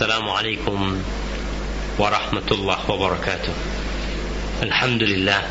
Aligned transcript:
السلام 0.00 0.28
عليكم 0.28 0.78
ورحمة 1.98 2.48
الله 2.50 2.80
وبركاته 2.90 3.54
الحمد 4.62 5.02
لله 5.02 5.42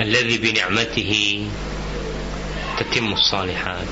الذي 0.00 0.36
بنعمته 0.38 1.12
تتم 2.80 3.08
الصالحات 3.12 3.88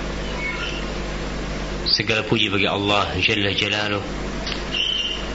Segala 1.93 2.25
puji 2.25 2.49
bagi 2.49 2.65
Allah 2.65 3.13
Jalla 3.21 3.53
Jalaluh 3.53 4.05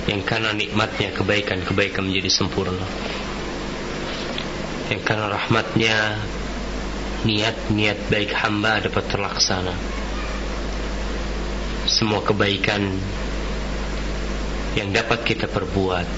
Yang 0.10 0.22
karena 0.26 0.50
nikmatnya 0.58 1.14
kebaikan-kebaikan 1.14 2.10
menjadi 2.10 2.34
sempurna 2.34 2.90
Yang 4.90 5.02
karena 5.06 5.30
rahmatnya 5.30 5.98
Niat-niat 7.22 8.10
baik 8.10 8.34
hamba 8.34 8.82
dapat 8.82 9.06
terlaksana 9.14 9.99
Semua 12.01 12.25
kebaikan 12.25 12.97
Yang 14.73 14.89
dapat 15.05 15.21
kita 15.21 15.45
perbuat. 15.53 16.09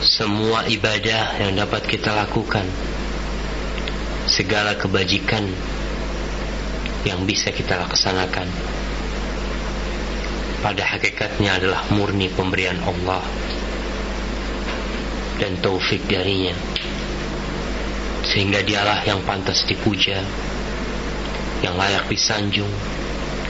Semua 0.00 0.64
ibadah 0.64 1.36
yang 1.36 1.52
dapat 1.52 1.84
kita 1.84 2.16
lakukan. 2.16 2.64
Segala 4.24 4.72
kebajikan 4.80 5.44
yang 7.04 7.28
bisa 7.28 7.52
kita 7.52 7.76
laksanakan. 7.76 8.48
Pada 10.64 10.96
hakikatnya 10.96 11.60
adalah 11.60 11.84
murni 11.92 12.32
pemberian 12.32 12.80
Allah 12.88 13.20
dan 15.36 15.60
taufik 15.60 16.08
darinya. 16.08 16.56
Sehingga 18.24 18.64
dialah 18.64 19.04
yang 19.04 19.20
pantas 19.28 19.60
dipuja 19.68 20.24
yang 21.60 21.76
layak 21.76 22.08
disanjung 22.08 22.95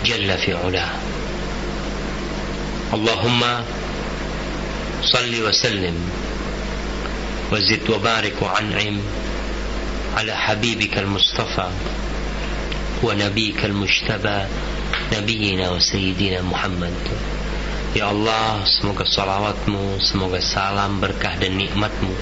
جل 0.06 0.38
في 0.38 0.54
علاه 0.54 0.90
اللهم 2.94 3.40
صل 5.02 5.32
وسلم 5.46 5.96
وزد 7.52 7.90
وبارك 7.90 8.36
وانعم 8.42 8.96
على 10.16 10.32
حبيبك 10.36 10.98
المصطفى 10.98 11.68
ونبيك 13.02 13.64
المجتبى 13.64 14.38
نبينا 15.12 15.70
وسيدنا 15.70 16.40
Muhammad 16.46 16.94
Ya 17.96 18.12
Allah, 18.12 18.60
semoga 18.68 19.08
salawatmu, 19.08 19.96
semoga 20.04 20.36
salam, 20.44 21.00
berkah 21.00 21.32
dan 21.40 21.56
nikmatmu 21.56 22.12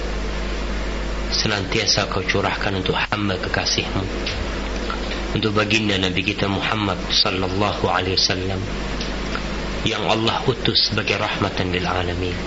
senantiasa 1.35 2.07
kau 2.07 2.23
curahkan 2.23 2.79
untuk 2.79 2.95
hamba 2.95 3.35
kekasihmu. 3.43 4.03
Untuk 5.35 5.51
baginda 5.51 5.99
Nabi 5.99 6.23
kita 6.23 6.47
Muhammad 6.47 6.95
sallallahu 7.11 7.91
alaihi 7.91 8.15
wasallam 8.15 8.61
yang 9.83 9.99
Allah 10.07 10.39
utus 10.47 10.89
sebagai 10.89 11.19
rahmatan 11.19 11.75
lil 11.75 11.83
alamin. 11.83 12.37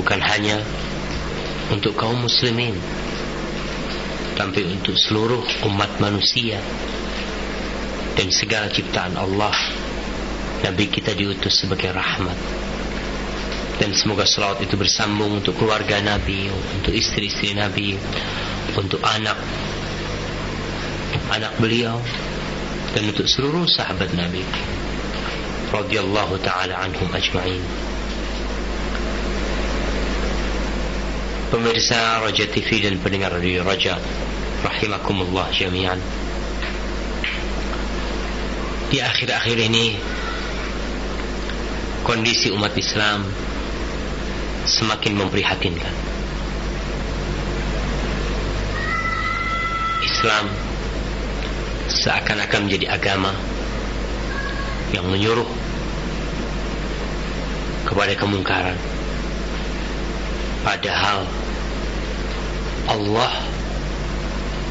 Bukan 0.00 0.18
hanya 0.24 0.64
untuk 1.68 1.92
kaum 1.92 2.24
muslimin 2.24 2.72
tapi 4.34 4.64
untuk 4.64 4.96
seluruh 4.96 5.44
umat 5.68 6.00
manusia 6.00 6.58
dan 8.16 8.32
segala 8.32 8.72
ciptaan 8.72 9.14
Allah 9.14 9.54
Nabi 10.64 10.88
kita 10.88 11.12
diutus 11.12 11.60
sebagai 11.60 11.92
rahmat. 11.92 12.64
Dan 13.76 13.92
semoga 13.92 14.24
salawat 14.24 14.64
itu 14.64 14.80
bersambung 14.80 15.36
untuk 15.36 15.60
keluarga 15.60 16.00
Nabi 16.00 16.48
untuk 16.48 16.94
istri-istri 16.96 17.52
Nabi 17.52 17.98
untuk 18.72 19.00
anak. 19.04 19.36
Anak 21.30 21.56
beliau 21.60 22.00
dan 22.94 23.10
untuk 23.10 23.26
seluruh 23.26 23.66
sahabat 23.66 24.12
Nabi 24.14 24.44
radhiyallahu 25.74 26.38
taala 26.42 26.78
anhum 26.78 27.10
ajma'in. 27.10 27.62
Pemirsa 31.50 32.22
Raja 32.22 32.46
TV 32.50 32.82
dan 32.82 32.98
pendengar 32.98 33.30
Radio 33.30 33.62
Raja 33.62 33.98
Rahimakumullah 34.62 35.50
jami'an. 35.54 35.98
Di 38.94 39.02
akhir-akhir 39.02 39.58
ini 39.58 39.98
Kondisi 42.06 42.52
umat 42.54 42.76
Islam 42.78 43.26
Semakin 44.66 45.18
memprihatinkan 45.18 45.94
Islam 50.24 50.48
Seakan-akan 51.92 52.64
menjadi 52.64 52.96
agama 52.96 53.36
Yang 54.96 55.06
menyuruh 55.12 55.50
Kepada 57.84 58.16
kemungkaran 58.16 58.72
Padahal 60.64 61.28
Allah 62.88 63.32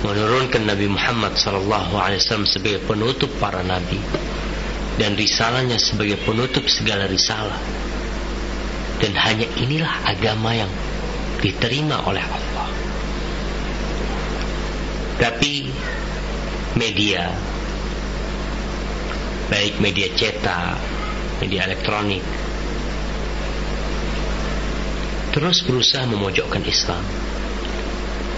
menurunkan 0.02 0.66
Nabi 0.66 0.90
Muhammad 0.90 1.38
wasallam 1.38 2.50
sebagai 2.50 2.81
penutup 2.90 3.30
para 3.38 3.62
nabi 3.62 4.02
dan 5.02 5.18
risalahnya 5.18 5.81
sebagai 5.81 6.22
penutup 6.22 6.66
segala 6.70 7.09
risalah. 7.09 7.58
Dan 9.02 9.18
hanya 9.18 9.50
inilah 9.58 10.06
agama 10.06 10.53
yang 10.53 10.70
diterima 11.41 12.06
oleh 12.06 12.22
Allah. 12.22 12.53
Tapi 15.23 15.72
media 16.75 17.31
baik 19.47 19.79
media 19.79 20.11
cetak, 20.11 20.75
media 21.39 21.63
elektronik 21.72 22.23
terus 25.31 25.63
berusaha 25.63 26.06
memojokkan 26.09 26.61
Islam 26.67 27.01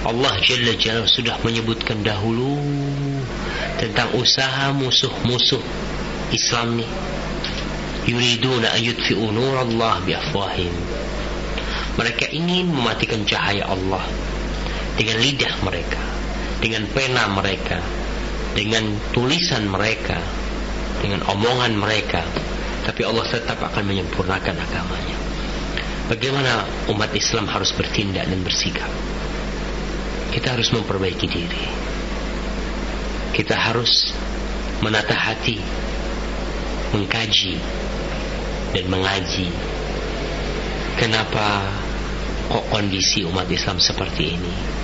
Allah 0.05 0.37
Jalla 0.45 0.77
Jalla 0.77 1.09
sudah 1.09 1.41
menyebutkan 1.41 2.05
dahulu 2.05 2.61
tentang 3.81 4.13
usaha 4.13 4.69
musuh-musuh 4.69 5.65
Islam 6.29 6.77
ni. 6.77 6.87
Yuriduna 8.05 8.77
Allah 8.77 9.97
biafwahim. 10.05 10.69
Mereka 11.97 12.29
ingin 12.29 12.69
mematikan 12.69 13.25
cahaya 13.25 13.65
Allah 13.65 14.05
dengan 14.93 15.25
lidah 15.25 15.53
mereka, 15.65 15.97
dengan 16.59 16.87
pena 16.91 17.27
mereka, 17.31 17.79
dengan 18.55 18.95
tulisan 19.11 19.67
mereka, 19.67 20.19
dengan 20.99 21.23
omongan 21.27 21.73
mereka. 21.75 22.23
Tapi 22.85 23.01
Allah 23.01 23.25
tetap 23.25 23.57
akan 23.59 23.83
menyempurnakan 23.83 24.55
agamanya. 24.61 25.17
Bagaimana 26.05 26.69
umat 26.93 27.09
Islam 27.17 27.49
harus 27.49 27.73
bertindak 27.73 28.29
dan 28.29 28.45
bersikap? 28.45 28.93
kita 30.35 30.51
harus 30.51 30.67
memperbaiki 30.75 31.27
diri. 31.31 31.63
Kita 33.31 33.55
harus 33.55 34.11
menata 34.83 35.15
hati, 35.15 35.55
mengkaji 36.91 37.55
dan 38.75 38.85
mengaji. 38.91 39.47
Kenapa 40.99 41.71
kok 42.51 42.67
kondisi 42.67 43.23
umat 43.23 43.47
Islam 43.47 43.79
seperti 43.79 44.35
ini? 44.35 44.74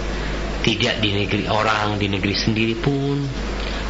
Tidak 0.61 1.01
di 1.01 1.09
negeri 1.25 1.49
orang, 1.49 1.97
di 1.97 2.07
negeri 2.09 2.35
sendiri 2.37 2.75
pun. 2.77 3.17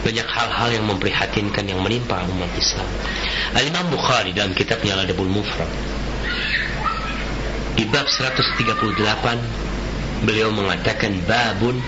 Banyak 0.02 0.28
hal-hal 0.28 0.70
yang 0.82 0.86
memprihatinkan 0.90 1.68
yang 1.68 1.84
menimpa 1.84 2.26
umat 2.26 2.52
Islam. 2.58 2.90
Al-Imam 3.54 3.94
Bukhari 3.94 4.34
dalam 4.34 4.58
kitabnya 4.58 4.98
Al-Adabul 4.98 5.30
Mufrad 5.30 5.70
di 7.78 7.88
bab 7.88 8.06
138 8.06 10.28
beliau 10.28 10.52
mengatakan 10.52 11.16
babun 11.24 11.80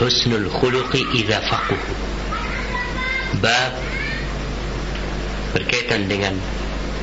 husnul 0.00 0.48
khuluqi 0.48 1.04
idza 1.22 1.44
faqih 1.44 1.82
bab 3.38 3.72
berkaitan 5.54 6.10
dengan 6.10 6.34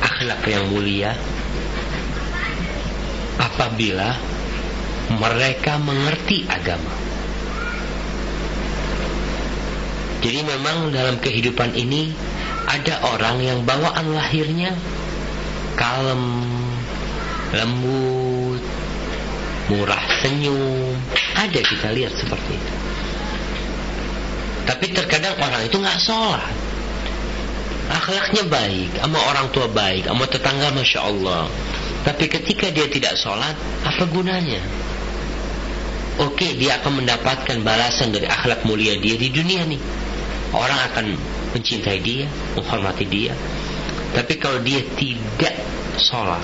akhlak 0.04 0.44
yang 0.44 0.68
mulia. 0.68 1.16
Apabila 3.40 4.12
mereka 5.10 5.80
mengerti 5.82 6.46
agama. 6.46 6.94
Jadi 10.22 10.40
memang 10.46 10.94
dalam 10.94 11.18
kehidupan 11.18 11.74
ini 11.74 12.14
ada 12.70 13.02
orang 13.10 13.42
yang 13.42 13.58
bawaan 13.66 14.14
lahirnya 14.14 14.78
kalem 15.74 16.46
lembut 17.50 18.62
murah 19.66 20.02
senyum. 20.22 20.94
Ada 21.34 21.58
kita 21.58 21.90
lihat 21.90 22.14
seperti 22.14 22.54
itu. 22.54 22.74
Tapi 24.62 24.94
terkadang 24.94 25.34
orang 25.42 25.66
itu 25.66 25.74
nggak 25.74 25.98
sholat. 25.98 26.54
Akhlaknya 27.90 28.46
baik 28.46 28.94
sama 29.02 29.18
orang 29.26 29.50
tua 29.50 29.66
baik 29.66 30.06
sama 30.06 30.24
tetangga 30.30 30.70
masya 30.70 31.02
Allah. 31.02 31.50
Tapi 32.06 32.30
ketika 32.30 32.70
dia 32.70 32.86
tidak 32.86 33.18
sholat 33.18 33.58
apa 33.82 34.06
gunanya 34.06 34.62
oke 36.20 36.46
dia 36.60 36.82
akan 36.82 37.04
mendapatkan 37.04 37.56
balasan 37.64 38.12
dari 38.12 38.28
akhlak 38.28 38.66
mulia 38.68 38.98
dia 39.00 39.16
di 39.16 39.28
dunia 39.32 39.64
nih 39.64 39.80
orang 40.52 40.80
akan 40.92 41.06
mencintai 41.52 42.00
dia, 42.00 42.26
menghormati 42.56 43.04
dia. 43.08 43.32
Tapi 44.12 44.36
kalau 44.36 44.60
dia 44.60 44.84
tidak 44.96 45.56
sholat, 45.96 46.40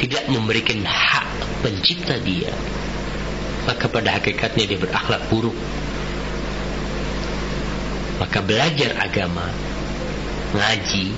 tidak 0.00 0.28
memberikan 0.28 0.84
hak 0.84 1.24
pencipta 1.64 2.20
dia, 2.20 2.52
maka 3.64 3.88
pada 3.88 4.20
hakikatnya 4.20 4.64
dia 4.68 4.78
berakhlak 4.80 5.22
buruk. 5.32 5.56
Maka 8.16 8.40
belajar 8.40 8.96
agama, 8.96 9.48
ngaji, 10.56 11.12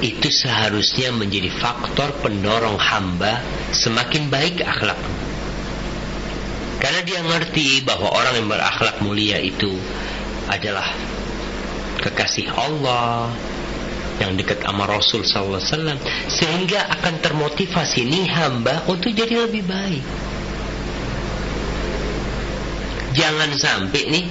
itu 0.00 0.28
seharusnya 0.30 1.10
menjadi 1.14 1.50
faktor 1.50 2.14
pendorong 2.22 2.78
hamba 2.78 3.42
semakin 3.74 4.30
baik 4.30 4.62
akhlaknya. 4.62 5.29
Karena 6.90 7.06
dia 7.06 7.22
ngerti 7.22 7.86
bahwa 7.86 8.10
orang 8.10 8.34
yang 8.34 8.50
berakhlak 8.50 8.98
mulia 8.98 9.38
itu 9.38 9.70
adalah 10.50 10.90
kekasih 12.02 12.50
Allah 12.50 13.30
yang 14.18 14.34
dekat 14.34 14.58
sama 14.58 14.90
Rasul 14.90 15.22
SAW 15.22 15.62
sehingga 16.26 16.90
akan 16.98 17.22
termotivasi 17.22 18.10
nih 18.10 18.26
hamba 18.34 18.90
untuk 18.90 19.14
jadi 19.14 19.46
lebih 19.46 19.70
baik. 19.70 20.02
Jangan 23.14 23.54
sampai 23.54 24.02
nih 24.10 24.24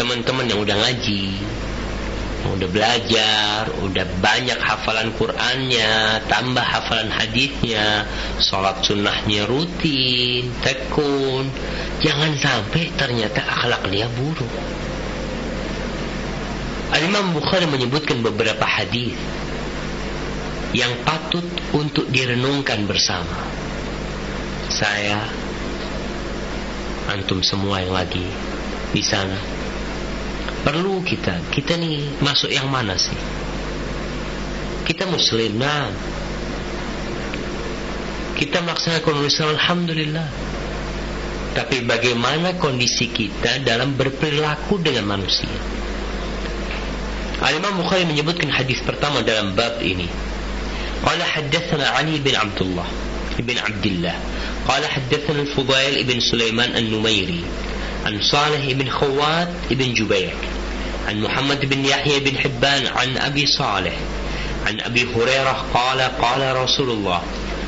teman-teman 0.00 0.48
yang 0.48 0.64
udah 0.64 0.80
ngaji, 0.80 1.36
udah 2.48 2.68
belajar, 2.72 3.68
udah 3.84 4.04
banyak 4.24 4.56
hafalan 4.56 5.12
Qur'annya, 5.20 6.24
tambah 6.24 6.64
hafalan 6.64 7.12
hadisnya, 7.12 8.08
sholat 8.40 8.80
sunnahnya 8.80 9.44
rutin, 9.44 10.48
tekun. 10.64 11.52
Jangan 12.00 12.32
sampai 12.40 12.88
ternyata 12.96 13.44
akhlak 13.44 13.84
dia 13.92 14.08
buruk. 14.16 14.48
Al-Imam 16.90 17.36
Bukhari 17.36 17.68
menyebutkan 17.70 18.18
beberapa 18.24 18.66
hadis 18.66 19.14
yang 20.74 20.90
patut 21.06 21.44
untuk 21.76 22.08
direnungkan 22.10 22.88
bersama. 22.88 23.46
Saya, 24.70 25.22
antum 27.10 27.42
semua 27.42 27.82
yang 27.82 27.94
lagi 27.94 28.26
di 28.90 29.02
sana, 29.02 29.59
perlu 30.62 31.00
kita. 31.04 31.50
Kita 31.52 31.76
nih 31.76 32.20
masuk 32.20 32.50
yang 32.52 32.68
mana 32.68 32.96
sih? 32.96 33.16
Kita 34.84 35.06
muslim 35.08 35.60
nah. 35.60 35.90
Kita 38.36 38.64
melaksanakan 38.64 39.26
Islam 39.28 39.52
Alhamdulillah. 39.56 40.28
Tapi 41.50 41.82
bagaimana 41.84 42.56
kondisi 42.56 43.10
kita 43.10 43.60
dalam 43.66 43.98
berperilaku 43.98 44.78
dengan 44.80 45.18
manusia? 45.18 45.50
Al-Imam 47.40 47.80
Bukhari 47.80 48.06
menyebutkan 48.06 48.52
hadis 48.52 48.80
pertama 48.84 49.24
dalam 49.24 49.56
bab 49.56 49.80
ini. 49.82 50.06
Qala 51.00 51.24
haddathana 51.24 51.96
Ali 51.96 52.20
bin 52.20 52.36
Abdullah 52.36 52.84
bin 53.40 53.56
Abdullah 53.56 54.16
Qala 54.68 54.84
haddathana 54.84 55.48
Al-Fudail 55.48 56.04
bin 56.04 56.20
Sulaiman 56.20 56.76
Al-Numairi 56.76 57.40
عن 58.06 58.14
صالح 58.22 58.64
بن 58.72 58.88
خوات 58.90 59.48
بن 59.70 59.94
جبير. 59.94 60.34
عن 61.08 61.16
محمد 61.20 61.60
بن 61.68 61.84
يحيى 61.84 62.20
بن 62.20 62.34
حبان 62.38 62.86
عن 62.86 63.16
أبي 63.16 63.46
صالح. 63.46 63.96
عن 64.66 64.80
أبي 64.80 65.02
هريرة 65.16 65.56
قال 65.74 66.00
قال 66.00 66.42
رسول 66.56 66.90
الله 66.90 67.22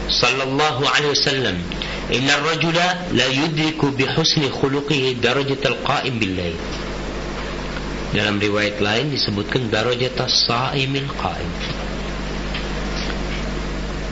صلى 0.09 0.43
الله 0.43 0.77
عليه 0.89 1.09
وسلم 1.09 1.57
إن 2.15 2.29
الرجل 2.31 2.77
لا 3.13 3.27
يدرك 3.27 3.81
بحسن 3.85 4.43
خلقه 4.51 5.17
درجة 5.23 5.63
القائم 5.67 6.15
بالليل. 6.19 6.57
Dalam 8.13 8.37
riwayat 8.37 8.77
lain 8.85 9.09
disebutkan 9.09 9.73
darajat 9.73 10.13
as-saimil 10.21 11.09
qaim 11.17 11.49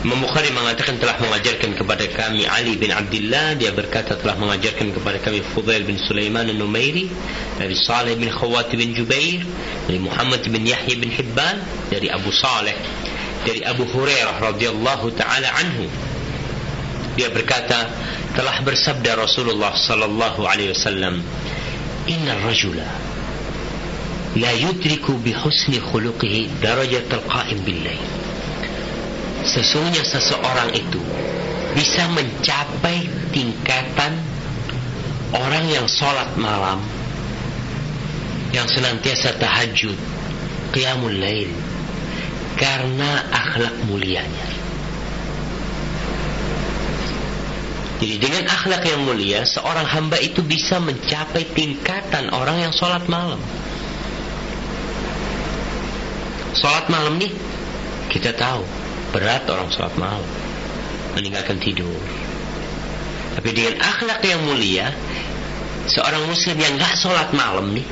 Imam 0.01 0.17
Bukhari 0.25 0.49
mengatakan 0.49 0.97
telah 0.97 1.21
mengajarkan 1.21 1.77
kepada 1.77 2.09
kami 2.09 2.49
Ali 2.49 2.81
bin 2.81 2.89
Abdullah. 2.89 3.53
Dia 3.61 3.69
berkata 3.77 4.17
telah 4.17 4.33
mengajarkan 4.41 4.97
kepada 4.97 5.21
kami 5.21 5.45
Fudail 5.53 5.85
bin 5.85 6.01
Sulaiman 6.01 6.49
al-Numairi 6.49 7.13
dari 7.61 7.77
Saleh 7.77 8.17
bin 8.17 8.33
Khawat 8.33 8.73
bin 8.73 8.97
Jubair 8.97 9.45
dari 9.85 10.01
Muhammad 10.01 10.41
bin 10.49 10.65
Yahya 10.65 10.97
bin 10.97 11.13
Hibban 11.13 11.61
dari 11.93 12.09
Abu 12.09 12.33
Saleh 12.33 12.73
dari 13.45 13.61
Abu 13.61 13.85
Hurairah 13.93 14.41
radhiyallahu 14.41 15.13
taala 15.21 15.53
anhu. 15.61 15.85
Dia 17.21 17.29
berkata 17.29 17.93
telah 18.33 18.57
bersabda 18.65 19.21
Rasulullah 19.21 19.77
sallallahu 19.77 20.49
alaihi 20.49 20.73
wasallam 20.73 21.21
inna 22.09 22.41
rajula 22.41 22.89
la 24.41 24.53
yudriku 24.57 25.21
bi 25.21 25.37
husni 25.37 25.77
khuluqihi 25.77 26.65
darajatal 26.65 27.21
qa'im 27.29 27.61
bil 27.69 27.85
lail 27.85 28.20
sesungguhnya 29.45 30.05
seseorang 30.05 30.71
itu 30.77 31.01
bisa 31.73 32.11
mencapai 32.11 33.07
tingkatan 33.31 34.19
orang 35.31 35.65
yang 35.71 35.87
sholat 35.87 36.35
malam 36.35 36.83
yang 38.51 38.67
senantiasa 38.67 39.39
tahajud 39.39 39.95
qiyamul 40.75 41.15
lail 41.15 41.51
karena 42.59 43.31
akhlak 43.31 43.75
mulianya. 43.87 44.49
Jadi 48.01 48.17
dengan 48.17 48.49
akhlak 48.49 48.81
yang 48.89 49.05
mulia 49.05 49.45
seorang 49.45 49.85
hamba 49.85 50.17
itu 50.25 50.41
bisa 50.41 50.81
mencapai 50.81 51.45
tingkatan 51.53 52.33
orang 52.33 52.65
yang 52.65 52.73
sholat 52.73 53.05
malam. 53.07 53.39
Sholat 56.57 56.89
malam 56.89 57.21
nih 57.21 57.31
kita 58.09 58.35
tahu 58.35 58.65
berat 59.11 59.47
orang 59.51 59.69
sholat 59.71 59.95
malam. 59.99 60.25
Meninggalkan 61.15 61.59
tidur. 61.59 61.99
Tapi 63.35 63.49
dengan 63.55 63.79
akhlak 63.79 64.23
yang 64.27 64.43
mulia 64.47 64.91
seorang 65.87 66.27
muslim 66.27 66.57
yang 66.59 66.75
gak 66.79 66.95
sholat 66.99 67.31
malam 67.35 67.73
nih 67.75 67.87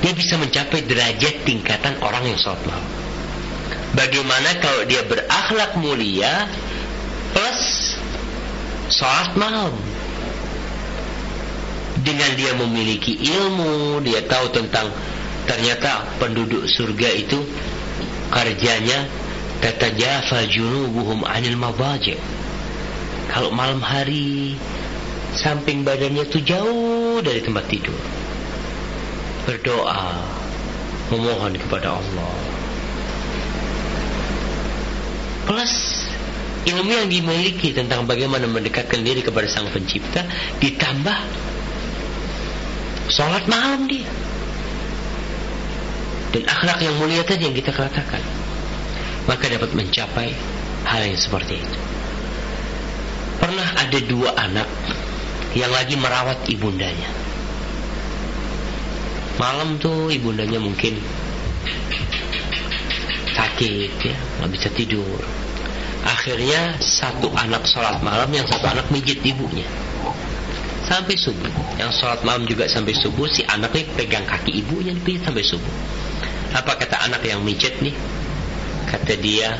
dia 0.00 0.12
bisa 0.16 0.40
mencapai 0.40 0.84
derajat 0.88 1.44
tingkatan 1.44 2.00
orang 2.00 2.24
yang 2.24 2.38
sholat 2.40 2.60
malam. 2.64 2.88
Bagaimana 3.92 4.56
kalau 4.62 4.86
dia 4.86 5.02
berakhlak 5.04 5.76
mulia 5.76 6.48
plus 7.36 7.94
sholat 8.88 9.36
malam? 9.36 9.74
Dengan 12.00 12.32
dia 12.32 12.56
memiliki 12.56 13.12
ilmu 13.12 14.00
dia 14.00 14.24
tahu 14.24 14.56
tentang 14.56 14.88
ternyata 15.44 16.16
penduduk 16.16 16.64
surga 16.64 17.08
itu 17.12 17.44
kerjanya 18.32 19.04
tatajafa 19.60 20.48
junubuhum 20.48 21.22
anil 21.28 21.56
madaji. 21.60 22.16
Kalau 23.30 23.52
malam 23.54 23.78
hari 23.78 24.56
samping 25.38 25.86
badannya 25.86 26.26
itu 26.26 26.42
jauh 26.42 27.22
dari 27.22 27.38
tempat 27.44 27.64
tidur. 27.70 27.94
Berdoa 29.46 30.18
memohon 31.14 31.54
kepada 31.54 32.00
Allah. 32.00 32.34
Plus 35.46 35.74
ilmu 36.66 36.90
yang 36.90 37.08
dimiliki 37.08 37.72
tentang 37.72 38.04
bagaimana 38.04 38.50
mendekatkan 38.50 39.00
diri 39.00 39.22
kepada 39.22 39.46
sang 39.46 39.70
pencipta 39.70 40.26
ditambah 40.58 41.18
sholat 43.12 43.44
malam 43.46 43.86
dia. 43.86 44.10
Dan 46.30 46.46
akhlak 46.46 46.78
yang 46.78 46.94
mulia 47.02 47.26
tadi 47.26 47.50
yang 47.50 47.56
kita 47.58 47.74
katakan 47.74 48.39
maka 49.30 49.46
dapat 49.46 49.70
mencapai 49.78 50.34
hal 50.90 51.00
yang 51.06 51.14
seperti 51.14 51.62
itu. 51.62 51.78
Pernah 53.38 53.68
ada 53.78 53.98
dua 54.02 54.34
anak 54.34 54.66
yang 55.54 55.70
lagi 55.70 55.94
merawat 55.94 56.42
ibundanya. 56.50 57.06
Malam 59.38 59.78
tuh 59.78 60.10
ibundanya 60.10 60.58
mungkin 60.58 60.98
sakit 63.38 63.92
ya, 64.02 64.16
nggak 64.42 64.50
bisa 64.50 64.68
tidur. 64.74 65.22
Akhirnya 66.02 66.74
satu 66.82 67.30
anak 67.38 67.70
sholat 67.70 68.02
malam, 68.02 68.28
yang 68.34 68.44
satu 68.50 68.66
anak 68.66 68.90
mijit 68.90 69.22
ibunya 69.22 69.64
sampai 70.90 71.14
subuh. 71.14 71.54
Yang 71.78 72.02
sholat 72.02 72.20
malam 72.26 72.50
juga 72.50 72.66
sampai 72.66 72.98
subuh, 72.98 73.30
si 73.30 73.46
anaknya 73.46 73.86
pegang 73.94 74.26
kaki 74.26 74.58
ibunya 74.58 74.90
dipijit 74.90 75.22
sampai 75.22 75.46
subuh. 75.46 75.74
Apa 76.50 76.74
kata 76.74 77.06
anak 77.06 77.22
yang 77.22 77.46
mijit 77.46 77.78
nih? 77.78 77.94
Kata 78.90 79.14
dia, 79.22 79.54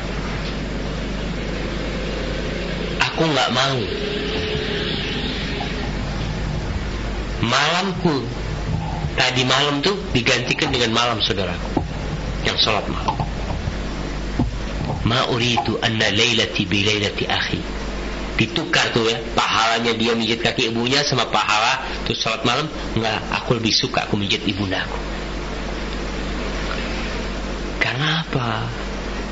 aku 2.99 3.23
nggak 3.31 3.49
mau. 3.55 3.79
Malamku 7.41 8.15
tadi 9.15 9.47
malam 9.47 9.79
tuh 9.79 9.95
digantikan 10.11 10.69
dengan 10.69 10.91
malam 10.93 11.17
saudaraku 11.23 11.79
yang 12.43 12.59
sholat 12.59 12.85
malam. 12.91 13.17
Ma 15.07 15.25
uridu 15.31 15.79
anna 15.79 16.11
lailati 16.11 16.67
bi 16.67 16.83
lailati 16.83 17.25
akhi. 17.25 17.61
Ditukar 18.35 18.91
tuh 18.91 19.05
ya, 19.05 19.15
pahalanya 19.37 19.93
dia 19.95 20.11
mijit 20.17 20.41
kaki 20.43 20.73
ibunya 20.73 21.05
sama 21.07 21.29
pahala 21.31 22.03
tuh 22.03 22.13
sholat 22.19 22.43
malam. 22.43 22.67
Enggak, 22.99 23.21
aku 23.31 23.57
lebih 23.57 23.73
suka 23.73 24.05
aku 24.05 24.19
mijit 24.19 24.43
ibundaku. 24.43 24.97
Kenapa? 27.81 28.67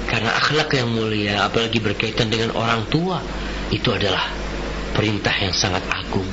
Karena 0.10 0.34
akhlak 0.42 0.74
yang 0.74 0.90
mulia, 0.90 1.46
apalagi 1.46 1.78
berkaitan 1.78 2.34
dengan 2.34 2.50
orang 2.58 2.90
tua, 2.90 3.22
itu 3.70 3.94
adalah 3.94 4.26
perintah 4.98 5.32
yang 5.38 5.54
sangat 5.54 5.86
agung. 5.86 6.26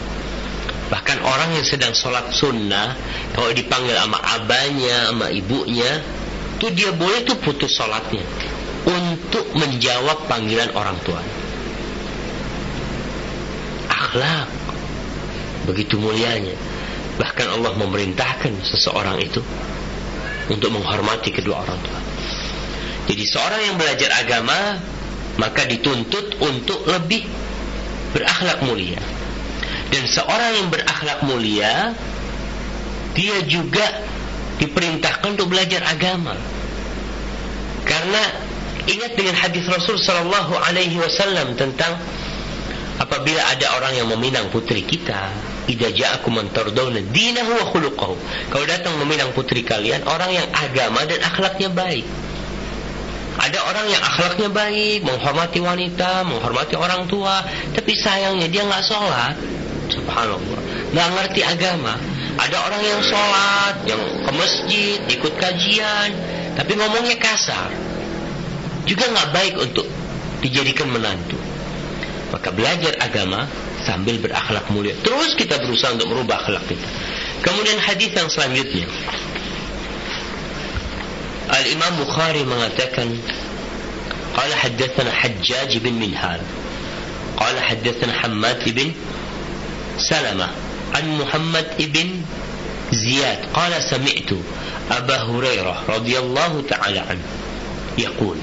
Bahkan 0.88 1.18
orang 1.20 1.60
yang 1.60 1.66
sedang 1.66 1.92
sholat 1.92 2.32
sunnah, 2.32 2.96
kalau 3.36 3.52
dipanggil 3.52 3.92
sama 3.92 4.16
abahnya, 4.22 5.12
sama 5.12 5.28
ibunya, 5.28 6.00
itu 6.56 6.72
dia 6.72 6.90
boleh 6.96 7.20
tuh 7.28 7.36
putus 7.36 7.76
sholatnya 7.76 8.24
untuk 8.88 9.44
menjawab 9.52 10.24
panggilan 10.24 10.72
orang 10.72 10.96
tua. 11.04 11.20
Akhlak 13.92 14.48
begitu 15.68 16.00
mulianya. 16.00 16.56
Bahkan 17.20 17.46
Allah 17.60 17.76
memerintahkan 17.76 18.62
seseorang 18.64 19.20
itu 19.20 19.42
untuk 20.48 20.70
menghormati 20.70 21.34
kedua 21.34 21.60
orang 21.66 21.80
tua. 21.82 22.05
Jadi 23.06 23.24
seorang 23.26 23.60
yang 23.70 23.76
belajar 23.78 24.10
agama 24.18 24.82
maka 25.36 25.68
dituntut 25.68 26.40
untuk 26.42 26.84
lebih 26.88 27.28
berakhlak 28.16 28.64
mulia. 28.64 29.00
Dan 29.92 30.08
seorang 30.08 30.50
yang 30.58 30.68
berakhlak 30.72 31.20
mulia 31.22 31.94
dia 33.16 33.36
juga 33.48 33.86
diperintahkan 34.60 35.36
untuk 35.36 35.52
belajar 35.52 35.84
agama. 35.86 36.36
Karena 37.86 38.22
ingat 38.88 39.14
dengan 39.14 39.36
hadis 39.38 39.64
Rasul 39.68 40.00
sallallahu 40.00 40.58
alaihi 40.58 40.98
wasallam 40.98 41.54
tentang 41.54 41.96
apabila 42.98 43.40
ada 43.52 43.76
orang 43.78 43.94
yang 43.94 44.08
meminang 44.10 44.50
putri 44.50 44.82
kita, 44.82 45.30
idza 45.70 45.92
ja'akum 45.92 46.40
man 46.40 46.48
tardawna 46.50 47.04
dinahu 47.12 47.52
wa 47.52 47.64
khuluquhu. 47.70 48.14
Kalau 48.50 48.64
datang 48.66 48.98
meminang 48.98 49.30
putri 49.36 49.62
kalian 49.62 50.02
orang 50.08 50.34
yang 50.34 50.48
agama 50.50 51.04
dan 51.04 51.20
akhlaknya 51.22 51.70
baik. 51.70 52.25
Ada 53.36 53.58
orang 53.68 53.86
yang 53.92 54.02
akhlaknya 54.02 54.48
baik, 54.48 55.04
menghormati 55.04 55.60
wanita, 55.60 56.24
menghormati 56.24 56.74
orang 56.76 57.04
tua, 57.04 57.44
tapi 57.76 57.92
sayangnya 57.92 58.48
dia 58.48 58.64
nggak 58.64 58.84
sholat. 58.84 59.36
Subhanallah, 59.92 60.60
nggak 60.90 61.08
ngerti 61.14 61.40
agama. 61.44 61.94
Ada 62.36 62.56
orang 62.68 62.82
yang 62.84 63.00
sholat, 63.04 63.74
yang 63.88 64.02
ke 64.24 64.32
masjid, 64.34 64.98
ikut 65.08 65.34
kajian, 65.36 66.10
tapi 66.56 66.72
ngomongnya 66.76 67.16
kasar. 67.20 67.70
Juga 68.88 69.04
nggak 69.12 69.28
baik 69.32 69.54
untuk 69.60 69.86
dijadikan 70.40 70.88
menantu. 70.88 71.36
Maka 72.32 72.50
belajar 72.50 72.98
agama 72.98 73.46
sambil 73.86 74.18
berakhlak 74.18 74.66
mulia. 74.74 74.96
Terus 75.00 75.38
kita 75.38 75.62
berusaha 75.62 75.94
untuk 75.94 76.10
merubah 76.10 76.42
akhlak 76.42 76.66
kita. 76.66 76.88
Kemudian 77.44 77.78
hadis 77.78 78.10
yang 78.10 78.26
selanjutnya. 78.26 78.88
Al-Imam 81.56 81.92
Bukhari 82.04 82.44
mengatakan 82.44 83.08
قال 84.36 84.52
حدثنا 84.54 85.10
حجاج 85.12 85.78
بن 85.80 85.92
منهال 85.96 86.40
قال 87.36 87.56
حدثنا 87.60 88.12
حماد 88.12 88.68
بن 88.68 88.92
سلمة 89.98 90.48
عن 90.94 91.04
محمد 91.18 91.66
بن 91.78 92.08
زياد 92.92 93.38
قال 93.54 93.72
سمعت 93.82 94.30
أبا 94.90 95.16
هريرة 95.22 95.84
رضي 95.88 96.18
الله 96.18 96.62
تعالى 96.68 96.98
عنه 96.98 97.26
يقول 97.98 98.36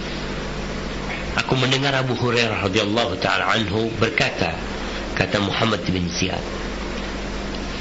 Aku 1.33 1.57
mendengar 1.57 1.97
Abu 1.97 2.13
Hurairah 2.13 2.61
radhiyallahu 2.69 3.17
taala 3.17 3.57
anhu 3.57 3.89
berkata, 3.97 4.53
kata 5.17 5.41
Muhammad 5.41 5.81
bin 5.89 6.05
Ziyad, 6.13 6.37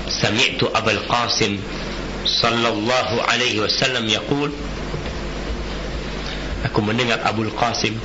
Sami'tu 0.08 0.72
Abul 0.72 1.04
Qasim 1.04 1.60
sallallahu 2.24 3.20
alaihi 3.28 3.60
wasallam 3.60 4.08
yaqul 4.08 4.48
Aku 6.70 6.78
mendengar 6.84 7.18
Abu 7.26 7.46
Qasim. 7.50 7.98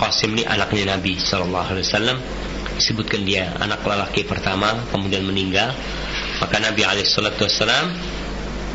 Qasim 0.00 0.32
ini 0.32 0.48
anaknya 0.48 0.96
Nabi 0.96 1.20
sallallahu 1.20 1.76
alaihi 1.76 1.86
wasallam. 1.86 2.18
Disebutkan 2.72 3.28
dia 3.28 3.52
anak 3.60 3.84
lelaki 3.84 4.24
pertama 4.24 4.88
kemudian 4.88 5.22
meninggal. 5.28 5.76
Maka 6.40 6.56
Nabi 6.58 6.82
alaihi 6.82 7.06
salatu 7.06 7.44
wasallam 7.44 7.92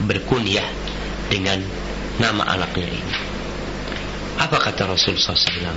berkunyah 0.05 0.65
dengan 1.33 1.59
nama 2.21 2.45
anaknya 2.53 2.87
ini. 2.87 3.15
Apa 4.37 4.61
kata 4.61 4.85
Rasul 4.85 5.17
SAW 5.17 5.73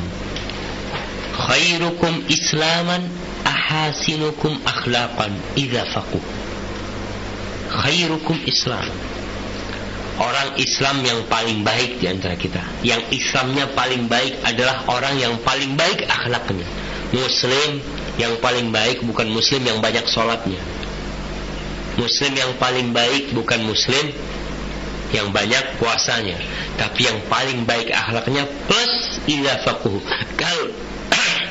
khairukum 1.40 2.28
islaman 2.28 3.08
ahasinukum 3.48 4.60
akhlaqan 4.68 5.32
idza 5.56 5.88
faqu. 5.88 6.20
Khairukum 7.72 8.36
islaman 8.44 9.19
orang 10.20 10.60
Islam 10.60 11.00
yang 11.00 11.24
paling 11.26 11.64
baik 11.64 11.96
di 11.96 12.06
antara 12.12 12.36
kita. 12.36 12.60
Yang 12.84 13.08
Islamnya 13.16 13.72
paling 13.72 14.06
baik 14.06 14.44
adalah 14.44 14.84
orang 14.92 15.16
yang 15.16 15.34
paling 15.40 15.74
baik 15.74 16.04
akhlaknya. 16.06 16.68
Muslim 17.10 17.80
yang 18.20 18.36
paling 18.44 18.68
baik 18.68 19.00
bukan 19.02 19.32
Muslim 19.32 19.64
yang 19.64 19.80
banyak 19.80 20.04
sholatnya. 20.06 20.60
Muslim 21.96 22.32
yang 22.36 22.52
paling 22.60 22.92
baik 22.92 23.32
bukan 23.32 23.64
Muslim 23.64 24.12
yang 25.10 25.32
banyak 25.32 25.80
puasanya. 25.80 26.36
Tapi 26.76 27.08
yang 27.08 27.18
paling 27.26 27.64
baik 27.64 27.88
akhlaknya 27.90 28.44
plus 28.68 29.24
ila 29.26 29.52
fakuh. 29.64 29.98
Kalau 30.36 30.64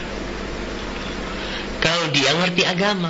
kalau 1.84 2.06
dia 2.14 2.32
ngerti 2.38 2.64
agama, 2.70 3.10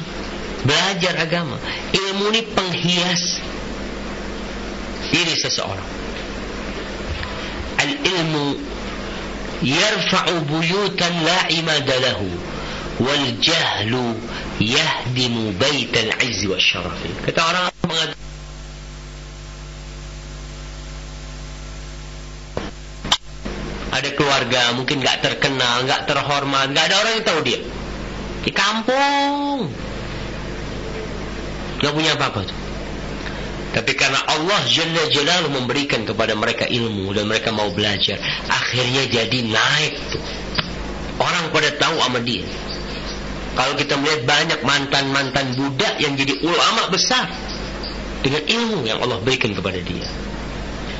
belajar 0.63 1.19
agama, 1.19 1.59
ilmu 1.93 2.31
ini 2.33 2.41
penghias 2.55 3.43
diri 5.11 5.35
seseorang. 5.35 5.89
Al-ilmu 7.79 8.45
yarfa'u 9.63 10.45
buyutan 10.47 11.13
la 11.23 11.39
imada 11.51 11.95
lahu 11.99 12.29
wal 12.99 13.27
jahlu 13.39 14.15
yahdimu 14.59 15.55
baital 15.55 16.11
izzi 16.23 16.47
wa 16.47 16.59
syarafi. 16.59 17.09
Kata 17.27 17.41
orang 17.43 17.65
ada 23.89 24.09
keluarga 24.15 24.61
mungkin 24.79 25.03
nggak 25.03 25.19
terkenal, 25.19 25.83
nggak 25.83 26.07
terhormat, 26.07 26.71
nggak 26.71 26.85
ada 26.87 26.95
orang 27.03 27.13
yang 27.19 27.25
tahu 27.25 27.39
dia 27.43 27.59
di 28.39 28.51
kampung, 28.55 29.67
nggak 31.83 31.93
punya 31.95 32.15
apa-apa 32.15 32.47
tuh. 32.47 32.58
Tapi 33.69 33.91
karena 33.93 34.17
Allah 34.25 34.65
Jalla 34.65 35.05
Jalaluh 35.13 35.53
memberikan 35.53 36.01
kepada 36.01 36.33
mereka 36.33 36.65
ilmu 36.65 37.13
dan 37.13 37.29
mereka 37.29 37.53
mau 37.53 37.69
belajar, 37.69 38.17
akhirnya 38.49 39.05
jadi 39.05 39.39
naik 39.45 39.93
tuh. 40.09 40.23
Orang 41.21 41.53
pada 41.53 41.69
tahu 41.77 41.99
sama 42.01 42.19
dia. 42.23 42.47
Kalau 43.53 43.75
kita 43.75 43.99
melihat 43.99 44.23
banyak 44.23 44.59
mantan-mantan 44.63 45.53
budak 45.59 45.99
yang 45.99 46.15
jadi 46.15 46.31
ulama 46.41 46.87
besar 46.89 47.27
dengan 48.23 48.43
ilmu 48.47 48.87
yang 48.87 49.03
Allah 49.03 49.19
berikan 49.21 49.51
kepada 49.51 49.77
dia. 49.83 50.07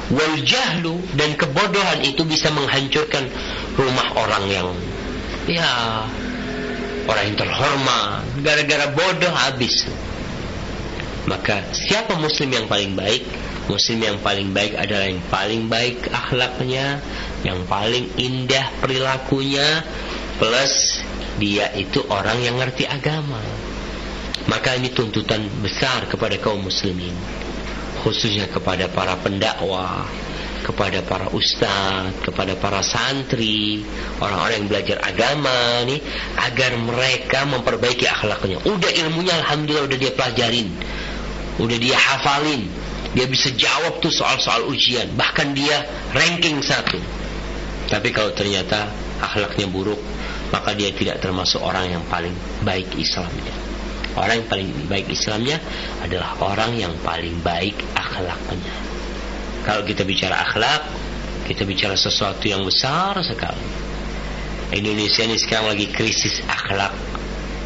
Wal 0.10 0.42
jahlu 0.42 0.98
dan 1.14 1.38
kebodohan 1.38 2.02
itu 2.02 2.26
bisa 2.26 2.50
menghancurkan 2.50 3.30
rumah 3.78 4.08
orang 4.18 4.44
yang 4.50 4.68
ya 5.46 5.70
orang 7.06 7.24
yang 7.34 7.38
terhormat 7.38 8.22
gara-gara 8.42 8.88
bodoh 8.94 9.34
habis. 9.34 9.86
Maka 11.30 11.62
siapa 11.78 12.18
muslim 12.18 12.50
yang 12.50 12.66
paling 12.66 12.98
baik? 12.98 13.22
Muslim 13.70 14.02
yang 14.02 14.18
paling 14.26 14.50
baik 14.50 14.74
adalah 14.74 15.06
yang 15.06 15.22
paling 15.30 15.70
baik 15.70 16.10
akhlaknya, 16.10 16.98
yang 17.46 17.70
paling 17.70 18.10
indah 18.18 18.66
perilakunya, 18.82 19.86
plus 20.42 21.06
dia 21.38 21.70
itu 21.78 22.02
orang 22.10 22.42
yang 22.42 22.58
ngerti 22.58 22.90
agama. 22.90 23.38
Maka 24.50 24.74
ini 24.74 24.90
tuntutan 24.90 25.46
besar 25.62 26.10
kepada 26.10 26.34
kaum 26.42 26.66
muslimin, 26.66 27.14
khususnya 28.02 28.50
kepada 28.50 28.90
para 28.90 29.14
pendakwah, 29.22 30.10
kepada 30.66 31.06
para 31.06 31.30
ustadz, 31.30 32.26
kepada 32.26 32.58
para 32.58 32.82
santri, 32.82 33.86
orang-orang 34.18 34.66
yang 34.66 34.70
belajar 34.74 34.98
agama 35.06 35.86
nih, 35.86 36.02
agar 36.42 36.74
mereka 36.74 37.46
memperbaiki 37.46 38.10
akhlaknya. 38.10 38.66
Udah 38.66 38.90
ilmunya 39.06 39.38
alhamdulillah 39.46 39.86
udah 39.86 40.00
dia 40.02 40.10
pelajarin 40.18 40.74
udah 41.60 41.78
dia 41.78 41.96
hafalin. 42.00 42.66
Dia 43.14 43.26
bisa 43.26 43.52
jawab 43.54 44.00
tuh 44.02 44.14
soal-soal 44.14 44.70
ujian. 44.70 45.12
Bahkan 45.14 45.54
dia 45.54 45.86
ranking 46.14 46.62
satu. 46.64 46.98
Tapi 47.90 48.14
kalau 48.14 48.32
ternyata 48.34 48.90
akhlaknya 49.20 49.68
buruk 49.68 50.00
maka 50.50 50.74
dia 50.74 50.90
tidak 50.94 51.22
termasuk 51.22 51.62
orang 51.62 51.94
yang 51.94 52.04
paling 52.10 52.34
baik 52.66 52.90
Islamnya. 52.98 53.54
Orang 54.18 54.42
yang 54.42 54.50
paling 54.50 54.70
baik 54.90 55.08
Islamnya 55.14 55.62
adalah 56.02 56.34
orang 56.42 56.74
yang 56.74 56.94
paling 57.06 57.38
baik 57.46 57.78
akhlaknya. 57.94 58.74
Kalau 59.62 59.86
kita 59.86 60.02
bicara 60.02 60.42
akhlak 60.42 60.82
kita 61.46 61.66
bicara 61.66 61.98
sesuatu 61.98 62.46
yang 62.46 62.62
besar 62.62 63.18
sekali. 63.26 63.66
Indonesia 64.70 65.26
ini 65.26 65.34
sekarang 65.34 65.74
lagi 65.74 65.90
krisis 65.90 66.46
akhlak 66.46 66.94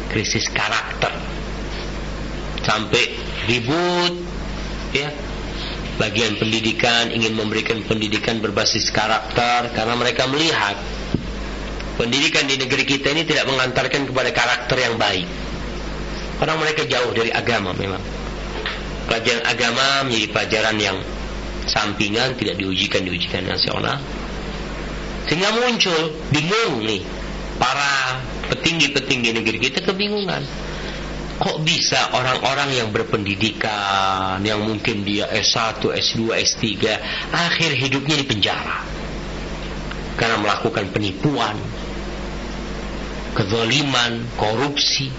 krisis 0.08 0.48
karakter. 0.52 1.12
Sampai 2.64 3.12
ribut 3.48 4.14
ya 4.94 5.08
bagian 5.98 6.34
pendidikan 6.38 7.14
ingin 7.14 7.38
memberikan 7.38 7.78
pendidikan 7.86 8.42
berbasis 8.42 8.90
karakter 8.90 9.70
karena 9.70 9.94
mereka 9.94 10.26
melihat 10.26 10.74
pendidikan 11.94 12.44
di 12.50 12.58
negeri 12.58 12.82
kita 12.82 13.14
ini 13.14 13.22
tidak 13.22 13.46
mengantarkan 13.46 14.10
kepada 14.10 14.30
karakter 14.34 14.76
yang 14.82 14.98
baik. 14.98 15.26
Karena 16.34 16.54
mereka 16.58 16.82
jauh 16.82 17.14
dari 17.14 17.30
agama 17.30 17.70
memang. 17.78 18.02
Pelajaran 19.06 19.44
agama 19.46 19.86
menjadi 20.08 20.26
pelajaran 20.34 20.76
yang 20.80 20.98
sampingan, 21.70 22.34
tidak 22.34 22.58
diujikan 22.58 23.06
di 23.06 23.14
ujian 23.14 23.46
nasional. 23.46 24.02
Sehingga 25.30 25.54
muncul 25.54 26.18
bingung 26.34 26.84
nih 26.84 27.00
para 27.56 28.18
petinggi-petinggi 28.50 29.30
negeri 29.30 29.58
kita 29.62 29.80
kebingungan 29.86 30.42
Kok 31.44 31.60
bisa 31.60 32.08
orang-orang 32.16 32.72
yang 32.72 32.88
berpendidikan, 32.88 34.40
yang 34.40 34.64
mungkin 34.64 35.04
dia 35.04 35.28
S1, 35.28 35.76
S2, 35.92 36.32
S3, 36.40 36.64
akhir 37.36 37.76
hidupnya 37.76 38.16
di 38.16 38.24
penjara? 38.24 38.80
Karena 40.16 40.40
melakukan 40.40 40.88
penipuan, 40.88 41.60
kezaliman, 43.36 44.24
korupsi. 44.40 45.12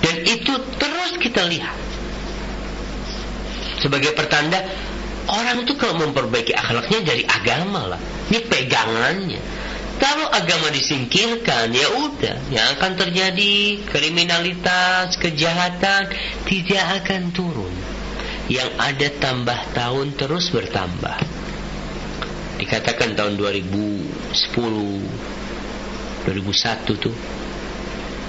Dan 0.00 0.24
itu 0.24 0.56
terus 0.80 1.12
kita 1.20 1.44
lihat. 1.44 1.76
Sebagai 3.84 4.16
pertanda, 4.16 4.64
orang 5.28 5.60
itu 5.60 5.76
kalau 5.76 6.08
memperbaiki 6.08 6.56
akhlaknya 6.56 7.04
dari 7.04 7.22
agama 7.28 7.92
lah. 7.92 8.00
Ini 8.32 8.48
pegangannya. 8.48 9.40
Kalau 9.96 10.28
agama 10.28 10.68
disingkirkan, 10.68 11.72
ya 11.72 11.88
udah, 12.04 12.36
yang 12.52 12.76
akan 12.76 13.00
terjadi 13.00 13.80
kriminalitas, 13.88 15.16
kejahatan 15.16 16.12
tidak 16.44 16.84
akan 17.00 17.32
turun. 17.32 17.72
Yang 18.46 18.70
ada 18.76 19.08
tambah 19.16 19.58
tahun 19.72 20.12
terus 20.20 20.52
bertambah. 20.52 21.16
Dikatakan 22.60 23.16
tahun 23.16 23.40
2010, 23.40 24.52
2001 26.28 27.02
tuh 27.02 27.16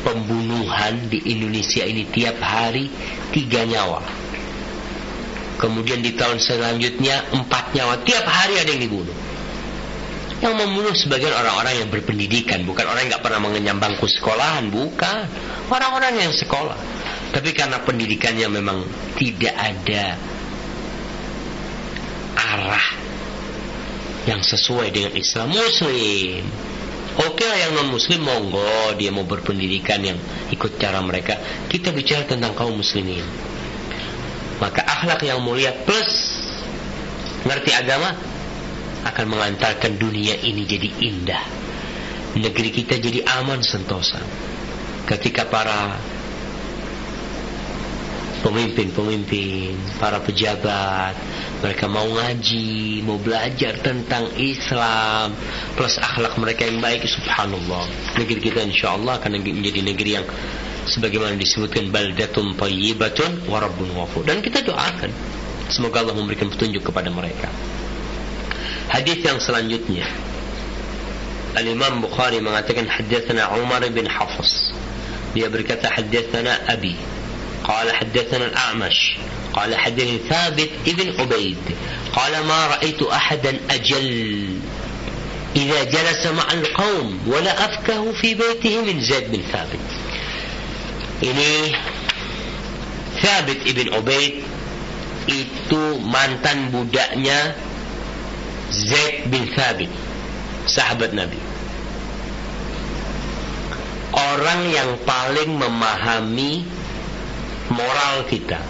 pembunuhan 0.08 1.12
di 1.12 1.20
Indonesia 1.36 1.84
ini 1.84 2.08
tiap 2.08 2.40
hari 2.40 2.88
tiga 3.36 3.68
nyawa. 3.68 4.02
Kemudian 5.60 6.00
di 6.00 6.16
tahun 6.16 6.40
selanjutnya 6.40 7.28
empat 7.36 7.76
nyawa. 7.76 8.00
Tiap 8.08 8.24
hari 8.24 8.56
ada 8.56 8.72
yang 8.72 8.88
dibunuh 8.88 9.27
yang 10.38 10.54
membunuh 10.54 10.94
sebagian 10.94 11.34
orang-orang 11.34 11.86
yang 11.86 11.90
berpendidikan. 11.90 12.62
Bukan 12.62 12.86
orang 12.86 13.06
yang 13.08 13.18
nggak 13.18 13.26
pernah 13.26 13.42
mengenyam 13.42 13.78
bangku 13.82 14.06
sekolahan. 14.06 14.70
Bukan. 14.70 15.26
Orang-orang 15.74 16.14
yang 16.22 16.34
sekolah. 16.34 16.78
Tapi 17.34 17.52
karena 17.52 17.82
pendidikannya 17.82 18.48
memang 18.48 18.86
tidak 19.18 19.54
ada 19.58 20.16
arah 22.38 22.88
yang 24.30 24.40
sesuai 24.46 24.94
dengan 24.94 25.14
Islam. 25.18 25.52
Muslim. 25.52 26.44
Oke 27.18 27.50
lah 27.50 27.58
yang 27.58 27.74
non 27.74 27.90
Muslim 27.90 28.22
monggo 28.22 28.94
dia 28.94 29.10
mau 29.10 29.26
berpendidikan 29.26 29.98
yang 30.06 30.22
ikut 30.54 30.78
cara 30.78 31.02
mereka. 31.02 31.42
Kita 31.66 31.90
bicara 31.90 32.30
tentang 32.30 32.54
kaum 32.54 32.78
muslimin. 32.78 33.26
Maka 34.62 34.86
akhlak 34.86 35.26
yang 35.26 35.42
mulia 35.42 35.74
plus 35.82 36.14
ngerti 37.42 37.74
agama 37.74 38.14
akan 39.14 39.26
mengantarkan 39.28 39.96
dunia 39.96 40.36
ini 40.42 40.64
jadi 40.64 40.90
indah. 41.04 41.44
Negeri 42.38 42.70
kita 42.70 43.00
jadi 43.02 43.26
aman 43.42 43.64
sentosa. 43.66 44.22
Ketika 45.08 45.48
para 45.48 45.98
pemimpin-pemimpin, 48.46 49.74
para 49.98 50.22
pejabat, 50.22 51.18
mereka 51.64 51.86
mau 51.90 52.06
ngaji, 52.06 53.02
mau 53.02 53.18
belajar 53.18 53.82
tentang 53.82 54.30
Islam, 54.38 55.34
plus 55.74 55.98
akhlak 55.98 56.38
mereka 56.38 56.70
yang 56.70 56.78
baik, 56.78 57.04
subhanallah. 57.10 57.90
Negeri 58.16 58.40
kita 58.40 58.62
insya 58.62 58.94
Allah 58.94 59.18
akan 59.18 59.42
menjadi 59.42 59.82
negeri 59.82 60.10
yang 60.22 60.26
sebagaimana 60.88 61.36
disebutkan 61.36 61.90
baldatun 61.90 62.56
tayyibatun 62.56 63.50
warabun 63.50 63.92
wafu. 63.98 64.22
Dan 64.24 64.40
kita 64.40 64.64
doakan 64.64 65.12
semoga 65.68 66.06
Allah 66.06 66.16
memberikan 66.16 66.48
petunjuk 66.48 66.88
kepada 66.88 67.12
mereka. 67.12 67.50
Hadis 68.88 69.20
yang 69.24 69.40
selanjutnya 69.44 70.08
Al-Imam 71.58 72.00
Bukhari 72.06 72.40
mengatakan 72.40 72.86
Haddathana 72.88 73.58
Umar 73.60 73.82
bin 73.90 74.06
Hafs 74.08 74.72
Dia 75.36 75.52
berkata 75.52 75.92
Haddathana 75.92 76.68
Abi 76.72 76.96
قال 77.68 77.92
حدثنا 77.92 78.46
الأعمش 78.46 79.18
قال 79.54 79.76
حدثني 79.76 80.20
ثابت 80.30 80.70
ابن 80.88 81.08
عبيد 81.20 81.58
قال 82.16 82.34
ما 82.48 82.68
رأيت 82.68 83.02
أحدا 83.04 83.60
أجل 83.70 84.08
إذا 85.56 85.84
جلس 85.84 86.26
مع 86.28 86.48
القوم 86.54 87.20
ولا 87.28 87.66
أفكه 87.66 88.12
في 88.22 88.34
بيته 88.36 88.82
من 88.82 89.02
زيد 89.02 89.32
بن 89.32 89.42
ثابت 89.52 89.86
ini 91.18 91.74
Thabit 93.18 93.66
ibn 93.66 93.90
Ubaid 93.98 94.46
itu 95.26 95.84
mantan 96.06 96.70
budaknya 96.70 97.58
Zaid 98.78 99.34
bin 99.34 99.50
Thabit 99.58 99.90
sahabat 100.70 101.18
Nabi. 101.18 101.42
Orang 104.14 104.70
yang 104.70 105.02
paling 105.02 105.58
memahami 105.58 106.62
moral 107.74 108.30
kita. 108.30 108.62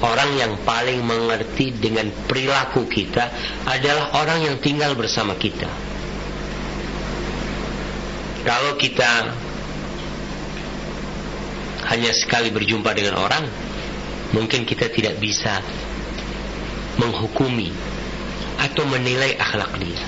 Orang 0.00 0.32
yang 0.38 0.56
paling 0.64 1.04
mengerti 1.04 1.76
dengan 1.76 2.08
perilaku 2.24 2.88
kita 2.88 3.28
adalah 3.68 4.16
orang 4.16 4.48
yang 4.48 4.56
tinggal 4.62 4.96
bersama 4.96 5.36
kita. 5.36 5.68
Kalau 8.40 8.80
kita 8.80 9.36
hanya 11.92 12.12
sekali 12.16 12.48
berjumpa 12.48 12.96
dengan 12.96 13.20
orang 13.20 13.44
mungkin 14.32 14.64
kita 14.64 14.88
tidak 14.88 15.20
bisa 15.20 15.60
menghukumi 16.96 17.89
atau 18.60 18.84
menilai 18.84 19.40
akhlak 19.40 19.72
dia. 19.80 20.04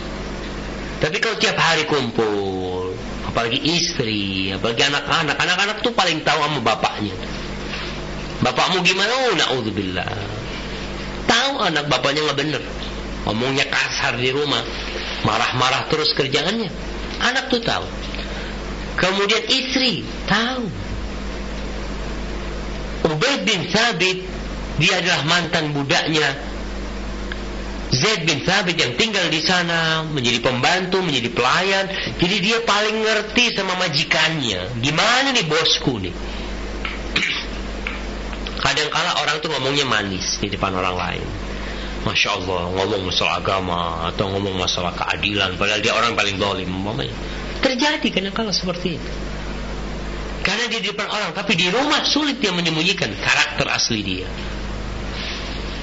Tapi 1.01 1.17
kalau 1.19 1.35
tiap 1.41 1.59
hari 1.59 1.89
kumpul, 1.89 2.95
apalagi 3.27 3.59
istri, 3.59 4.53
apalagi 4.55 4.87
anak-anak, 4.87 5.37
anak-anak 5.41 5.77
tuh 5.83 5.91
paling 5.97 6.21
tahu 6.23 6.39
sama 6.39 6.61
bapaknya. 6.63 7.17
Bapakmu 8.43 8.83
gimana? 8.87 9.11
Oh, 9.11 9.33
naudzubillah. 9.35 10.07
Tahu 11.27 11.53
anak 11.63 11.91
bapaknya 11.91 12.27
nggak 12.29 12.39
bener. 12.39 12.63
Ngomongnya 13.27 13.67
kasar 13.71 14.19
di 14.19 14.31
rumah. 14.35 14.63
Marah-marah 15.23 15.87
terus 15.87 16.11
kerjaannya. 16.15 16.71
Anak 17.23 17.51
tuh 17.51 17.63
tahu. 17.63 17.87
Kemudian 18.99 19.47
istri 19.47 20.03
tahu. 20.27 20.67
Ubaid 23.11 23.43
bin 23.47 23.67
Sabit 23.71 24.27
dia 24.79 24.99
adalah 24.99 25.23
mantan 25.27 25.75
budaknya 25.75 26.52
Zaid 27.93 28.25
bin 28.25 28.41
Thabit 28.41 28.81
yang 28.81 28.97
tinggal 28.97 29.29
di 29.29 29.45
sana 29.45 30.01
menjadi 30.09 30.41
pembantu, 30.41 31.05
menjadi 31.05 31.29
pelayan. 31.29 31.85
Jadi 32.17 32.37
dia 32.41 32.65
paling 32.65 33.05
ngerti 33.05 33.53
sama 33.53 33.77
majikannya. 33.77 34.81
Gimana 34.81 35.29
nih 35.37 35.45
bosku 35.45 36.01
nih? 36.01 36.15
Kadang-kala 38.65 39.21
orang 39.21 39.45
tuh 39.45 39.53
ngomongnya 39.53 39.85
manis 39.85 40.41
di 40.41 40.49
depan 40.49 40.73
orang 40.73 40.97
lain. 40.97 41.27
Masya 42.09 42.41
Allah 42.41 42.73
ngomong 42.81 43.13
masalah 43.13 43.45
agama 43.45 44.09
atau 44.09 44.33
ngomong 44.33 44.57
masalah 44.57 44.97
keadilan 44.97 45.55
padahal 45.61 45.85
dia 45.85 45.93
orang 45.93 46.17
paling 46.17 46.41
dolim. 46.41 46.73
Terjadi 47.61 48.09
kadang-kala 48.09 48.57
seperti 48.57 48.97
itu. 48.97 49.13
Karena 50.43 50.67
di 50.67 50.83
depan 50.83 51.07
orang, 51.07 51.31
tapi 51.39 51.55
di 51.55 51.71
rumah 51.71 52.03
sulit 52.03 52.43
dia 52.43 52.51
menyembunyikan 52.51 53.15
karakter 53.15 53.69
asli 53.71 54.01
dia 54.03 54.27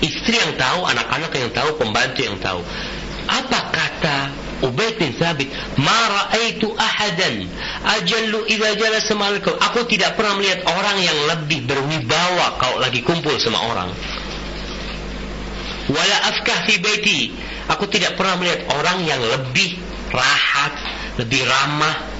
istri 0.03 0.35
yang 0.39 0.55
tahu, 0.55 0.87
anak-anak 0.87 1.31
yang 1.35 1.51
tahu, 1.51 1.69
pembantu 1.79 2.19
yang 2.23 2.37
tahu. 2.39 2.61
Apa 3.29 3.59
kata 3.69 4.17
Ubaid 4.59 4.99
bin 4.99 5.15
Thabit, 5.15 5.47
"Ma 5.79 5.99
ra'aitu 6.09 6.67
ahadan 6.75 7.47
ajallu 7.95 8.43
idza 8.49 8.75
jalasa 8.75 9.13
ma'akum." 9.15 9.55
Aku 9.71 9.87
tidak 9.87 10.19
pernah 10.19 10.35
melihat 10.35 10.67
orang 10.67 10.97
yang 10.99 11.17
lebih 11.31 11.63
berwibawa 11.63 12.59
kalau 12.59 12.81
lagi 12.83 12.99
kumpul 13.05 13.37
sama 13.39 13.59
orang. 13.63 13.89
Wala 15.89 16.17
afkah 16.35 16.67
fi 16.67 16.77
baiti. 16.77 17.33
Aku 17.69 17.85
tidak 17.89 18.17
pernah 18.17 18.37
melihat 18.37 18.65
orang 18.73 19.05
yang 19.05 19.21
lebih 19.21 19.77
rahat, 20.09 20.73
lebih 21.21 21.45
ramah, 21.45 22.18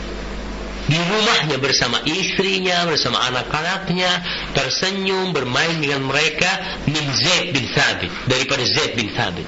di 0.89 0.97
rumahnya 0.97 1.61
bersama 1.61 2.01
istrinya, 2.01 2.89
bersama 2.89 3.21
anak-anaknya, 3.29 4.09
tersenyum, 4.57 5.29
bermain 5.29 5.77
dengan 5.77 6.01
mereka 6.09 6.81
min 6.89 7.05
Zaid 7.13 7.53
bin 7.53 7.69
Thabit, 7.69 8.11
daripada 8.25 8.65
Zaid 8.65 8.97
bin 8.97 9.13
Thabit. 9.13 9.45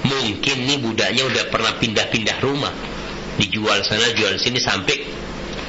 Mungkin 0.00 0.56
nih 0.66 0.78
budaknya 0.82 1.22
udah 1.30 1.44
pernah 1.54 1.78
pindah-pindah 1.78 2.42
rumah. 2.42 2.74
Dijual 3.38 3.86
sana, 3.86 4.10
jual 4.10 4.34
sini 4.42 4.58
sampai 4.58 4.98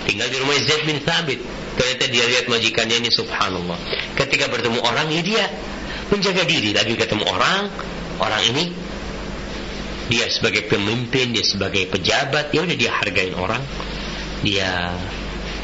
tinggal 0.09 0.25
di 0.33 0.37
rumah 0.41 0.57
Zaid 0.57 0.89
bin 0.89 0.97
Thabit. 1.05 1.39
Ternyata 1.77 2.05
dia 2.09 2.25
lihat 2.25 2.45
majikannya 2.49 2.97
ini 2.97 3.09
subhanallah. 3.13 3.77
Ketika 4.17 4.49
bertemu 4.49 4.81
orang, 4.81 5.07
ya 5.13 5.21
dia 5.21 5.45
menjaga 6.11 6.43
diri 6.43 6.75
lagi 6.75 6.97
ketemu 6.99 7.23
orang 7.23 7.71
orang 8.19 8.43
ini 8.51 8.75
dia 10.11 10.27
sebagai 10.27 10.67
pemimpin 10.67 11.31
dia 11.31 11.45
sebagai 11.47 11.87
pejabat 11.87 12.51
ya 12.51 12.67
udah 12.67 12.75
dia 12.75 12.91
hargain 12.91 13.31
orang 13.31 13.63
dia 14.41 14.97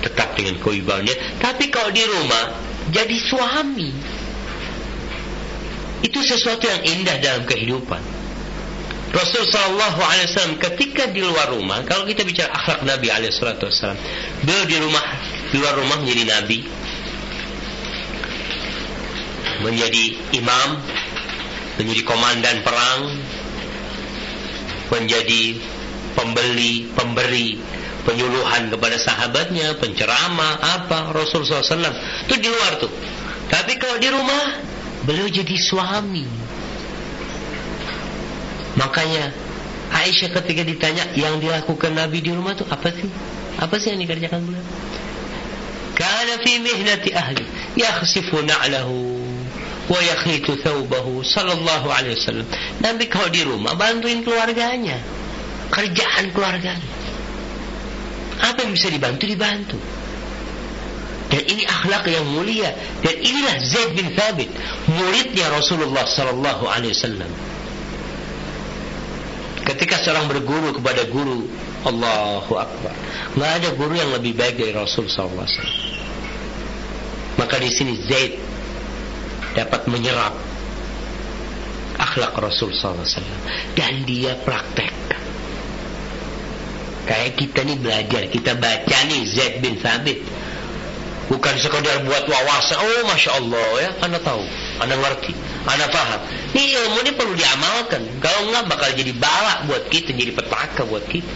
tetap 0.01 0.37
dengan 0.37 0.61
kewibawaannya 0.61 1.41
tapi 1.41 1.73
kalau 1.73 1.89
di 1.89 2.05
rumah 2.05 2.67
jadi 2.91 3.17
suami. 3.19 3.91
Itu 6.05 6.21
sesuatu 6.21 6.63
yang 6.69 6.81
indah 6.85 7.17
dalam 7.19 7.43
kehidupan. 7.49 7.99
Rasul 9.07 9.43
Sallallahu 9.49 10.01
Alaihi 10.03 10.27
Wasallam 10.29 10.57
ketika 10.61 11.09
di 11.09 11.23
luar 11.23 11.49
rumah, 11.49 11.81
kalau 11.87 12.05
kita 12.05 12.27
bicara 12.27 12.53
akhlak 12.53 12.85
Nabi 12.85 13.07
Alaihi 13.09 13.33
Wasallam, 13.33 13.97
beliau 14.43 14.65
di 14.67 14.77
rumah, 14.77 15.03
di 15.49 15.55
luar 15.57 15.73
rumah 15.79 15.97
menjadi 16.03 16.23
Nabi, 16.27 16.59
menjadi 19.63 20.03
imam, 20.37 20.69
menjadi 21.81 22.01
komandan 22.05 22.57
perang, 22.61 23.01
menjadi 24.91 25.43
pembeli, 26.13 26.91
pemberi, 26.93 27.57
penyuluhan 28.07 28.71
kepada 28.71 28.95
sahabatnya, 28.95 29.75
penceramah, 29.83 30.63
apa 30.63 31.11
Rasul 31.11 31.43
SAW 31.43 31.91
itu 32.23 32.35
di 32.39 32.47
luar 32.47 32.79
tuh. 32.79 32.87
Tapi 33.51 33.75
kalau 33.75 33.99
di 33.99 34.07
rumah 34.07 34.63
beliau 35.03 35.27
jadi 35.27 35.55
suami. 35.59 36.23
Makanya 38.79 39.35
Aisyah 39.91 40.31
ketika 40.39 40.63
ditanya 40.63 41.03
yang 41.19 41.43
dilakukan 41.43 41.91
Nabi 41.91 42.23
di 42.23 42.31
rumah 42.31 42.55
itu 42.55 42.63
apa 42.71 42.87
sih? 42.95 43.11
Apa 43.59 43.75
sih 43.79 43.91
yang 43.91 43.99
dikerjakan 44.03 44.39
beliau? 44.47 44.63
Kana 45.97 46.39
fi 46.45 46.61
mihnati 46.61 47.09
ahli 47.11 47.43
yakhsifu 47.75 48.45
na'lahu 48.45 48.95
wa 49.89 49.99
yakhitu 50.03 50.59
thawbahu 50.61 51.25
sallallahu 51.25 51.87
alaihi 51.89 52.15
wasallam. 52.19 52.47
Nabi 52.83 53.09
kalau 53.09 53.27
di 53.33 53.41
rumah 53.43 53.73
bantuin 53.75 54.21
keluarganya. 54.21 55.01
Kerjaan 55.67 56.31
keluarganya. 56.31 56.96
Apa 58.37 58.65
yang 58.65 58.71
bisa 58.73 58.87
dibantu 58.91 59.23
dibantu. 59.25 59.77
Dan 61.27 61.43
ini 61.43 61.67
akhlak 61.67 62.07
yang 62.07 62.23
mulia 62.23 62.71
dan 63.03 63.15
inilah 63.19 63.59
Zaid 63.59 63.99
bin 63.99 64.15
Thabit, 64.15 64.47
muridnya 64.87 65.51
Rasulullah 65.51 66.07
sallallahu 66.07 66.63
alaihi 66.71 66.95
wasallam. 66.95 67.31
Ketika 69.67 69.99
seorang 69.99 70.31
berguru 70.31 70.71
kepada 70.79 71.03
guru, 71.11 71.43
Allahu 71.83 72.55
Akbar. 72.55 72.95
Nggak 73.35 73.51
ada 73.59 73.69
guru 73.75 73.99
yang 73.99 74.15
lebih 74.15 74.39
baik 74.39 74.55
dari 74.55 74.71
Rasul 74.71 75.11
sallallahu 75.11 75.43
alaihi 75.43 75.59
wasallam. 75.59 75.79
Maka 77.37 77.55
di 77.59 77.69
sini 77.75 77.93
Zaid 78.07 78.33
dapat 79.53 79.85
menyerap 79.91 80.33
akhlak 81.97 82.33
Rasul 82.37 82.73
SAW 82.73 83.03
dan 83.73 84.05
dia 84.05 84.37
praktekkan. 84.41 85.26
Kayak 87.07 87.39
kita 87.39 87.63
nih 87.63 87.77
belajar, 87.79 88.21
kita 88.27 88.51
baca 88.59 88.97
nih 89.07 89.21
Zaid 89.31 89.63
bin 89.63 89.79
Thabit. 89.79 90.19
Bukan 91.27 91.55
sekedar 91.59 92.07
buat 92.07 92.23
wawasan, 92.23 92.79
oh 92.79 93.03
Masya 93.07 93.31
Allah 93.35 93.67
ya, 93.83 93.89
Anda 93.99 94.19
tahu, 94.23 94.43
Anda 94.79 94.95
ngerti, 94.95 95.35
Anda 95.67 95.91
paham. 95.91 96.23
Ini 96.55 96.63
ilmu 96.83 97.03
ini 97.03 97.11
perlu 97.15 97.35
diamalkan. 97.35 98.23
Kalau 98.23 98.47
enggak 98.47 98.63
bakal 98.71 98.89
jadi 98.95 99.11
balak 99.15 99.67
buat 99.67 99.83
kita, 99.91 100.15
jadi 100.15 100.31
petaka 100.31 100.87
buat 100.87 101.03
kita. 101.03 101.35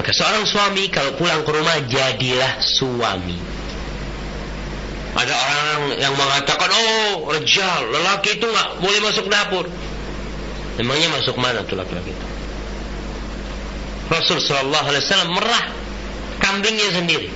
Maka 0.00 0.08
seorang 0.08 0.48
suami 0.48 0.88
kalau 0.88 1.20
pulang 1.20 1.44
ke 1.44 1.52
rumah 1.52 1.76
jadilah 1.84 2.64
suami. 2.64 3.36
Ada 5.12 5.34
orang 5.36 5.80
yang 6.00 6.16
mengatakan, 6.16 6.72
oh 6.72 7.28
rejal, 7.28 7.92
lelaki 7.92 8.40
itu 8.40 8.48
nggak 8.48 8.80
boleh 8.80 9.00
masuk 9.04 9.28
dapur. 9.28 9.68
Emangnya 10.80 11.12
masuk 11.12 11.36
mana 11.36 11.60
tuh 11.68 11.76
laki-laki 11.76 12.16
itu? 12.16 12.31
Rasul 14.12 14.38
Shallallahu 14.44 14.86
Alaihi 14.92 15.02
Wasallam 15.08 15.30
merah 15.32 15.64
kambingnya 16.36 16.92
sendiri. 16.92 17.28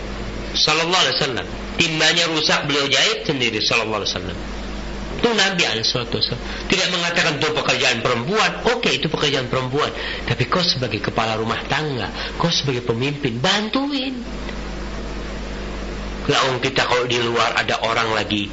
Shallallahu 0.52 1.02
Alaihi 1.08 1.16
Wasallam. 1.16 1.46
Timbanya 1.76 2.24
rusak 2.32 2.68
beliau 2.68 2.84
jahit 2.88 3.24
sendiri. 3.24 3.64
Shallallahu 3.64 4.04
Alaihi 4.04 4.12
Wasallam. 4.12 4.38
Itu 5.16 5.32
Nabi 5.32 5.64
Alaihissalam 5.64 6.12
tidak 6.68 6.88
mengatakan 6.92 7.40
itu 7.40 7.48
pekerjaan 7.56 8.04
perempuan. 8.04 8.68
Oke, 8.68 8.92
itu 8.92 9.08
pekerjaan 9.08 9.48
perempuan. 9.48 9.88
Tapi 10.28 10.44
kau 10.44 10.60
sebagai 10.60 11.00
kepala 11.00 11.40
rumah 11.40 11.64
tangga, 11.64 12.36
kau 12.36 12.52
sebagai 12.52 12.84
pemimpin, 12.84 13.40
bantuin. 13.40 14.12
Laung 16.28 16.60
kita 16.60 16.84
kalau 16.84 17.08
di 17.08 17.16
luar 17.22 17.56
ada 17.56 17.80
orang 17.86 18.12
lagi 18.12 18.50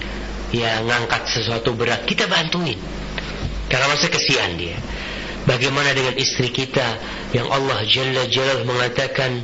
ya 0.56 0.80
ngangkat 0.86 1.28
sesuatu 1.28 1.76
berat, 1.76 2.08
kita 2.08 2.32
bantuin. 2.32 2.80
Karena 3.68 3.92
masa 3.92 4.08
kesian 4.08 4.56
dia. 4.56 4.78
Bagaimana 5.44 5.92
dengan 5.92 6.16
istri 6.16 6.56
kita 6.56 7.00
yang 7.36 7.52
Allah 7.52 7.84
Jalla 7.84 8.24
Jalla 8.32 8.64
mengatakan 8.64 9.44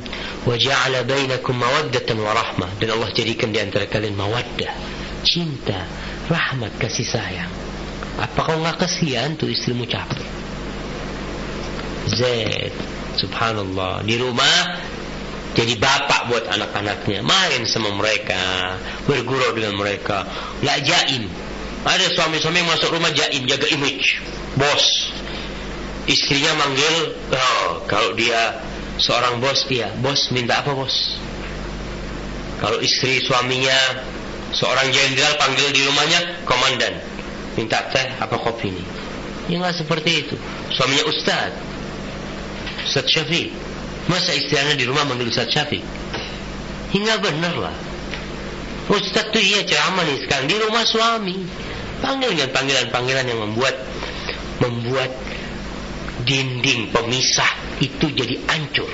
bainakum 1.04 1.52
mawaddatan 1.60 2.16
wa 2.16 2.32
rahmah. 2.32 2.70
Dan 2.80 2.96
Allah 2.96 3.12
jadikan 3.12 3.52
di 3.52 3.60
antara 3.60 3.84
kalian 3.84 4.16
mawaddah, 4.16 4.72
cinta, 5.28 5.84
rahmat, 6.32 6.72
kasih 6.80 7.04
sayang. 7.04 7.52
Apa 8.16 8.48
kau 8.48 8.56
nggak 8.56 8.80
kasihan 8.80 9.36
tuh 9.36 9.52
istrimu 9.52 9.84
capek? 9.84 10.24
Zaid, 12.10 12.74
subhanallah 13.20 14.00
di 14.02 14.16
rumah 14.16 14.80
jadi 15.52 15.74
bapak 15.76 16.30
buat 16.30 16.44
anak-anaknya. 16.46 17.26
Main 17.26 17.66
sama 17.66 17.90
mereka 17.90 18.78
bergurau 19.04 19.50
dengan 19.52 19.74
mereka. 19.74 20.22
Nggak 20.62 20.78
jaim. 20.86 21.26
Ada 21.82 22.12
suami-suami 22.14 22.60
masuk 22.70 22.94
rumah 22.94 23.10
jaim 23.10 23.44
jaga 23.50 23.66
image. 23.72 24.22
Bos 24.54 25.09
istrinya 26.08 26.52
manggil 26.56 26.94
oh, 27.32 27.84
kalau 27.84 28.14
dia 28.16 28.60
seorang 29.00 29.40
bos 29.40 29.64
dia 29.68 29.92
bos 30.00 30.32
minta 30.32 30.60
apa 30.60 30.72
bos 30.72 31.20
kalau 32.60 32.76
istri 32.84 33.24
suaminya 33.24 34.04
seorang 34.52 34.92
jenderal 34.92 35.34
panggil 35.40 35.68
di 35.72 35.80
rumahnya 35.84 36.20
komandan 36.44 37.00
minta 37.56 37.84
teh 37.92 38.06
apa 38.20 38.36
kopi 38.36 38.72
ini 38.72 38.84
ya 39.48 39.60
nggak 39.60 39.76
seperti 39.84 40.10
itu 40.26 40.36
suaminya 40.72 41.04
ustad 41.08 41.52
Ustaz 42.80 43.06
Syafiq 43.06 43.52
Masa 44.10 44.34
istrinya 44.34 44.74
di 44.74 44.88
rumah 44.88 45.06
manggil 45.06 45.30
Ustaz 45.30 45.54
Syafiq? 45.54 45.84
Hingga 46.90 47.22
benar 47.22 47.54
lah. 47.54 47.76
Ustaz 48.90 49.30
tuh 49.30 49.38
iya 49.38 49.62
ceramah 49.62 50.02
nih 50.02 50.26
sekarang 50.26 50.50
di 50.50 50.56
rumah 50.58 50.82
suami. 50.82 51.36
Panggil 52.02 52.34
dengan 52.34 52.50
panggilan-panggilan 52.50 53.24
yang 53.28 53.40
membuat 53.44 53.76
membuat 54.58 55.10
dinding 56.30 56.94
pemisah 56.94 57.50
itu 57.82 58.06
jadi 58.14 58.38
hancur. 58.46 58.86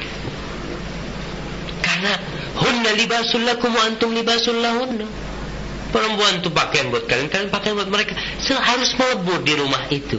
Karena 1.85 2.17
hunna 2.57 2.91
libasul 2.97 3.45
lakum 3.45 3.77
wa 3.77 3.85
antum 3.85 4.17
libasul 4.17 4.57
lahunna. 4.57 5.05
Perempuan 5.93 6.41
itu 6.43 6.51
pakaian 6.51 6.89
buat 6.89 7.05
kalian, 7.05 7.29
kalian 7.29 7.53
pakaian 7.53 7.77
buat 7.77 7.93
mereka. 7.93 8.17
Harus 8.57 8.97
melebur 8.97 9.45
di 9.45 9.55
rumah 9.55 9.85
itu. 9.93 10.19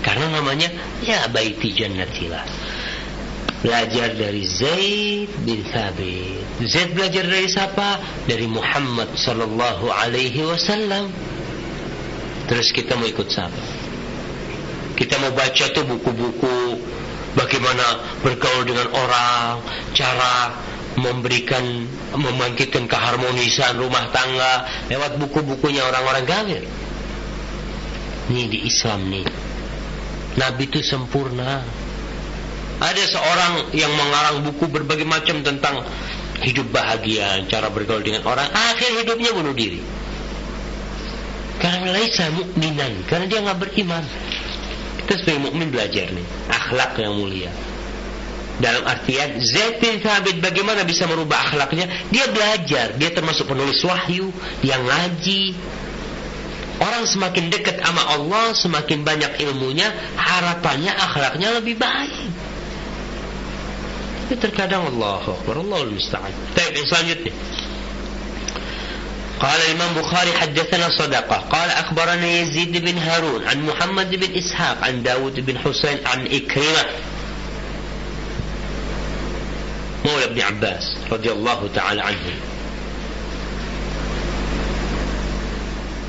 Karena 0.00 0.32
namanya 0.32 0.72
ya 1.04 1.28
baiti 1.28 1.74
jannatilah 1.76 2.46
belajar 3.58 4.14
dari 4.14 4.46
Zaid 4.46 5.30
bin 5.42 5.66
Thabit. 5.66 6.62
Zaid 6.66 6.94
belajar 6.94 7.26
dari 7.26 7.48
siapa? 7.50 7.88
Dari 8.26 8.46
Muhammad 8.46 9.18
sallallahu 9.18 9.90
alaihi 9.90 10.46
wasallam. 10.46 11.10
Terus 12.48 12.72
kita 12.72 12.96
mau 12.96 13.04
ikut 13.04 13.28
siapa? 13.28 13.77
Kita 14.98 15.14
mau 15.22 15.30
baca 15.30 15.64
tuh 15.70 15.86
buku-buku 15.86 16.82
bagaimana 17.38 18.18
bergaul 18.26 18.66
dengan 18.66 18.90
orang, 18.90 19.62
cara 19.94 20.58
memberikan 20.98 21.86
membangkitkan 22.18 22.90
keharmonisan 22.90 23.78
rumah 23.78 24.10
tangga 24.10 24.66
lewat 24.90 25.22
buku-bukunya 25.22 25.86
orang-orang 25.86 26.26
kafir. 26.26 26.62
Ini 28.28 28.42
di 28.50 28.58
Islam 28.66 29.06
nih. 29.06 29.26
Nabi 30.34 30.66
itu 30.66 30.82
sempurna. 30.82 31.62
Ada 32.78 33.02
seorang 33.10 33.52
yang 33.74 33.90
mengarang 33.90 34.46
buku 34.46 34.70
berbagai 34.70 35.02
macam 35.02 35.42
tentang 35.42 35.82
hidup 36.46 36.70
bahagia, 36.70 37.42
cara 37.50 37.70
bergaul 37.70 38.02
dengan 38.02 38.22
orang. 38.22 38.46
Akhir 38.50 39.02
hidupnya 39.02 39.34
bunuh 39.34 39.54
diri. 39.54 39.82
Karena 41.58 41.90
laisa 41.90 42.30
mukminan, 42.30 43.02
karena 43.10 43.26
dia 43.26 43.42
nggak 43.42 43.58
beriman. 43.58 44.06
Kita 45.08 45.24
sebagai 45.24 45.40
mukmin 45.40 45.72
belajar 45.72 46.12
nih, 46.12 46.26
akhlak 46.52 47.00
yang 47.00 47.16
mulia. 47.16 47.48
Dalam 48.60 48.84
artian 48.84 49.40
Zaid 49.40 49.80
bin 49.80 50.04
Thabit 50.04 50.36
bagaimana 50.44 50.84
bisa 50.84 51.08
merubah 51.08 51.48
akhlaknya? 51.48 51.88
Dia 52.12 52.28
belajar, 52.28 52.92
dia 52.92 53.10
termasuk 53.16 53.48
penulis 53.48 53.80
wahyu, 53.88 54.28
yang 54.60 54.84
ngaji. 54.84 55.56
Orang 56.76 57.08
semakin 57.08 57.48
dekat 57.48 57.80
sama 57.80 58.04
Allah, 58.04 58.52
semakin 58.52 59.00
banyak 59.00 59.40
ilmunya, 59.48 59.88
harapannya 60.20 60.92
akhlaknya 60.92 61.56
lebih 61.56 61.80
baik. 61.80 62.28
Tapi 64.28 64.44
terkadang 64.44 64.92
Allah 64.92 65.24
Akbar, 65.24 65.56
Allah 65.56 65.88
musta'an. 65.88 66.36
Yang 66.52 66.84
selanjutnya. 66.92 67.32
قال 69.40 69.60
الإمام 69.60 69.94
بخاري 69.94 70.32
حدثنا 70.32 70.88
صدقة. 70.98 71.36
قال 71.36 71.70
أخبرنا 71.70 72.26
يزيد 72.26 72.84
بن 72.84 72.98
هارون 72.98 73.48
عن 73.48 73.66
محمد 73.66 74.10
بن 74.10 74.34
إسحاق 74.38 74.84
عن 74.84 75.02
داود 75.02 75.46
بن 75.46 75.58
حسين 75.58 75.98
عن 76.06 76.26
إكرمة. 76.26 76.84
مولى 80.04 80.24
ابن 80.24 80.40
عباس 80.40 80.96
رضي 81.12 81.32
الله 81.32 81.70
تعالى 81.74 82.02
عنه. 82.02 82.34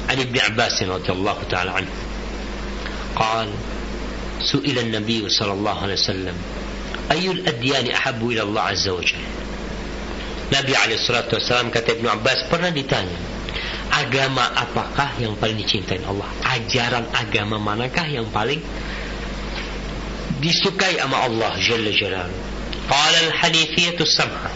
عن 0.09 0.19
ابن 0.19 0.39
عباس 0.39 0.83
رضي 0.83 1.11
الله 1.11 1.37
تعالى 1.51 1.71
عنه. 1.71 1.89
قال 3.15 3.49
سئل 4.51 4.79
النبي 4.79 5.29
صلى 5.29 5.53
الله 5.53 5.83
عليه 5.83 5.93
وسلم 5.93 6.35
أي 7.11 7.31
الأديان 7.31 7.91
أحب 7.91 8.29
إلى 8.29 8.41
الله 8.41 8.61
عز 8.61 8.87
وجل؟ 8.87 9.17
Nabi 10.49 10.73
Alaihissalam 10.73 11.69
kata 11.69 12.01
Ibnu 12.01 12.09
Abbas 12.09 12.49
pernah 12.49 12.73
ditanya 12.73 13.17
agama 13.93 14.49
apakah 14.57 15.17
yang 15.21 15.37
paling 15.37 15.57
dicintai 15.61 16.01
Allah? 16.05 16.29
Ajaran 16.45 17.05
agama 17.13 17.61
manakah 17.61 18.05
yang 18.09 18.29
paling 18.33 18.61
disukai 20.41 20.97
sama 20.97 21.25
Allah 21.25 21.53
Jalla 21.61 21.91
Jalal 21.93 22.31
Qala 22.89 23.17
al-hanifiyatu 23.29 24.05
samha 24.09 24.49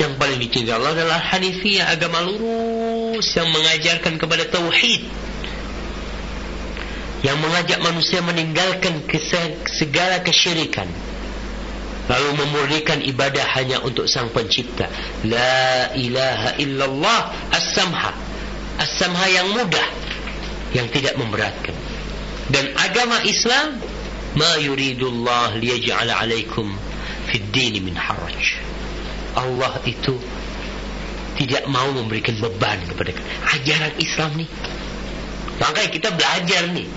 yang 0.00 0.16
paling 0.16 0.40
dicintai 0.40 0.72
Allah 0.72 0.96
adalah 0.96 1.20
Hanifiyah 1.20 1.92
agama 1.92 2.24
lurus 2.24 3.36
yang 3.36 3.52
mengajarkan 3.52 4.16
kepada 4.16 4.48
tauhid. 4.48 5.04
Yang 7.20 7.36
mengajak 7.36 7.78
manusia 7.84 8.24
meninggalkan 8.24 9.04
segala 9.76 10.24
kesyirikan 10.24 10.88
lalu 12.10 12.42
memurnikan 12.42 12.98
ibadah 13.06 13.46
hanya 13.54 13.78
untuk 13.86 14.10
sang 14.10 14.34
pencipta. 14.34 14.90
La 15.22 15.94
ilaha 15.94 16.58
illallah 16.58 17.20
as-samha. 17.54 18.10
As-samha 18.82 19.26
yang 19.30 19.54
mudah 19.54 19.88
yang 20.74 20.90
tidak 20.90 21.14
memberatkan. 21.14 21.74
Dan 22.50 22.74
agama 22.74 23.22
Islam 23.22 23.78
ma 24.34 24.58
yuridullah 24.58 25.54
liyaj'ala 25.54 26.18
alaikum 26.18 26.74
fid 27.30 27.46
din 27.54 27.78
min 27.78 27.94
haraj. 27.94 28.58
Allah 29.38 29.78
itu 29.86 30.18
tidak 31.38 31.64
mau 31.72 31.88
memberikan 31.94 32.36
beban 32.36 32.76
kepada 32.84 33.16
ajaran 33.56 33.94
Islam 33.96 34.30
nih 34.36 34.50
makanya 35.56 35.90
kita 35.92 36.08
belajar 36.12 36.62
nih 36.72 36.88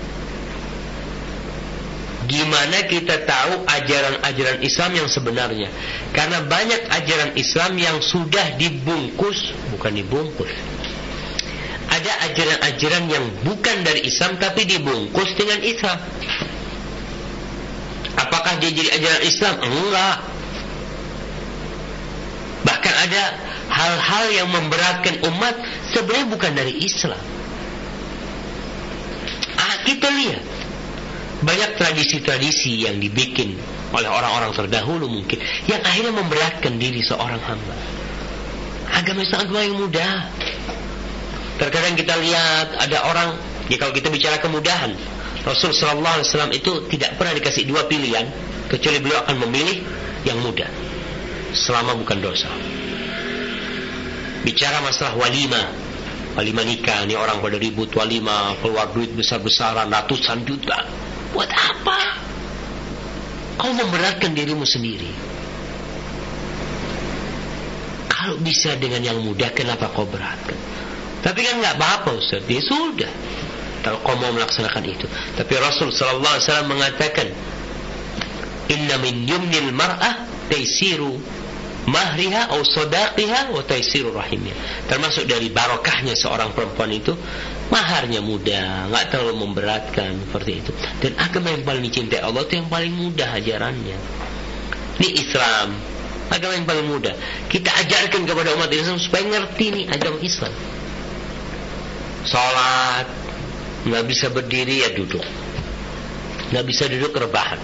Gimana 2.24 2.88
kita 2.88 3.28
tahu 3.28 3.68
ajaran-ajaran 3.68 4.64
Islam 4.64 4.90
yang 4.96 5.08
sebenarnya? 5.12 5.68
Karena 6.16 6.40
banyak 6.48 6.88
ajaran 6.88 7.36
Islam 7.36 7.76
yang 7.76 7.96
sudah 8.00 8.56
dibungkus, 8.56 9.52
bukan 9.68 9.92
dibungkus. 9.92 10.48
Ada 11.92 12.32
ajaran-ajaran 12.32 13.04
yang 13.12 13.24
bukan 13.44 13.76
dari 13.84 14.08
Islam 14.08 14.40
tapi 14.40 14.64
dibungkus 14.64 15.36
dengan 15.36 15.60
Islam. 15.60 15.98
Apakah 18.14 18.56
dia 18.62 18.72
jadi 18.72 18.90
ajaran 18.96 19.22
Islam? 19.26 19.54
Enggak. 19.60 20.16
Bahkan 22.64 22.94
ada 23.10 23.22
hal-hal 23.68 24.24
yang 24.32 24.48
memberatkan 24.48 25.20
umat 25.28 25.54
sebenarnya 25.92 26.26
bukan 26.32 26.52
dari 26.56 26.72
Islam. 26.80 27.20
Ah, 29.60 29.76
kita 29.84 30.08
lihat 30.08 30.53
banyak 31.44 31.76
tradisi-tradisi 31.78 32.88
yang 32.88 32.98
dibikin 32.98 33.54
oleh 33.94 34.10
orang-orang 34.10 34.50
terdahulu 34.50 35.06
mungkin 35.06 35.38
yang 35.70 35.78
akhirnya 35.84 36.12
memberatkan 36.16 36.74
diri 36.80 37.04
seorang 37.04 37.38
hamba. 37.38 37.76
Agama 38.90 39.22
Islam 39.22 39.40
agama 39.46 39.60
yang 39.62 39.76
mudah. 39.78 40.14
Terkadang 41.54 41.94
kita 41.94 42.18
lihat 42.18 42.74
ada 42.82 42.98
orang, 43.06 43.38
ya 43.70 43.78
kalau 43.78 43.94
kita 43.94 44.10
bicara 44.10 44.42
kemudahan, 44.42 44.90
Rasul 45.46 45.70
Sallallahu 45.70 46.18
Alaihi 46.18 46.26
Wasallam 46.26 46.52
itu 46.56 46.72
tidak 46.90 47.14
pernah 47.14 47.30
dikasih 47.38 47.62
dua 47.70 47.86
pilihan, 47.86 48.26
kecuali 48.66 48.98
beliau 48.98 49.22
akan 49.22 49.36
memilih 49.46 49.86
yang 50.26 50.42
mudah, 50.42 50.66
selama 51.54 51.94
bukan 51.94 52.18
dosa. 52.18 52.50
Bicara 54.42 54.82
masalah 54.82 55.14
walimah, 55.14 55.66
walimah 56.34 56.64
nikah, 56.66 57.06
ini 57.06 57.14
orang 57.14 57.38
pada 57.38 57.54
ribut 57.54 57.94
walimah, 57.94 58.58
keluar 58.58 58.90
duit 58.90 59.14
besar-besaran, 59.14 59.86
ratusan 59.94 60.42
juta. 60.42 61.03
Buat 61.34 61.50
apa? 61.50 61.98
Kau 63.58 63.74
memberatkan 63.74 64.32
dirimu 64.32 64.62
sendiri. 64.62 65.10
Kalau 68.06 68.38
bisa 68.40 68.78
dengan 68.78 69.02
yang 69.02 69.18
mudah, 69.20 69.52
kenapa 69.52 69.90
kau 69.92 70.06
beratkan? 70.06 70.56
Tapi 71.20 71.40
kan 71.44 71.60
nggak 71.60 71.76
apa-apa 71.76 72.16
Ustaz. 72.16 72.46
Dia 72.46 72.62
sudah. 72.62 73.10
Kalau 73.84 74.00
kau 74.00 74.16
mau 74.16 74.32
melaksanakan 74.32 74.84
itu. 74.88 75.04
Tapi 75.36 75.52
Rasul 75.60 75.92
Sallallahu 75.92 76.34
Alaihi 76.38 76.46
Wasallam 76.48 76.70
mengatakan, 76.72 77.28
Inna 78.72 78.96
min 78.96 79.28
yumnil 79.28 79.76
mar'ah 79.76 80.24
taisiru 80.48 81.20
mahriha 81.84 82.48
atau 82.48 82.64
sodaqiha 82.64 83.52
wa 83.52 83.60
taisiru 83.60 84.12
rahimnya. 84.12 84.56
Termasuk 84.88 85.28
dari 85.28 85.52
barokahnya 85.52 86.16
seorang 86.16 86.56
perempuan 86.56 86.88
itu 86.96 87.12
maharnya 87.74 88.22
mudah, 88.22 88.86
nggak 88.86 89.10
terlalu 89.10 89.50
memberatkan 89.50 90.22
seperti 90.22 90.62
itu. 90.62 90.70
Dan 91.02 91.18
agama 91.18 91.50
yang 91.50 91.66
paling 91.66 91.82
dicintai 91.82 92.22
Allah 92.22 92.46
itu 92.46 92.54
yang 92.62 92.70
paling 92.70 92.94
mudah 92.94 93.28
ajarannya. 93.34 93.98
Ini 95.02 95.08
Islam, 95.18 95.74
agama 96.30 96.54
yang 96.54 96.68
paling 96.70 96.86
mudah. 96.86 97.14
Kita 97.50 97.74
ajarkan 97.74 98.22
kepada 98.22 98.54
umat 98.54 98.70
Islam 98.70 99.02
supaya 99.02 99.26
ngerti 99.26 99.66
nih 99.74 99.84
agama 99.90 100.22
Islam. 100.22 100.54
Salat, 102.24 103.10
nggak 103.90 104.04
bisa 104.06 104.30
berdiri 104.30 104.86
ya 104.86 104.94
duduk, 104.94 105.26
nggak 106.54 106.64
bisa 106.64 106.86
duduk 106.88 107.12
rebahan, 107.12 107.60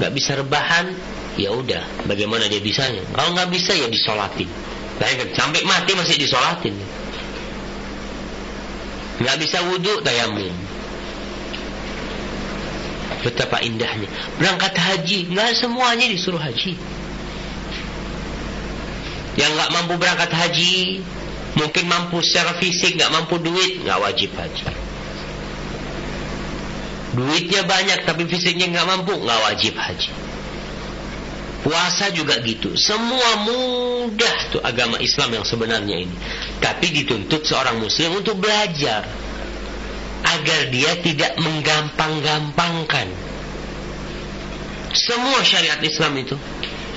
nggak 0.00 0.12
bisa 0.16 0.34
rebahan 0.40 0.96
ya 1.36 1.52
udah, 1.52 2.08
bagaimana 2.08 2.48
dia 2.48 2.58
bisanya? 2.58 3.04
Kalau 3.12 3.36
nggak 3.36 3.52
bisa 3.52 3.76
ya 3.76 3.86
disolatin. 3.92 4.48
Bayangkan 4.98 5.30
sampai 5.36 5.62
mati 5.62 5.94
masih 5.94 6.16
disolatin 6.18 6.74
nggak 9.22 9.36
bisa 9.38 9.62
wudhu 9.70 10.02
tayamum 10.02 10.52
betapa 13.22 13.62
indahnya. 13.62 14.10
Berangkat 14.36 14.74
haji 14.74 15.30
nggak 15.30 15.54
semuanya 15.56 16.10
disuruh 16.10 16.42
haji. 16.42 16.74
Yang 19.38 19.50
nggak 19.56 19.70
mampu 19.72 19.94
berangkat 19.96 20.32
haji 20.34 21.00
mungkin 21.56 21.84
mampu 21.88 22.20
secara 22.20 22.58
fisik 22.58 22.98
nggak 22.98 23.12
mampu 23.14 23.38
duit 23.40 23.86
nggak 23.86 23.98
wajib 24.02 24.34
haji. 24.34 24.66
Duitnya 27.12 27.62
banyak 27.68 28.08
tapi 28.08 28.26
fisiknya 28.26 28.68
nggak 28.72 28.86
mampu 28.90 29.14
nggak 29.16 29.40
wajib 29.48 29.78
haji. 29.78 30.10
Puasa 31.62 32.10
juga 32.10 32.42
gitu. 32.42 32.74
Semua 32.74 33.46
mudah 33.46 34.36
tuh 34.50 34.58
agama 34.66 34.98
Islam 34.98 35.38
yang 35.38 35.46
sebenarnya 35.46 35.94
ini. 35.94 36.16
Tapi 36.62 36.86
dituntut 36.94 37.42
seorang 37.42 37.82
muslim 37.82 38.22
untuk 38.22 38.38
belajar. 38.38 39.02
Agar 40.22 40.70
dia 40.70 40.94
tidak 41.02 41.34
menggampang-gampangkan. 41.42 43.10
Semua 44.94 45.42
syariat 45.42 45.82
Islam 45.82 46.14
itu 46.22 46.38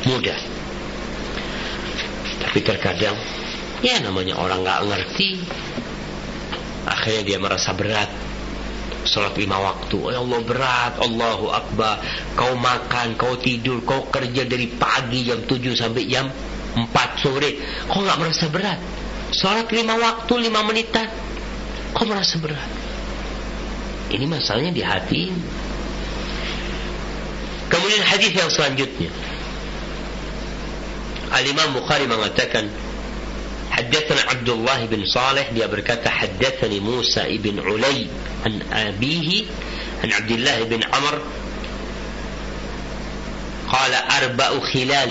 mudah. 0.05 0.37
Tapi 2.45 2.59
terkadang, 2.61 3.17
ya 3.81 3.97
namanya 4.05 4.37
orang 4.37 4.61
nggak 4.61 4.81
ngerti. 4.85 5.29
Akhirnya 6.85 7.23
dia 7.25 7.37
merasa 7.41 7.73
berat 7.73 8.09
Salat 9.05 9.37
lima 9.37 9.57
waktu 9.57 9.97
Ya 10.13 10.21
Allah 10.21 10.41
berat 10.45 10.93
Allahu 11.01 11.49
Akbar 11.49 12.01
Kau 12.37 12.53
makan 12.57 13.17
Kau 13.17 13.37
tidur 13.41 13.81
Kau 13.85 14.05
kerja 14.09 14.45
dari 14.45 14.69
pagi 14.69 15.25
jam 15.25 15.45
7 15.45 15.73
sampai 15.73 16.03
jam 16.05 16.29
4 16.77 16.85
sore 17.21 17.57
Kau 17.89 18.05
nggak 18.05 18.17
merasa 18.21 18.45
berat 18.53 18.77
Salat 19.34 19.70
lima 19.70 19.94
waktu 19.94 20.32
lima 20.50 20.66
menitan 20.66 21.06
Kau 21.94 22.06
merasa 22.06 22.36
berat 22.42 22.70
Ini 24.10 24.26
masalahnya 24.26 24.72
di 24.74 24.82
hati 24.82 25.30
Kemudian 27.70 28.02
hadis 28.02 28.34
yang 28.34 28.50
selanjutnya 28.50 29.10
Al-Imam 31.30 31.78
Bukhari 31.78 32.10
mengatakan 32.10 32.66
حدثنا 33.70 34.34
عبد 34.34 34.48
الله 34.50 34.80
بن 34.90 35.00
صالح 35.06 35.54
dia 35.54 35.70
berkata 35.70 36.10
حدثني 36.10 36.82
موسى 36.82 37.38
بن 37.38 37.62
علي 37.62 38.10
عن 38.42 38.62
أبيه 38.66 39.30
عن 40.04 40.08
عبد 40.12 40.30
الله 40.30 40.58
بن 40.64 40.80
عمر 40.90 41.16
قال 43.70 43.92
أربع 43.94 44.48
خلال 44.74 45.10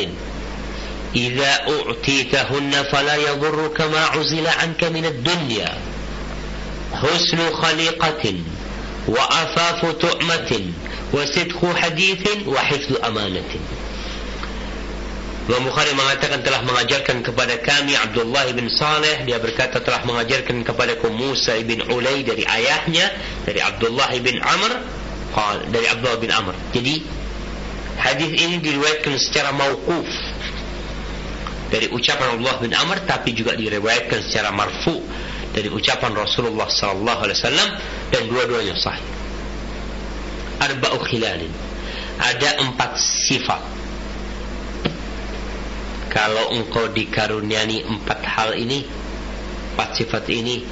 إذا 1.16 1.50
أعطيتهن 1.68 2.72
فلا 2.92 3.16
يضرك 3.16 3.80
ما 3.80 4.04
عزل 4.04 4.46
عنك 4.46 4.84
من 4.84 5.04
الدنيا 5.04 5.78
حسن 6.94 7.50
خليقة 7.54 8.34
وأفاف 9.08 9.80
تؤمة 9.86 10.50
وصدق 11.12 11.76
حديث 11.76 12.22
وحفظ 12.46 13.04
أمانة 13.04 13.52
Imam 15.44 15.60
Bukhari 15.68 15.92
mengatakan 15.92 16.40
telah 16.40 16.64
mengajarkan 16.64 17.20
kepada 17.20 17.60
kami 17.60 17.92
Abdullah 18.00 18.48
bin 18.56 18.64
Saleh 18.72 19.28
dia 19.28 19.36
berkata 19.36 19.76
telah 19.76 20.00
mengajarkan 20.08 20.64
kepada 20.64 20.96
Musa 21.12 21.60
bin 21.60 21.84
Ulay 21.92 22.24
dari 22.24 22.48
ayahnya 22.48 23.12
dari 23.44 23.60
Abdullah 23.60 24.08
bin 24.24 24.40
Amr 24.40 24.72
dari 25.68 25.84
Abdullah 25.84 26.16
bin 26.16 26.32
Amr 26.32 26.56
jadi 26.72 27.04
hadis 28.00 28.32
ini 28.40 28.56
diriwayatkan 28.56 29.20
secara 29.20 29.52
mauquf 29.52 30.08
dari 31.74 31.90
ucapan 31.90 32.38
Abdullah 32.38 32.62
bin 32.62 32.70
Amr 32.70 33.02
tapi 33.02 33.34
juga 33.34 33.58
diriwayatkan 33.58 34.30
secara 34.30 34.54
marfu 34.54 34.94
dari 35.50 35.66
ucapan 35.66 36.14
Rasulullah 36.14 36.70
sallallahu 36.70 37.20
alaihi 37.26 37.38
wasallam 37.42 37.70
dan 38.14 38.22
dua-duanya 38.30 38.78
sahih. 38.78 39.02
Arba'u 40.62 41.02
khilalin. 41.02 41.50
Ada 42.14 42.62
empat 42.62 42.94
sifat. 43.02 43.62
Kalau 46.14 46.54
engkau 46.54 46.94
dikaruniai 46.94 47.82
empat 47.82 48.22
hal 48.22 48.54
ini 48.54 48.86
empat 49.74 49.98
sifat 49.98 50.30
ini 50.30 50.62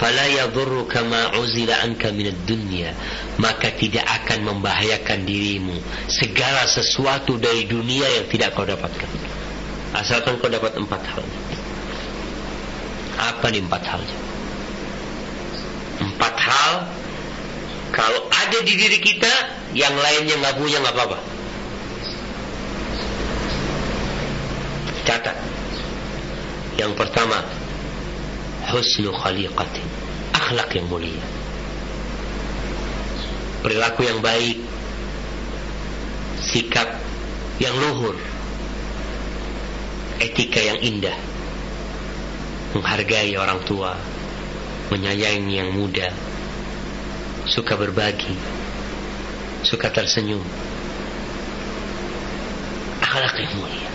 fala 0.00 0.24
yadhurruka 0.32 1.04
ma 1.04 1.36
uzila 1.36 1.84
anka 1.84 2.08
minad 2.08 2.40
dunya 2.48 2.96
maka 3.36 3.68
tidak 3.76 4.08
akan 4.08 4.48
membahayakan 4.48 5.28
dirimu 5.28 5.76
segala 6.08 6.64
sesuatu 6.64 7.36
dari 7.36 7.68
dunia 7.68 8.08
yang 8.16 8.24
tidak 8.32 8.56
kau 8.56 8.64
dapatkan 8.64 9.37
asalkan 9.98 10.38
kau 10.38 10.50
dapat 10.50 10.74
empat 10.78 11.02
hal 11.02 11.24
apa 13.18 13.46
nih 13.50 13.62
empat 13.66 13.82
hal 13.82 14.02
empat 15.98 16.34
hal 16.38 16.74
kalau 17.90 18.20
ada 18.30 18.58
di 18.62 18.74
diri 18.78 18.98
kita 19.02 19.32
yang 19.74 19.92
lainnya 19.98 20.38
nggak 20.38 20.54
punya 20.54 20.78
nggak 20.78 20.94
apa-apa 20.94 21.18
Catat. 25.08 25.40
Yang 26.76 26.92
pertama, 27.00 27.40
husnu 28.68 29.08
khaliqatin. 29.08 29.88
Akhlak 30.36 30.68
yang 30.76 30.84
mulia. 30.92 31.24
Perilaku 33.64 34.04
yang 34.04 34.20
baik. 34.20 34.60
Sikap 36.44 36.92
yang 37.56 37.72
luhur. 37.80 38.20
Etika 40.18 40.58
yang 40.58 40.82
indah. 40.82 41.14
Menghargai 42.74 43.34
orang 43.38 43.62
tua. 43.62 43.94
Menyayangi 44.90 45.54
yang 45.54 45.70
muda. 45.70 46.10
Suka 47.46 47.78
berbagi. 47.78 48.34
Suka 49.62 49.94
tersenyum. 49.94 50.42
Akhlak 52.98 53.34
yang 53.40 53.54
mulia. 53.62 53.90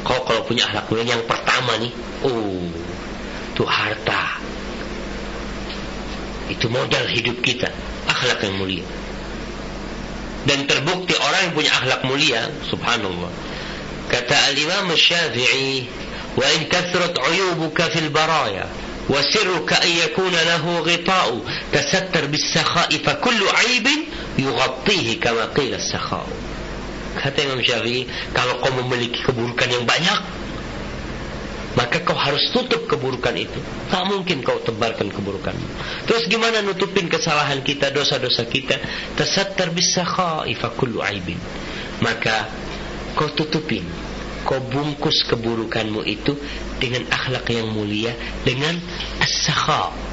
Kau 0.00 0.20
kalau 0.24 0.42
punya 0.48 0.64
ahlak 0.66 0.88
mulia 0.88 1.14
yang 1.14 1.24
pertama 1.28 1.76
nih, 1.76 1.92
oh, 2.24 2.64
itu 3.52 3.62
harta. 3.68 4.40
Itu 6.48 6.66
modal 6.72 7.04
hidup 7.06 7.38
kita, 7.44 7.68
akhlak 8.08 8.40
yang 8.42 8.56
mulia. 8.56 8.84
Dan 10.48 10.64
terbukti 10.64 11.12
orang 11.20 11.40
yang 11.46 11.54
punya 11.54 11.70
akhlak 11.76 12.00
mulia, 12.08 12.48
subhanallah. 12.64 13.28
Kata 14.10 14.34
al-Imam 14.50 14.90
Syafi'i, 14.90 15.86
"Wa 16.34 16.46
in 16.58 16.66
kathrat 16.66 17.14
'uyubuka 17.14 17.86
fil 17.94 18.10
baraya, 18.10 18.66
yakuna 19.06 20.40
lahu 20.50 20.82
ghita'u, 20.82 21.46
tasattar 21.70 22.26
bis 22.26 22.42
sakha'i 22.50 22.98
fa 23.06 23.22
kullu 23.22 23.46
'aibin 23.46 24.10
yughattihi 24.34 25.22
kama 25.22 25.54
qila 25.54 25.78
as-sakha'u." 25.78 26.34
Kata 27.22 27.38
Imam 27.46 27.62
Syafi'i, 27.62 28.06
kalau 28.34 28.58
kau 28.58 28.74
memiliki 28.82 29.22
keburukan 29.22 29.70
yang 29.70 29.86
banyak, 29.86 30.18
maka 31.78 32.02
kau 32.02 32.18
harus 32.18 32.50
tutup 32.50 32.90
keburukan 32.90 33.34
itu. 33.38 33.60
Tak 33.90 34.02
mungkin 34.10 34.42
kau 34.42 34.58
tebarkan 34.58 35.06
keburukan. 35.06 35.54
Terus 36.06 36.26
gimana 36.26 36.66
nutupin 36.66 37.06
kesalahan 37.06 37.62
kita, 37.62 37.94
dosa-dosa 37.94 38.42
kita? 38.46 38.74
Tasattar 39.14 39.70
bisakha'ifa 39.70 40.74
kullu 40.74 40.98
aibin. 40.98 41.38
Maka 42.02 42.50
kau 43.16 43.30
tutupin, 43.34 43.84
kau 44.44 44.60
bungkus 44.60 45.26
keburukanmu 45.28 46.02
itu 46.06 46.36
dengan 46.80 47.06
akhlak 47.12 47.46
yang 47.52 47.68
mulia, 47.70 48.14
dengan 48.42 48.76
as-sakha. 49.20 50.10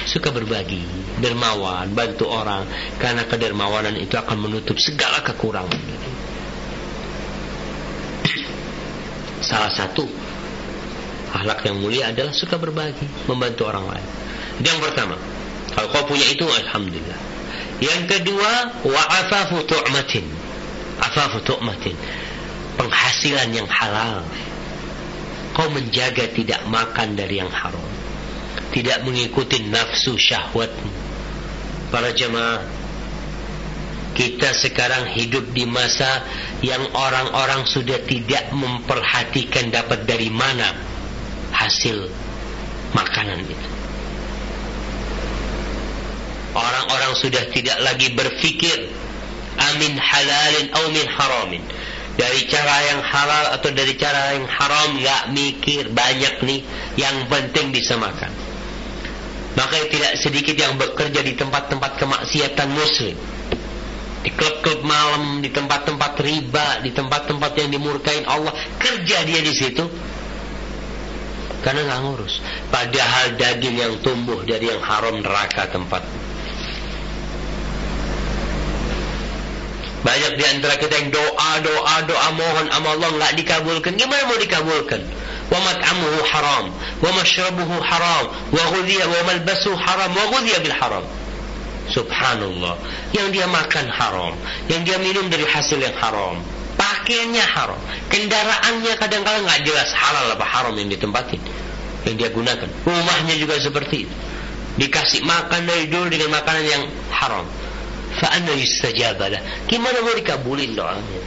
Suka 0.00 0.32
berbagi, 0.32 0.80
dermawan, 1.20 1.92
bantu 1.92 2.24
orang. 2.24 2.64
Karena 2.96 3.28
kedermawanan 3.28 4.00
itu 4.00 4.16
akan 4.16 4.48
menutup 4.48 4.80
segala 4.80 5.20
kekurangan. 5.20 5.76
salah 9.50 9.68
satu 9.68 10.08
akhlak 11.30 11.62
yang 11.68 11.78
mulia 11.78 12.10
adalah 12.10 12.34
suka 12.34 12.58
berbagi, 12.58 13.06
membantu 13.30 13.68
orang 13.68 13.86
lain. 13.92 14.08
Yang 14.60 14.78
pertama. 14.82 15.16
Kalau 15.70 15.88
kau 15.94 16.04
punya 16.10 16.26
itu, 16.26 16.42
alhamdulillah. 16.42 17.18
Yang 17.78 18.02
kedua, 18.10 18.82
wa 18.84 19.02
afafu 19.08 19.62
tu'matin. 19.64 20.26
Afafu 21.00 21.38
tu'matin. 21.46 21.94
Penghasilan 22.80 23.52
yang 23.52 23.68
halal. 23.68 24.24
Kau 25.52 25.68
menjaga 25.68 26.32
tidak 26.32 26.64
makan 26.64 27.12
dari 27.12 27.44
yang 27.44 27.52
haram. 27.52 27.84
Tidak 28.72 29.04
mengikuti 29.04 29.60
nafsu 29.68 30.16
syahwatmu. 30.16 30.88
Para 31.92 32.14
jemaah, 32.16 32.64
kita 34.16 34.56
sekarang 34.56 35.12
hidup 35.12 35.52
di 35.52 35.68
masa 35.68 36.24
yang 36.64 36.80
orang-orang 36.96 37.68
sudah 37.68 38.00
tidak 38.08 38.48
memperhatikan 38.56 39.68
dapat 39.68 40.08
dari 40.08 40.32
mana 40.32 40.72
hasil 41.52 42.08
makanan 42.96 43.44
itu. 43.44 43.68
Orang-orang 46.50 47.12
sudah 47.14 47.44
tidak 47.54 47.78
lagi 47.84 48.10
berfikir 48.10 48.90
amin 49.60 49.94
halalin 49.94 50.66
atau 50.74 50.86
min 50.90 51.06
haramin. 51.06 51.62
Dari 52.20 52.44
cara 52.52 52.76
yang 52.92 53.00
halal 53.00 53.56
atau 53.56 53.72
dari 53.72 53.96
cara 53.96 54.36
yang 54.36 54.44
haram 54.44 55.00
nggak 55.00 55.22
mikir 55.32 55.88
banyak 55.88 56.44
nih. 56.44 56.60
Yang 57.00 57.16
penting 57.32 57.72
bisa 57.72 57.96
makan. 57.96 58.28
Maka 59.56 59.88
tidak 59.88 60.20
sedikit 60.20 60.52
yang 60.52 60.76
bekerja 60.76 61.24
di 61.24 61.32
tempat-tempat 61.32 61.96
kemaksiatan 61.96 62.68
muslim 62.76 63.16
di 64.20 64.30
klub-klub 64.36 64.84
malam, 64.84 65.40
di 65.40 65.48
tempat-tempat 65.48 66.12
riba, 66.20 66.84
di 66.84 66.92
tempat-tempat 66.92 67.52
yang 67.56 67.68
dimurkain 67.72 68.28
Allah, 68.28 68.52
kerja 68.76 69.24
dia 69.24 69.40
di 69.40 69.52
situ. 69.56 69.84
Karena 71.60 71.88
nggak 71.88 72.00
ngurus. 72.04 72.40
Padahal 72.72 73.36
daging 73.36 73.76
yang 73.80 73.94
tumbuh 74.00 74.44
dari 74.44 74.68
yang 74.68 74.80
haram 74.80 75.20
neraka 75.20 75.68
tempat. 75.68 76.04
Banyak 80.00 80.32
di 80.40 80.44
antara 80.48 80.80
kita 80.80 80.96
yang 80.96 81.12
doa, 81.12 81.50
doa, 81.60 81.94
doa 82.08 82.28
mohon 82.32 82.66
sama 82.72 82.88
Allah 82.96 83.08
nggak 83.20 83.32
dikabulkan. 83.36 83.92
Gimana 84.00 84.22
mau 84.24 84.38
dikabulkan? 84.40 85.00
Wa 85.50 85.58
mat'amuhu 85.60 86.20
haram, 86.30 86.64
wa 87.04 87.10
mashrabuhu 87.20 87.74
haram, 87.84 88.24
wa 88.48 88.62
ghudhiya 88.72 89.04
wa 89.04 89.20
malbasuhu 89.28 89.76
haram, 89.76 90.10
wa 90.14 90.24
ghudhiya 90.32 90.58
bil 90.64 90.72
haram. 90.72 91.04
Subhanallah. 91.90 92.78
Yang 93.10 93.26
dia 93.34 93.46
makan 93.50 93.86
haram. 93.90 94.32
Yang 94.70 94.80
dia 94.86 94.96
minum 95.02 95.26
dari 95.26 95.42
hasil 95.42 95.76
yang 95.82 95.92
haram. 95.98 96.38
Pakaiannya 96.78 97.44
haram. 97.44 97.80
Kendaraannya 98.08 98.94
kadang-kadang 98.96 99.42
nggak 99.44 99.60
jelas 99.66 99.90
halal 99.92 100.32
apa 100.32 100.46
haram 100.46 100.72
yang 100.78 100.88
ditempatin. 100.88 101.42
Yang 102.06 102.14
dia 102.16 102.28
gunakan. 102.30 102.68
Rumahnya 102.86 103.34
juga 103.36 103.58
seperti 103.58 104.06
itu. 104.06 104.14
Dikasih 104.78 105.26
makan 105.26 105.66
dari 105.66 105.90
dulu 105.90 106.08
dengan 106.08 106.40
makanan 106.40 106.64
yang 106.64 106.82
haram. 107.10 107.44
Fa'anna 108.18 108.52
yustajabalah. 108.58 109.70
Gimana 109.70 110.02
mau 110.02 110.14
dikabulin 110.18 110.74
doanya? 110.74 111.22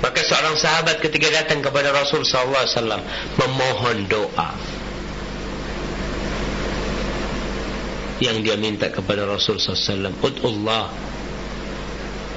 Maka 0.00 0.20
seorang 0.22 0.56
sahabat 0.56 1.00
ketika 1.00 1.28
datang 1.32 1.64
kepada 1.64 1.90
Rasul 1.92 2.22
SAW 2.22 3.00
memohon 3.40 4.06
doa 4.06 4.54
yang 8.20 8.40
dia 8.40 8.56
minta 8.56 8.88
kepada 8.88 9.28
Rasul 9.28 9.60
SAW 9.60 10.12
Ud'ullah 10.24 10.88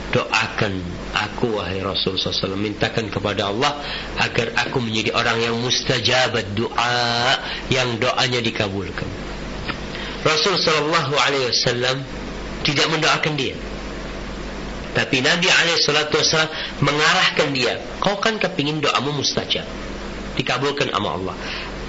doakan 0.09 0.73
aku 1.13 1.61
wahai 1.61 1.79
Rasul 1.85 2.17
SAW 2.17 2.57
mintakan 2.57 3.13
kepada 3.13 3.53
Allah 3.53 3.77
agar 4.17 4.55
aku 4.65 4.81
menjadi 4.81 5.13
orang 5.13 5.37
yang 5.39 5.55
mustajabat 5.61 6.57
doa 6.57 7.37
yang 7.69 8.01
doanya 8.01 8.41
dikabulkan 8.41 9.05
Rasul 10.25 10.59
Sallallahu 10.59 11.13
Alaihi 11.15 11.47
Wasallam 11.47 11.97
tidak 12.69 12.87
mendoakan 12.93 13.33
dia. 13.33 13.57
Tapi 14.93 15.21
Nabi 15.21 15.49
Wasallam 15.49 16.49
mengarahkan 16.81 17.47
dia. 17.53 17.77
Kau 18.01 18.17
kan 18.21 18.37
kepingin 18.37 18.81
doamu 18.81 19.13
mustajab. 19.21 19.65
Dikabulkan 20.37 20.89
sama 20.93 21.17
Allah. 21.17 21.35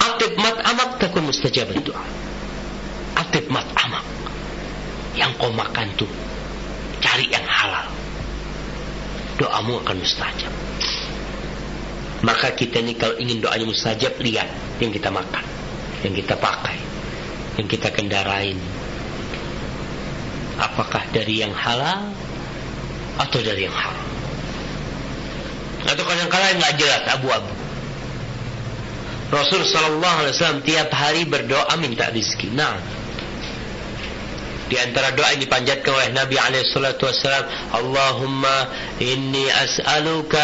Atib 0.00 0.36
mat 0.40 0.56
amak 0.64 0.96
takun 1.00 1.28
mustajabat 1.28 1.80
doa 1.84 2.20
atib 3.20 3.46
mat'amak 3.52 4.04
yang 5.18 5.30
kau 5.36 5.52
makan 5.52 5.86
tuh 5.98 6.08
cari 7.02 7.28
yang 7.28 7.44
halal. 7.44 7.88
Doamu 9.36 9.80
akan 9.80 9.96
mustajab. 10.00 10.52
Maka 12.20 12.52
kita 12.52 12.84
ini 12.84 12.92
kalau 13.00 13.16
ingin 13.16 13.40
doanya 13.40 13.64
mustajab 13.64 14.12
lihat 14.20 14.48
yang 14.76 14.92
kita 14.92 15.08
makan, 15.08 15.40
yang 16.04 16.12
kita 16.12 16.36
pakai, 16.36 16.76
yang 17.56 17.64
kita 17.64 17.88
kendarain. 17.88 18.60
Apakah 20.60 21.08
dari 21.08 21.40
yang 21.40 21.56
halal 21.56 22.12
atau 23.16 23.40
dari 23.40 23.64
yang 23.64 23.72
haram? 23.72 24.08
Atau 25.88 26.04
kadang-kadang 26.04 26.60
nggak 26.60 26.74
jelas 26.76 27.02
abu-abu. 27.08 27.54
Rasul 29.30 29.62
Sallallahu 29.64 30.16
Alaihi 30.26 30.34
Wasallam 30.36 30.60
tiap 30.66 30.90
hari 30.92 31.24
berdoa 31.24 31.72
minta 31.80 32.12
rizki. 32.12 32.52
Nah, 32.52 32.76
di 34.70 34.78
antara 34.78 35.10
doa 35.10 35.34
yang 35.34 35.42
dipanjatkan 35.42 35.90
oleh 35.90 36.08
Nabi 36.14 36.38
alaihi 36.38 36.62
salatu 36.70 37.10
wasallam, 37.10 37.46
Allahumma 37.74 38.70
inni 39.02 39.50
as'aluka 39.50 40.38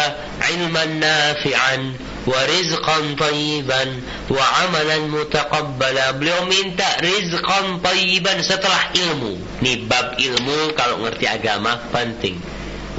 ilman 0.51 0.99
nafi'an 0.99 1.95
wa 2.27 2.39
rizqan 2.43 3.15
tayyiban 3.15 4.03
wa 4.27 4.45
amalan 4.67 5.07
mutaqabbala. 5.09 6.19
Beliau 6.19 6.43
minta 6.45 6.99
rizqan 6.99 7.79
tayyiban 7.79 8.43
setelah 8.43 8.91
ilmu. 8.91 9.39
Nih 9.63 9.87
bab 9.87 10.19
ilmu 10.19 10.75
kalau 10.75 11.01
ngerti 11.07 11.25
agama 11.25 11.79
penting. 11.89 12.35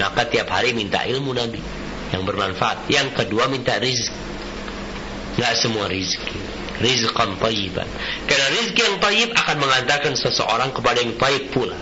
Maka 0.00 0.24
tiap 0.32 0.48
hari 0.48 0.72
minta 0.72 1.04
ilmu 1.04 1.36
Nabi 1.36 1.60
yang 2.16 2.24
bermanfaat. 2.24 2.88
Yang 2.88 3.14
kedua 3.24 3.52
minta 3.52 3.76
rizki. 3.76 4.16
Enggak 5.38 5.54
semua 5.60 5.86
rizki 5.86 6.48
rizqan 6.78 7.36
tayyiban. 7.38 7.86
Karena 8.26 8.46
rizki 8.54 8.80
yang 8.82 8.96
tayyib 9.02 9.30
akan 9.34 9.56
mengantarkan 9.58 10.14
seseorang 10.14 10.70
kepada 10.70 11.02
yang 11.02 11.14
tayyib 11.18 11.50
pula. 11.50 11.74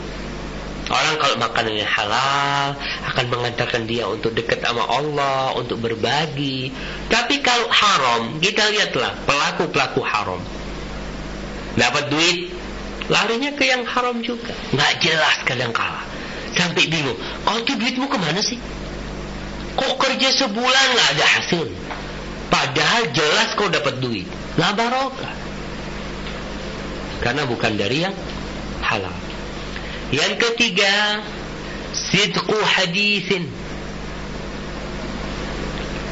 Orang 0.86 1.18
kalau 1.18 1.36
makanannya 1.42 1.82
halal 1.82 2.78
akan 3.10 3.24
mengantarkan 3.26 3.90
dia 3.90 4.06
untuk 4.06 4.30
dekat 4.38 4.62
sama 4.62 4.86
Allah, 4.86 5.50
untuk 5.58 5.82
berbagi. 5.82 6.70
Tapi 7.10 7.42
kalau 7.42 7.66
haram, 7.66 8.38
kita 8.38 8.70
lihatlah 8.70 9.18
pelaku-pelaku 9.26 10.00
haram. 10.06 10.38
Dapat 11.74 12.04
duit, 12.06 12.54
larinya 13.10 13.50
ke 13.58 13.66
yang 13.66 13.82
haram 13.82 14.22
juga. 14.22 14.54
Nggak 14.70 14.92
jelas 15.02 15.36
kadang 15.42 15.74
kala. 15.74 16.06
Sampai 16.54 16.86
bingung, 16.86 17.18
oh 17.50 17.56
itu 17.58 17.74
duitmu 17.74 18.06
ke 18.06 18.18
mana 18.22 18.38
sih? 18.38 18.56
Kok 19.74 19.94
kerja 19.98 20.28
sebulan 20.38 20.84
nggak 20.94 21.08
ada 21.18 21.26
hasil? 21.36 21.66
Padahal 22.46 23.10
jelas 23.10 23.58
kau 23.58 23.66
dapat 23.66 23.98
duit. 23.98 24.24
La 24.54 24.70
barokah. 24.70 25.34
Karena 27.20 27.42
bukan 27.42 27.74
dari 27.74 28.06
yang 28.06 28.14
halal. 28.86 29.25
Yang 30.14 30.34
ketiga, 30.38 31.24
sidqu 31.90 32.58
hadisin. 32.62 33.50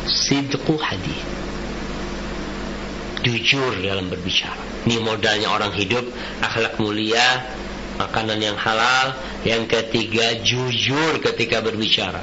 Sidqu 0.09 0.75
hadis. 0.83 1.23
Jujur 3.25 3.81
dalam 3.81 4.11
berbicara. 4.11 4.61
Ini 4.85 5.01
modalnya 5.01 5.49
orang 5.49 5.73
hidup, 5.73 6.05
akhlak 6.45 6.77
mulia, 6.77 7.41
makanan 7.97 8.37
yang 8.43 8.59
halal. 8.59 9.17
Yang 9.47 9.71
ketiga, 9.81 10.43
jujur 10.45 11.23
ketika 11.25 11.65
berbicara. 11.65 12.21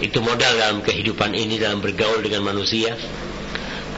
Itu 0.00 0.24
modal 0.24 0.56
dalam 0.56 0.80
kehidupan 0.80 1.36
ini 1.36 1.60
dalam 1.60 1.80
bergaul 1.80 2.24
dengan 2.24 2.52
manusia. 2.52 2.96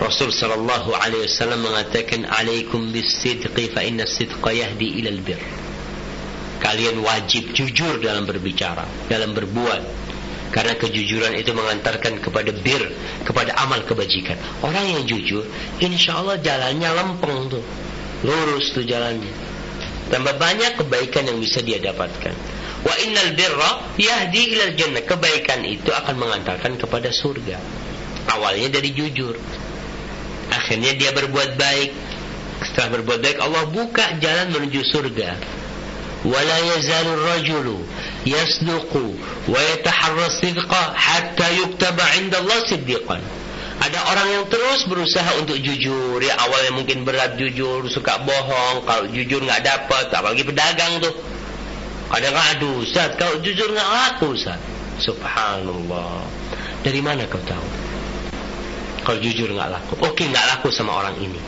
Rasul 0.03 0.35
sallallahu 0.35 0.99
alaihi 0.99 1.31
wasallam 1.31 1.63
mengatakan 1.63 2.27
alaikum 2.27 2.91
bisidqi 2.91 3.71
fa 3.71 3.87
inna 3.87 4.03
sidqa 4.03 4.51
yahdi 4.51 4.99
ila 4.99 5.15
albir. 5.15 5.39
Kalian 6.59 6.99
wajib 7.07 7.55
jujur 7.55 8.03
dalam 8.03 8.27
berbicara, 8.27 8.83
dalam 9.07 9.31
berbuat. 9.31 10.03
Karena 10.51 10.77
kejujuran 10.77 11.33
itu 11.39 11.55
mengantarkan 11.55 12.19
kepada 12.19 12.53
bir, 12.53 12.83
kepada 13.25 13.57
amal 13.63 13.83
kebajikan. 13.89 14.37
Orang 14.61 14.85
yang 14.85 15.03
jujur, 15.09 15.47
insya 15.81 16.19
Allah 16.19 16.37
jalannya 16.43 16.91
lempeng 16.93 17.49
tuh. 17.49 17.65
Lurus 18.27 18.75
tuh 18.75 18.85
jalannya. 18.85 19.33
Tambah 20.13 20.37
banyak 20.37 20.77
kebaikan 20.83 21.31
yang 21.31 21.39
bisa 21.41 21.65
dia 21.65 21.81
dapatkan. 21.81 22.35
Wa 22.85 22.95
innal 23.01 23.33
birra 23.33 23.97
yahdi 23.97 24.53
ila 24.53 24.77
jannah. 24.77 25.03
Kebaikan 25.07 25.65
itu 25.65 25.89
akan 25.89 26.21
mengantarkan 26.21 26.77
kepada 26.77 27.09
surga. 27.09 27.57
Awalnya 28.29 28.77
dari 28.77 28.93
jujur. 28.93 29.35
Akhirnya 30.53 30.93
dia 30.93 31.11
berbuat 31.17 31.57
baik. 31.57 31.91
Setelah 32.63 33.01
berbuat 33.01 33.19
baik 33.25 33.39
Allah 33.41 33.65
buka 33.73 34.21
jalan 34.21 34.53
menuju 34.53 34.85
surga. 34.93 35.35
Wala 36.23 36.57
yazalur 36.63 37.19
rajulu 37.35 37.83
yasduqu 38.23 39.19
wa 39.51 39.59
yataharra 39.59 40.31
sidqa 40.39 40.95
hatta 40.95 41.47
yuktaba 41.59 42.05
'inda 42.15 42.39
Allah 42.39 42.63
siddiqan. 42.71 43.23
Ada 43.83 43.99
orang 44.15 44.29
yang 44.31 44.45
terus 44.47 44.87
berusaha 44.87 45.43
untuk 45.43 45.59
jujur. 45.59 46.23
Ya 46.23 46.39
awalnya 46.39 46.71
mungkin 46.79 47.03
berat 47.03 47.35
jujur, 47.35 47.83
suka 47.91 48.23
bohong. 48.23 48.87
Kalau 48.87 49.11
jujur 49.11 49.43
nggak 49.43 49.67
dapat, 49.67 50.07
apalagi 50.15 50.47
pedagang 50.47 51.03
tuh. 51.03 51.11
Kadang 52.07 52.37
aduh 52.37 52.87
Ustaz, 52.87 53.19
kalau 53.19 53.43
jujur 53.43 53.67
nggak 53.75 53.89
laku 53.91 54.39
Ustaz. 54.39 54.61
Subhanallah. 55.03 56.23
Dari 56.87 57.03
mana 57.03 57.27
kau 57.27 57.43
tahu? 57.43 57.82
Kalau 59.03 59.19
jujur 59.19 59.51
nggak 59.51 59.69
laku, 59.71 59.93
oke 59.99 60.23
nggak 60.23 60.47
laku 60.55 60.71
sama 60.71 60.95
orang 61.03 61.19
ini. 61.19 61.41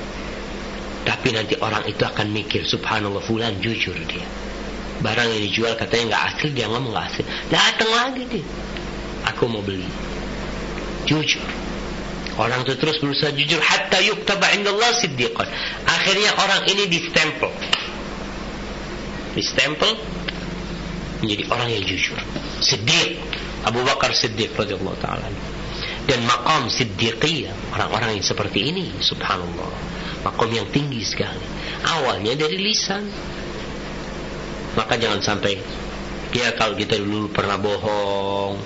Tapi 1.06 1.36
nanti 1.36 1.54
orang 1.60 1.86
itu 1.86 2.02
akan 2.02 2.32
mikir, 2.34 2.66
subhanallah 2.66 3.22
fulan 3.22 3.54
jujur 3.62 3.94
dia. 4.08 4.26
Barang 5.04 5.28
yang 5.30 5.42
dijual 5.44 5.76
katanya 5.78 6.16
nggak 6.16 6.22
asli, 6.34 6.48
dia 6.50 6.66
ngomong 6.66 6.90
nggak 6.90 7.06
asli. 7.12 7.22
Datang 7.52 7.90
lagi 7.92 8.22
dia. 8.26 8.46
Aku 9.30 9.46
mau 9.46 9.62
beli. 9.62 9.86
Jujur. 11.06 11.44
Orang 12.34 12.66
itu 12.66 12.74
terus 12.74 12.98
berusaha 12.98 13.30
jujur 13.30 13.62
hatta 13.62 14.02
yuktaba 14.02 14.50
indallah 14.58 14.90
siddiqan. 14.98 15.46
Akhirnya 15.86 16.34
orang 16.34 16.66
ini 16.66 16.90
distempel. 16.90 17.52
Distempel 19.38 19.94
menjadi 21.22 21.44
orang 21.54 21.68
yang 21.70 21.84
jujur. 21.86 22.18
Siddiq. 22.58 23.22
Abu 23.64 23.80
Bakar 23.80 24.12
Siddiq 24.12 24.52
radhiyallahu 24.52 24.98
taala 25.00 25.24
dan 26.04 26.20
makam 26.28 26.68
siddiqiyah 26.68 27.72
orang-orang 27.72 28.20
yang 28.20 28.26
seperti 28.26 28.68
ini 28.68 28.92
subhanallah. 29.00 29.72
Makam 30.24 30.48
yang 30.52 30.68
tinggi 30.68 31.00
sekali. 31.04 31.44
Awalnya 31.84 32.36
dari 32.36 32.60
lisan. 32.60 33.04
Maka 34.74 34.98
jangan 34.98 35.22
sampai 35.22 35.60
ya 36.34 36.50
kalau 36.58 36.74
kita 36.74 36.98
dulu 36.98 37.30
pernah 37.30 37.54
bohong 37.56 38.58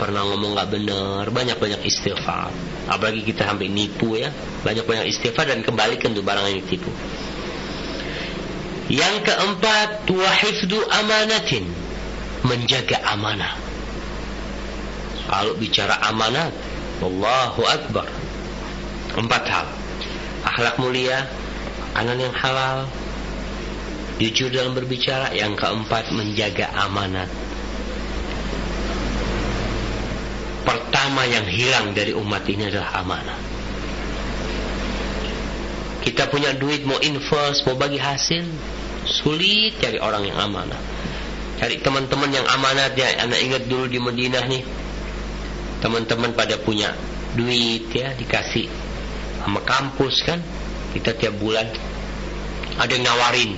pernah 0.00 0.24
ngomong 0.24 0.56
nggak 0.56 0.70
benar 0.72 1.24
banyak-banyak 1.28 1.84
istighfar. 1.84 2.50
Apalagi 2.88 3.22
kita 3.22 3.44
sampai 3.44 3.68
nipu 3.68 4.16
ya 4.16 4.32
banyak-banyak 4.64 5.12
istighfar 5.12 5.46
dan 5.52 5.60
kembalikan 5.60 6.16
tuh 6.16 6.24
barang 6.24 6.48
yang 6.48 6.58
ditipu. 6.64 6.90
Yang 8.90 9.30
keempat 9.30 10.10
wahifdu 10.10 10.80
amanatin 10.90 11.68
menjaga 12.42 12.98
amanah. 13.14 13.54
Kalau 15.30 15.54
bicara 15.54 16.00
amanat 16.10 16.50
Allahu 17.00 17.64
Akbar. 17.64 18.08
Empat 19.16 19.44
hal. 19.48 19.66
Akhlak 20.40 20.80
mulia 20.80 21.28
Makanan 21.92 22.16
yang 22.16 22.32
halal 22.32 22.88
Jujur 24.16 24.48
dalam 24.48 24.72
berbicara 24.72 25.36
Yang 25.36 25.60
keempat 25.60 26.08
menjaga 26.16 26.72
amanat. 26.80 27.28
Pertama 30.64 31.28
yang 31.28 31.44
hilang 31.44 31.92
dari 31.92 32.16
umat 32.16 32.44
ini 32.48 32.72
adalah 32.72 33.04
amanah. 33.04 33.36
Kita 36.00 36.32
punya 36.32 36.56
duit 36.56 36.88
mau 36.88 36.96
invest 37.04 37.68
Mau 37.68 37.76
bagi 37.76 38.00
hasil 38.00 38.44
Sulit 39.04 39.76
cari 39.80 40.00
orang 40.00 40.24
yang 40.24 40.40
amanah. 40.40 40.80
Cari 41.60 41.84
teman-teman 41.84 42.32
yang 42.32 42.48
amanat 42.48 42.96
ya 42.96 43.28
Anak 43.28 43.40
ingat 43.44 43.62
dulu 43.68 43.88
di 43.88 44.00
Madinah 44.00 44.44
nih 44.48 44.79
teman-teman 45.80 46.36
pada 46.36 46.60
punya 46.60 46.92
duit 47.34 47.88
ya 47.92 48.12
dikasih 48.14 48.68
sama 49.42 49.64
kampus 49.64 50.22
kan? 50.24 50.40
Kita 50.90 51.14
tiap 51.14 51.38
bulan 51.38 51.66
ada 52.80 52.90
yang 52.90 53.04
nawarin 53.06 53.54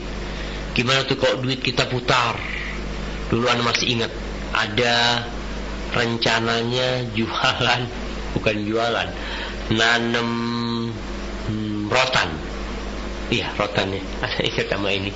gimana 0.73 1.05
tuh 1.05 1.19
kalau 1.21 1.43
duit 1.43 1.61
kita 1.61 1.87
putar? 1.91 2.39
Dulu 3.29 3.49
anda 3.49 3.65
masih 3.65 3.97
ingat 3.97 4.13
ada 4.53 5.25
rencananya 5.93 7.09
jualan 7.13 7.81
bukan 8.37 8.57
jualan 8.65 9.09
nanem 9.73 10.31
hmm, 11.49 11.89
rotan. 11.89 12.29
Iya 13.33 13.49
rotan 13.57 13.97
ya. 13.97 14.03
Ada 14.29 14.41
ingat 14.45 14.67
sama 14.69 14.93
ini? 14.93 15.09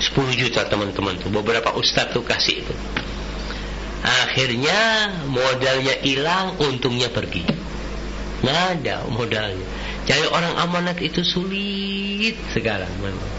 10 0.00 0.16
juta 0.38 0.64
teman-teman 0.64 1.18
tuh 1.20 1.28
beberapa 1.28 1.76
ustadz 1.76 2.16
tuh 2.16 2.24
kasih 2.24 2.64
itu 2.64 2.74
Akhirnya 4.00 5.12
modalnya 5.28 6.00
hilang, 6.00 6.56
untungnya 6.56 7.12
pergi. 7.12 7.44
Nggak 8.40 8.60
ada 8.80 9.04
modalnya. 9.12 9.66
Cari 10.08 10.26
orang 10.32 10.54
amanat 10.56 10.96
itu 11.04 11.20
sulit 11.20 12.36
sekarang 12.56 12.90
memang. 13.04 13.30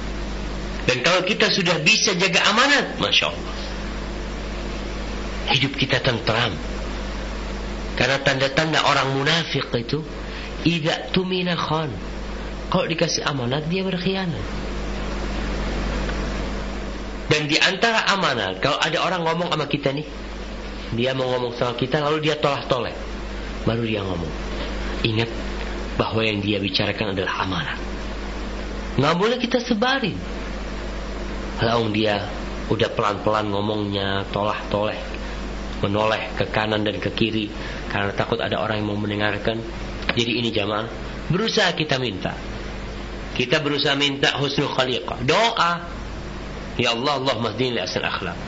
Dan 0.85 1.01
kalau 1.01 1.25
kita 1.25 1.49
sudah 1.49 1.81
bisa 1.81 2.13
jaga 2.17 2.45
amanat, 2.53 2.97
masya 3.01 3.33
Allah, 3.33 3.55
hidup 5.49 5.73
kita 5.77 5.97
tentram. 6.01 6.53
Karena 7.97 8.17
tanda-tanda 8.23 8.79
orang 8.87 9.19
munafik 9.19 9.67
itu 9.75 9.99
Ida 10.63 11.11
tumina 11.11 11.57
khan 11.57 11.91
Kalau 12.71 12.85
dikasih 12.87 13.25
amanat 13.27 13.67
dia 13.67 13.83
berkhianat 13.83 14.45
Dan 17.27 17.51
di 17.51 17.57
antara 17.59 18.07
amanat 18.15 18.63
Kalau 18.63 18.79
ada 18.79 18.97
orang 19.03 19.21
ngomong 19.27 19.49
sama 19.51 19.65
kita 19.67 19.91
nih 19.91 20.07
Dia 20.91 21.15
mau 21.15 21.27
ngomong 21.31 21.55
sama 21.55 21.73
kita 21.75 22.03
Lalu 22.03 22.31
dia 22.31 22.35
tolak-tolak 22.39 22.95
Baru 23.63 23.83
dia 23.85 24.03
ngomong 24.03 24.33
Ingat 25.01 25.29
bahwa 25.95 26.21
yang 26.23 26.39
dia 26.39 26.57
bicarakan 26.57 27.13
adalah 27.13 27.45
amanat 27.45 27.79
Nggak 28.99 29.15
boleh 29.15 29.37
kita 29.39 29.59
sebarin 29.63 30.17
Lalu 31.61 31.85
dia 32.03 32.25
udah 32.67 32.89
pelan-pelan 32.95 33.51
ngomongnya 33.51 34.27
Tolah-toleh 34.29 34.99
Menoleh 35.81 36.37
ke 36.37 36.45
kanan 36.53 36.85
dan 36.85 37.01
ke 37.01 37.09
kiri 37.09 37.49
karena 37.91 38.15
takut 38.15 38.39
ada 38.39 38.55
orang 38.63 38.79
yang 38.79 38.87
mau 38.87 38.99
mendengarkan. 39.03 39.59
Jadi 40.15 40.39
ini 40.39 40.49
jamaah, 40.55 40.87
berusaha 41.27 41.67
kita 41.75 41.99
minta. 41.99 42.31
Kita 43.35 43.59
berusaha 43.59 43.99
minta 43.99 44.39
husnul 44.39 44.71
khaliqah. 44.71 45.19
Doa. 45.27 45.71
Ya 46.79 46.95
Allah, 46.95 47.19
Allah 47.19 47.35
mahdini 47.35 47.75
li 47.75 47.81
akhlak. 47.83 48.39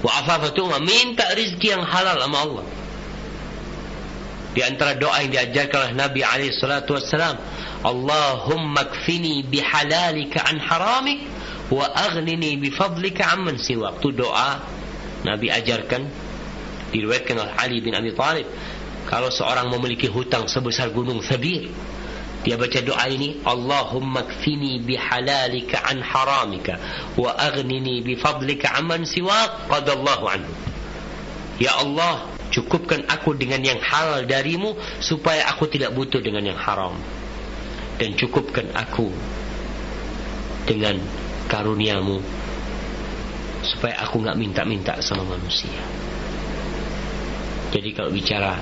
Wa 0.00 0.10
afafatuma 0.24 0.80
minta 0.80 1.28
rizki 1.36 1.72
yang 1.72 1.84
halal 1.84 2.16
sama 2.24 2.38
Allah. 2.40 2.64
Di 4.50 4.60
antara 4.66 4.98
doa 4.98 5.22
yang 5.22 5.30
diajarkan 5.30 5.78
oleh 5.78 5.94
Nabi 5.94 6.20
alaihi 6.26 6.56
salatu 6.56 6.98
wassalam, 6.98 7.38
Allahumma 7.86 8.90
kfini 8.90 9.46
bihalalika 9.46 10.42
an 10.42 10.58
haramik 10.58 11.22
wa 11.70 11.86
aghnini 11.86 12.58
bifadlika 12.58 13.30
amman 13.30 13.60
siwak. 13.60 14.02
Itu 14.02 14.10
doa 14.10 14.58
Nabi 15.22 15.52
ajarkan 15.52 16.02
diriwayatkan 16.90 17.36
oleh 17.38 17.54
Ali 17.54 17.78
bin 17.78 17.94
Abi 17.94 18.10
Thalib 18.10 18.48
kalau 19.06 19.30
seorang 19.30 19.70
memiliki 19.70 20.10
hutang 20.10 20.50
sebesar 20.50 20.90
gunung 20.90 21.22
Thabir 21.22 21.70
dia 22.40 22.56
baca 22.56 22.80
doa 22.80 23.04
ini 23.12 23.44
Allahumma 23.44 24.24
kfini 24.24 24.80
bihalalika 24.80 25.84
an 25.84 26.00
haramika 26.00 26.80
wa 27.20 27.36
aghnini 27.36 28.00
bifadlika 28.00 28.80
amman 28.80 29.04
siwak 29.04 29.68
qadallahu 29.68 30.24
anhu. 30.24 30.52
Ya 31.60 31.76
Allah 31.76 32.24
cukupkan 32.48 33.04
aku 33.12 33.36
dengan 33.36 33.60
yang 33.60 33.76
halal 33.84 34.24
darimu 34.24 34.72
supaya 35.04 35.52
aku 35.52 35.68
tidak 35.68 35.92
butuh 35.92 36.24
dengan 36.24 36.48
yang 36.48 36.56
haram. 36.56 36.96
Dan 38.00 38.16
cukupkan 38.16 38.72
aku 38.72 39.12
dengan 40.64 40.96
karuniamu 41.52 42.24
supaya 43.60 44.00
aku 44.00 44.24
nggak 44.24 44.40
minta-minta 44.40 44.96
sama 45.04 45.28
manusia. 45.28 45.84
Jadi 47.68 47.92
kalau 47.92 48.08
bicara 48.08 48.56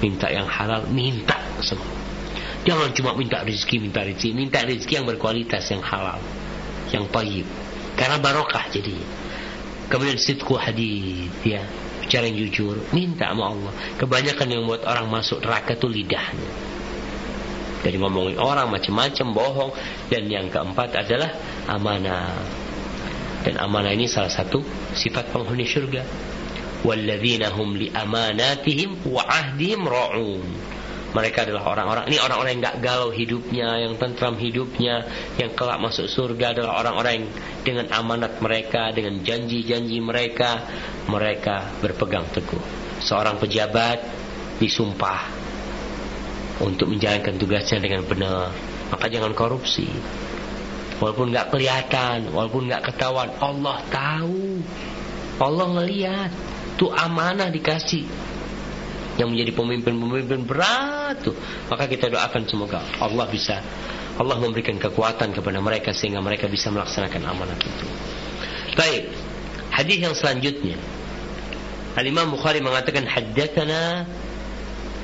minta 0.00 0.32
yang 0.32 0.48
halal, 0.48 0.88
minta 0.88 1.36
semua. 1.60 2.07
Jangan 2.66 2.90
cuma 2.94 3.14
minta 3.14 3.42
rezeki, 3.46 3.76
minta 3.78 4.02
rezeki, 4.02 4.34
minta 4.34 4.60
rezeki 4.66 5.02
yang 5.02 5.06
berkualitas, 5.06 5.64
yang 5.70 5.82
halal, 5.82 6.18
yang 6.90 7.04
tayyib. 7.08 7.46
Karena 7.94 8.18
barokah 8.18 8.66
jadi. 8.70 8.94
Kemudian 9.88 10.20
sitku 10.20 10.58
hadis, 10.58 11.32
ya, 11.46 11.64
bicara 12.04 12.28
yang 12.28 12.44
jujur, 12.46 12.76
minta 12.92 13.30
sama 13.30 13.54
Allah. 13.54 13.72
Kebanyakan 13.96 14.46
yang 14.52 14.62
buat 14.68 14.84
orang 14.84 15.08
masuk 15.08 15.40
neraka 15.40 15.78
itu 15.78 15.88
lidahnya. 15.88 16.50
Jadi 17.78 17.96
ngomongin 17.96 18.36
orang 18.36 18.68
macam-macam, 18.68 19.26
bohong. 19.32 19.72
Dan 20.10 20.28
yang 20.28 20.50
keempat 20.50 20.92
adalah 20.98 21.30
amanah. 21.70 22.36
Dan 23.46 23.54
amanah 23.56 23.94
ini 23.94 24.10
salah 24.10 24.28
satu 24.28 24.60
sifat 24.92 25.30
penghuni 25.30 25.64
syurga. 25.64 26.02
walladzina 26.84 27.50
hum 27.50 27.74
li 27.74 27.90
amanatihim 27.90 29.02
wa 29.10 29.22
ahdihim 29.26 29.82
ra'un 29.82 30.46
mereka 31.08 31.48
adalah 31.48 31.72
orang-orang 31.72 32.04
ini 32.12 32.20
orang-orang 32.20 32.50
yang 32.52 32.60
enggak 32.60 32.78
galau 32.84 33.08
hidupnya 33.08 33.68
yang 33.80 33.96
tentram 33.96 34.36
hidupnya 34.36 35.08
yang 35.40 35.56
kelak 35.56 35.80
masuk 35.80 36.04
surga 36.04 36.52
adalah 36.52 36.84
orang-orang 36.84 37.12
yang 37.16 37.26
dengan 37.64 37.86
amanat 37.92 38.40
mereka 38.40 38.92
dengan 38.96 39.20
janji-janji 39.20 40.00
mereka. 40.00 40.64
Mereka 41.08 41.80
berpegang 41.80 42.28
teguh. 42.32 42.60
Seorang 43.00 43.40
pejabat 43.40 44.04
disumpah 44.60 45.20
untuk 46.60 46.92
menjalankan 46.92 47.40
tugasnya 47.40 47.80
dengan 47.80 48.04
benar. 48.04 48.52
Maka 48.92 49.08
jangan 49.08 49.32
korupsi. 49.32 49.88
Walaupun 50.98 51.30
enggak 51.30 51.54
kelihatan 51.54 52.28
walaupun 52.34 52.68
enggak 52.68 52.92
ketahuan 52.92 53.32
Allah 53.40 53.80
tahu. 53.88 54.60
Allah 55.38 55.66
melihat 55.70 56.30
itu 56.76 56.90
amanah 56.90 57.50
dikasih 57.50 58.27
yang 59.17 59.29
menjadi 59.29 59.51
pemimpin-pemimpin 59.53 60.41
berat 60.45 61.21
tuh 61.21 61.37
maka 61.69 61.85
kita 61.85 62.09
doakan 62.09 62.49
semoga 62.49 62.81
Allah 62.97 63.25
bisa 63.29 63.61
Allah 64.17 64.37
memberikan 64.37 64.77
kekuatan 64.77 65.33
kepada 65.33 65.57
mereka 65.57 65.89
sehingga 65.89 66.21
mereka 66.21 66.45
bisa 66.45 66.69
melaksanakan 66.69 67.21
amanah 67.33 67.57
itu. 67.57 67.85
Baik. 68.77 69.09
Hadis 69.73 69.97
yang 70.05 70.13
selanjutnya. 70.13 70.77
Al-Imam 71.97 72.29
Bukhari 72.29 72.61
mengatakan 72.61 73.09
haddatsana 73.09 74.05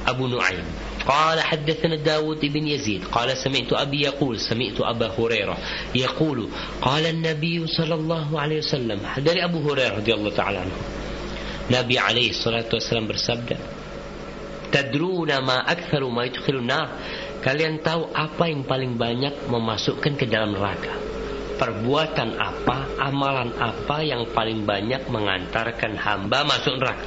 Abu 0.06 0.30
Nuaim 0.30 0.66
قال 1.10 1.42
حدثنا 1.42 2.06
داود 2.06 2.38
بن 2.44 2.68
يزيد 2.68 3.10
قال 3.10 3.34
سمعت 3.34 3.74
أبي 3.74 4.14
يقول 4.14 4.36
سمعت 4.40 4.78
أبا 4.78 5.18
هريرة 5.18 5.58
يقول 5.96 6.50
قال 6.86 7.04
النبي 7.06 7.66
صلى 7.66 7.96
الله 7.98 8.28
عليه 8.30 8.58
وسلم 8.62 9.00
dari 9.18 9.42
Abu 9.42 9.58
Hurairah 9.64 10.06
radhiyallahu 10.06 10.36
taala 10.38 10.70
anhu 10.70 10.78
Nabi 11.70 12.02
alaihi 12.02 12.34
salatu 12.34 12.82
wasallam 12.82 13.14
bersabda, 13.14 13.54
"Tadruna 14.75 15.39
ma 15.39 15.63
aktsaru 15.63 16.11
ma 16.11 16.27
yudkhilun 16.27 16.67
nar?" 16.67 16.87
Kalian 17.45 17.85
tahu 17.85 18.09
apa 18.11 18.49
yang 18.49 18.65
paling 18.65 18.97
banyak 18.97 19.47
memasukkan 19.53 20.17
ke 20.17 20.25
dalam 20.25 20.57
neraka? 20.57 20.97
Perbuatan 21.61 22.41
apa, 22.41 22.97
amalan 22.97 23.53
apa 23.61 24.01
yang 24.01 24.33
paling 24.33 24.65
banyak 24.65 25.07
mengantarkan 25.13 25.93
hamba 25.95 26.43
masuk 26.49 26.81
neraka? 26.81 27.05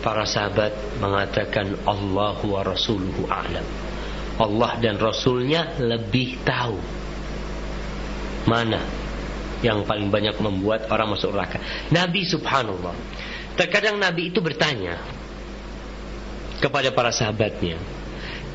Para 0.00 0.24
sahabat 0.24 0.72
mengatakan 0.96 1.76
Allahu 1.84 2.56
wa 2.56 2.64
rasuluhu 2.64 3.28
a'lam. 3.28 3.66
Allah 4.40 4.80
dan 4.80 4.96
Rasulnya 4.96 5.76
lebih 5.76 6.40
tahu 6.44 6.80
mana 8.48 8.80
yang 9.60 9.84
paling 9.84 10.08
banyak 10.08 10.40
membuat 10.40 10.88
orang 10.88 11.12
masuk 11.16 11.36
neraka. 11.36 11.60
Nabi 11.92 12.24
subhanallah. 12.24 12.96
Terkadang 13.60 14.00
Nabi 14.00 14.32
itu 14.32 14.40
bertanya 14.40 15.00
kepada 16.58 16.92
para 16.92 17.12
sahabatnya. 17.12 17.78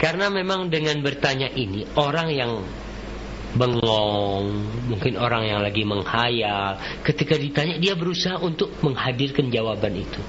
Karena 0.01 0.33
memang 0.33 0.71
dengan 0.71 0.97
bertanya 1.05 1.51
ini 1.53 1.85
orang 1.93 2.29
yang 2.33 2.51
bengong, 3.53 4.45
mungkin 4.89 5.19
orang 5.19 5.45
yang 5.45 5.59
lagi 5.61 5.83
menghayal, 5.85 6.79
ketika 7.05 7.35
ditanya 7.37 7.77
dia 7.77 7.93
berusaha 7.93 8.39
untuk 8.41 8.73
menghadirkan 8.81 9.51
jawaban 9.53 9.93
itu. 10.01 10.21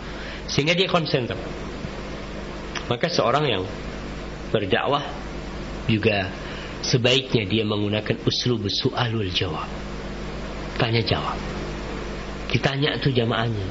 Sehingga 0.50 0.76
dia 0.76 0.90
konsentrasi. 0.90 1.40
Maka 2.90 3.08
seorang 3.08 3.44
yang 3.48 3.62
berdakwah 4.52 5.00
juga 5.88 6.28
sebaiknya 6.82 7.46
dia 7.46 7.64
menggunakan 7.64 8.20
uslub 8.26 8.66
su'alul 8.66 9.30
jawab 9.30 9.70
tanya 10.76 11.00
jawab 11.00 11.38
ditanya 12.50 12.98
tuh 12.98 13.14
jamaahnya 13.14 13.68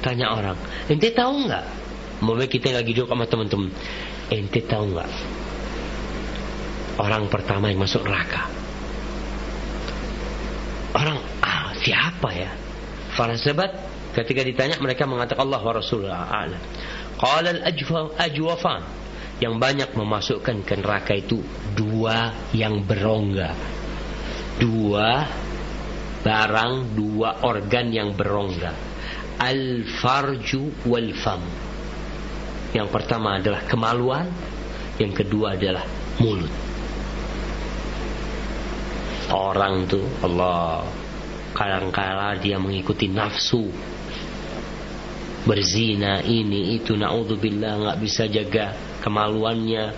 tanya 0.00 0.32
orang 0.32 0.56
ente 0.86 1.10
tahu 1.12 1.50
nggak 1.50 1.66
mau 2.22 2.38
kita 2.38 2.70
lagi 2.70 2.94
duduk 2.94 3.10
sama 3.10 3.24
teman-teman. 3.26 3.70
Ente 4.30 4.60
tahu 4.62 4.94
nggak? 4.94 5.10
Orang 7.00 7.26
pertama 7.26 7.74
yang 7.74 7.82
masuk 7.82 8.06
neraka. 8.06 8.46
Orang 10.94 11.18
ah 11.42 11.74
siapa 11.82 12.28
ya? 12.30 12.50
Para 13.18 13.34
sahabat 13.34 13.74
ketika 14.14 14.46
ditanya 14.46 14.78
mereka 14.78 15.10
mengatakan 15.10 15.42
Allah 15.42 15.62
wa 15.62 15.74
Rasulullah 15.74 16.30
a'lam 16.30 16.62
qala 17.18 17.50
al-ajwafan 17.50 18.82
yang 19.42 19.58
banyak 19.58 19.90
memasukkan 19.98 20.62
ke 20.62 20.74
neraka 20.78 21.18
itu 21.18 21.42
dua 21.74 22.30
yang 22.54 22.86
berongga. 22.86 23.50
Dua 24.62 25.26
barang 26.22 26.94
dua 26.94 27.42
organ 27.42 27.90
yang 27.90 28.14
berongga. 28.14 28.70
Al 29.42 29.82
farju 29.98 30.86
wal 30.86 31.10
fam 31.18 31.42
yang 32.74 32.90
pertama 32.90 33.38
adalah 33.38 33.62
kemaluan 33.70 34.26
yang 34.98 35.14
kedua 35.14 35.54
adalah 35.54 35.86
mulut. 36.18 36.50
Orang 39.30 39.88
tuh 39.90 40.04
Allah 40.22 40.86
kadang-kala 41.54 42.38
dia 42.38 42.58
mengikuti 42.60 43.10
nafsu. 43.10 43.70
Berzina 45.44 46.24
ini 46.24 46.78
itu 46.78 46.96
naudzubillah 46.96 47.72
nggak 47.78 47.98
bisa 48.00 48.26
jaga 48.30 48.74
kemaluannya. 49.02 49.94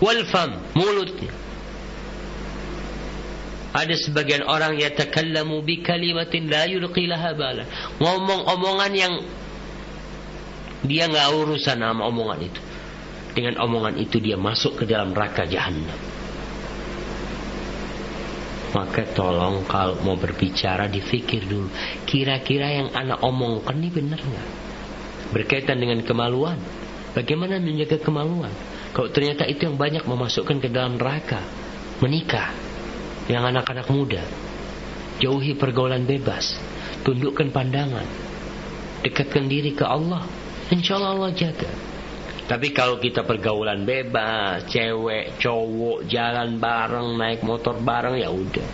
Wal 0.00 0.22
fam 0.28 0.56
mulutnya. 0.76 1.32
Ada 3.70 3.94
sebagian 3.94 4.42
orang 4.50 4.82
yang 4.82 4.90
takallamu 4.98 5.62
bi 5.62 5.78
kalimatin 5.78 6.50
la 6.50 6.66
yulqi 6.66 7.06
laha 7.06 7.30
bala. 7.38 7.64
Ngomong 8.02 8.50
omongan 8.50 8.92
yang 8.98 9.14
Dia 10.80 11.08
nggak 11.08 11.28
urusan 11.36 11.78
sama 11.80 12.08
omongan 12.08 12.40
itu. 12.40 12.60
Dengan 13.30 13.60
omongan 13.62 13.94
itu 14.00 14.16
dia 14.18 14.34
masuk 14.40 14.82
ke 14.82 14.84
dalam 14.88 15.12
neraka 15.12 15.46
jahanam. 15.46 15.96
Maka 18.70 19.02
tolong 19.12 19.66
kalau 19.66 19.98
mau 20.06 20.14
berbicara 20.14 20.86
difikir 20.86 21.42
dulu. 21.42 21.66
Kira-kira 22.06 22.70
yang 22.70 22.88
anak 22.94 23.18
omongkan 23.20 23.74
ini 23.82 23.90
benar 23.90 24.20
nggak? 24.22 24.48
Berkaitan 25.34 25.78
dengan 25.82 26.00
kemaluan. 26.06 26.58
Bagaimana 27.10 27.58
menjaga 27.58 27.98
kemaluan? 27.98 28.54
Kalau 28.94 29.10
ternyata 29.10 29.46
itu 29.46 29.66
yang 29.66 29.74
banyak 29.74 30.06
memasukkan 30.06 30.62
ke 30.62 30.68
dalam 30.70 30.98
neraka. 30.98 31.42
Menikah. 31.98 32.54
Yang 33.26 33.42
anak-anak 33.54 33.86
muda. 33.90 34.22
Jauhi 35.18 35.58
pergaulan 35.58 36.06
bebas. 36.06 36.58
Tundukkan 37.02 37.50
pandangan. 37.50 38.06
Dekatkan 39.02 39.50
diri 39.50 39.74
ke 39.74 39.82
Allah. 39.82 40.39
Insya 40.70 41.02
Allah 41.02 41.12
Allah 41.18 41.32
jaga. 41.34 41.70
Tapi 42.50 42.74
kalau 42.74 42.98
kita 42.98 43.22
pergaulan 43.22 43.86
bebas, 43.86 44.66
cewek, 44.66 45.38
cowok, 45.38 46.06
jalan 46.10 46.58
bareng, 46.58 47.14
naik 47.14 47.46
motor 47.46 47.78
bareng, 47.78 48.18
ya 48.18 48.26
udah. 48.30 48.68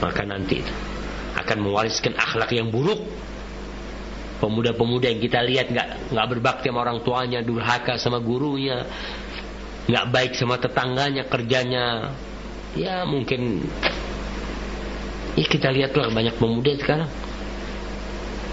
Maka 0.00 0.24
nanti 0.24 0.64
itu 0.64 0.74
akan 1.36 1.58
mewariskan 1.64 2.16
akhlak 2.16 2.56
yang 2.56 2.72
buruk. 2.72 3.04
Pemuda-pemuda 4.40 5.10
yang 5.10 5.20
kita 5.20 5.42
lihat 5.42 5.66
nggak 5.68 6.14
nggak 6.14 6.26
berbakti 6.30 6.70
sama 6.70 6.80
orang 6.86 7.02
tuanya, 7.02 7.42
durhaka 7.42 7.98
sama 8.00 8.22
gurunya, 8.22 8.86
nggak 9.90 10.06
baik 10.14 10.32
sama 10.38 10.56
tetangganya, 10.62 11.26
kerjanya, 11.26 12.14
ya 12.78 13.02
mungkin 13.02 13.66
ya 15.34 15.44
kita 15.44 15.74
lihatlah 15.74 16.08
banyak 16.14 16.38
pemuda 16.38 16.72
sekarang. 16.78 17.10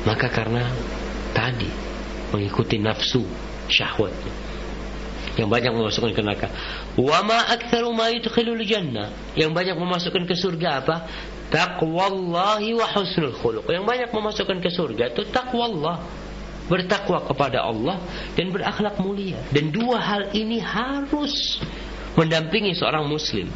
Maka 0.09 0.27
karena 0.33 0.73
tadi 1.35 1.67
mengikuti 2.31 2.79
nafsu 2.79 3.27
syahwat 3.67 4.15
yang 5.35 5.51
banyak 5.51 5.71
memasukkan 5.75 6.15
ke 6.15 6.21
neraka. 6.23 6.47
Wa 6.95 7.19
ma 7.27 7.51
aktsaru 7.51 7.91
ma 7.91 8.07
yudkhilul 8.07 8.63
jannah. 8.63 9.11
Yang 9.35 9.51
banyak 9.51 9.75
memasukkan 9.75 10.23
ke 10.23 10.35
surga 10.35 10.69
apa? 10.79 10.95
Taqwallahi 11.51 12.71
wa 12.71 12.87
husnul 12.95 13.35
khuluq. 13.35 13.67
Yang 13.67 13.83
banyak 13.83 14.09
memasukkan 14.15 14.57
ke 14.63 14.69
surga 14.71 15.11
itu 15.11 15.27
taqwallah. 15.29 15.99
Bertakwa 16.65 17.21
kepada 17.29 17.61
Allah 17.61 18.01
dan 18.33 18.49
berakhlak 18.49 18.97
mulia. 18.97 19.37
Dan 19.53 19.69
dua 19.69 20.01
hal 20.01 20.33
ini 20.33 20.57
harus 20.57 21.61
mendampingi 22.17 22.73
seorang 22.73 23.05
muslim. 23.05 23.51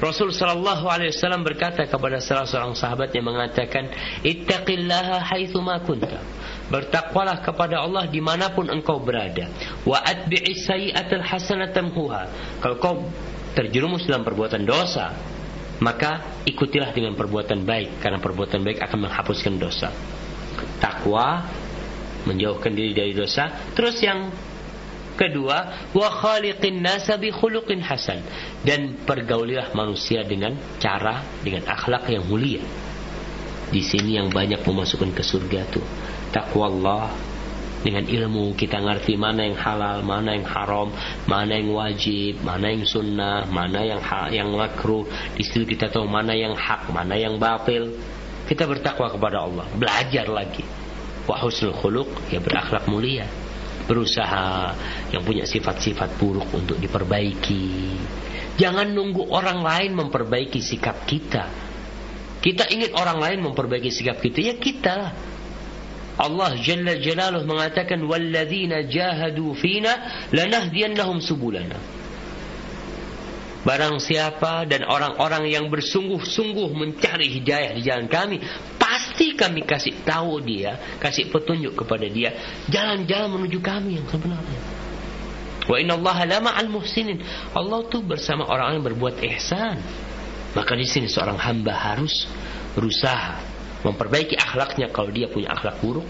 Rasul 0.00 0.32
sallallahu 0.32 0.88
alaihi 0.88 1.12
wasallam 1.12 1.44
berkata 1.44 1.84
kepada 1.84 2.24
salah 2.24 2.48
seorang 2.48 2.72
sahabat 2.72 3.12
yang 3.12 3.28
mengatakan, 3.28 3.92
"Ittaqillaha 4.24 5.20
haitsu 5.20 5.60
ma 5.60 5.76
kunta." 5.84 6.16
Bertakwalah 6.70 7.42
kepada 7.42 7.82
Allah 7.82 8.06
di 8.06 8.22
mana 8.22 8.54
pun 8.54 8.70
engkau 8.70 9.02
berada. 9.02 9.50
Wa 9.82 9.98
atbi'is 10.06 10.70
sayyi'atal 10.70 11.26
hasanatan 11.26 11.90
huha. 11.90 12.22
Kalau 12.62 12.76
kau 12.78 12.94
terjerumus 13.58 14.06
dalam 14.06 14.22
perbuatan 14.22 14.62
dosa, 14.62 15.10
maka 15.82 16.42
ikutilah 16.46 16.94
dengan 16.94 17.18
perbuatan 17.18 17.66
baik 17.66 17.98
karena 17.98 18.22
perbuatan 18.22 18.62
baik 18.62 18.78
akan 18.86 18.98
menghapuskan 19.10 19.54
dosa. 19.58 19.90
Takwa 20.78 21.42
menjauhkan 22.28 22.70
diri 22.70 22.94
dari 22.94 23.12
dosa. 23.18 23.72
Terus 23.74 23.98
yang 24.04 24.30
kedua, 25.18 25.90
wa 25.90 26.08
khaliqin 26.08 26.78
nasa 26.78 27.18
khuluqin 27.18 27.82
hasan 27.82 28.22
dan 28.62 28.94
pergaulilah 29.02 29.74
manusia 29.74 30.22
dengan 30.22 30.54
cara 30.78 31.26
dengan 31.42 31.66
akhlak 31.66 32.06
yang 32.12 32.22
mulia. 32.30 32.62
Di 33.70 33.82
sini 33.82 34.18
yang 34.18 34.30
banyak 34.30 34.62
memasukkan 34.66 35.14
ke 35.14 35.22
surga 35.22 35.60
tuh 35.70 35.84
takwa 36.32 36.66
Allah 36.70 37.04
dengan 37.80 38.04
ilmu 38.04 38.52
kita 38.60 38.76
ngerti 38.76 39.16
mana 39.16 39.48
yang 39.48 39.56
halal, 39.56 40.04
mana 40.04 40.36
yang 40.36 40.44
haram, 40.44 40.92
mana 41.24 41.56
yang 41.56 41.72
wajib, 41.72 42.44
mana 42.44 42.76
yang 42.76 42.84
sunnah, 42.84 43.48
mana 43.48 43.80
yang 43.80 44.00
ha 44.04 44.28
yang 44.28 44.52
makruh. 44.52 45.08
Di 45.32 45.40
situ 45.40 45.64
kita 45.64 45.88
tahu 45.88 46.04
mana 46.04 46.36
yang 46.36 46.52
hak, 46.52 46.92
mana 46.92 47.16
yang 47.16 47.40
batil. 47.40 47.96
Kita 48.44 48.68
bertakwa 48.68 49.08
kepada 49.08 49.48
Allah, 49.48 49.64
belajar 49.72 50.28
lagi. 50.28 50.60
Wa 51.24 51.40
husnul 51.40 51.72
khuluq 51.72 52.28
ya 52.28 52.42
berakhlak 52.44 52.84
mulia. 52.84 53.24
Berusaha 53.88 54.76
yang 55.10 55.24
punya 55.24 55.48
sifat-sifat 55.48 56.20
buruk 56.20 56.52
untuk 56.52 56.76
diperbaiki. 56.78 57.96
Jangan 58.60 58.92
nunggu 58.92 59.32
orang 59.32 59.64
lain 59.64 59.96
memperbaiki 59.96 60.60
sikap 60.60 61.08
kita. 61.08 61.48
Kita 62.44 62.68
ingin 62.68 62.92
orang 62.92 63.18
lain 63.18 63.38
memperbaiki 63.50 63.88
sikap 63.88 64.20
kita, 64.20 64.38
ya 64.40 64.54
kita 64.56 64.96
Allah 66.20 66.52
Jalla 66.60 67.00
Jalaluh 67.00 67.48
mengatakan 67.48 68.04
walladzina 68.04 68.84
jahadu 68.84 69.56
fina 69.56 70.28
lanahdiyannahum 70.36 71.24
subulana. 71.24 71.80
Barang 73.60 74.00
siapa 74.00 74.64
dan 74.64 74.88
orang-orang 74.88 75.48
yang 75.52 75.68
bersungguh-sungguh 75.68 76.68
mencari 76.72 77.28
hidayah 77.28 77.76
di 77.76 77.84
jalan 77.84 78.08
kami, 78.08 78.40
pasti 78.80 79.36
kami 79.36 79.64
kasih 79.68 80.00
tahu 80.00 80.40
dia, 80.40 80.96
kasih 80.96 81.28
petunjuk 81.28 81.84
kepada 81.84 82.08
dia 82.08 82.32
jalan-jalan 82.72 83.40
menuju 83.40 83.60
kami 83.60 84.00
yang 84.00 84.08
sebenarnya. 84.08 84.60
Wa 85.68 85.76
inna 85.76 85.96
Allah 86.00 86.40
lama 86.40 86.56
al 86.56 86.68
muhsinin. 86.72 87.20
Allah 87.52 87.84
tuh 87.88 88.00
bersama 88.00 88.48
orang 88.48 88.80
yang 88.80 88.84
berbuat 88.92 89.20
ihsan. 89.28 89.76
Maka 90.56 90.72
di 90.74 90.88
sini 90.88 91.06
seorang 91.06 91.36
hamba 91.36 91.76
harus 91.76 92.26
berusaha 92.74 93.49
memperbaiki 93.84 94.36
akhlaknya 94.36 94.92
kalau 94.92 95.10
dia 95.12 95.26
punya 95.28 95.52
akhlak 95.52 95.80
buruk. 95.80 96.06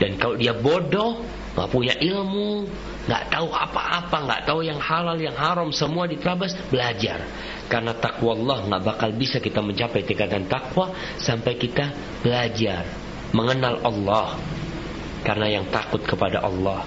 Dan 0.00 0.18
kalau 0.18 0.34
dia 0.34 0.56
bodoh 0.56 1.22
nggak 1.52 1.68
punya 1.68 1.94
ilmu 2.00 2.64
nggak 3.02 3.34
tahu 3.34 3.50
apa-apa 3.52 4.16
nggak 4.24 4.42
tahu 4.48 4.60
yang 4.64 4.80
halal 4.80 5.18
yang 5.18 5.36
haram 5.36 5.68
semua 5.70 6.08
diterabas 6.08 6.56
belajar. 6.72 7.22
Karena 7.68 7.94
takwa 7.96 8.34
Allah 8.34 8.58
nggak 8.68 8.82
bakal 8.82 9.10
bisa 9.14 9.38
kita 9.38 9.62
mencapai 9.62 10.02
tingkatan 10.02 10.48
takwa 10.50 10.90
sampai 11.18 11.54
kita 11.54 11.92
belajar 12.24 12.82
mengenal 13.36 13.78
Allah. 13.84 14.38
Karena 15.22 15.46
yang 15.60 15.70
takut 15.70 16.02
kepada 16.02 16.42
Allah. 16.42 16.82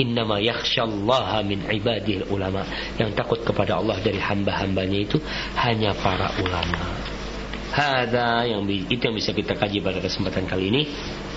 Innama 0.00 0.40
yakhshallaha 0.40 1.44
min 1.44 1.68
ibadil 1.68 2.24
ulama. 2.32 2.64
Yang 2.96 3.12
takut 3.12 3.40
kepada 3.44 3.76
Allah 3.76 4.00
dari 4.00 4.16
hamba-hambanya 4.16 4.98
itu 5.04 5.20
Hanya 5.58 5.92
para 5.92 6.32
ulama 6.40 7.12
Hada 7.72 8.44
yang 8.44 8.68
itu 8.68 9.00
yang 9.00 9.16
bisa 9.16 9.32
kita 9.32 9.56
kaji 9.56 9.80
pada 9.80 9.98
kesempatan 10.04 10.44
kali 10.44 10.68
ini. 10.68 10.82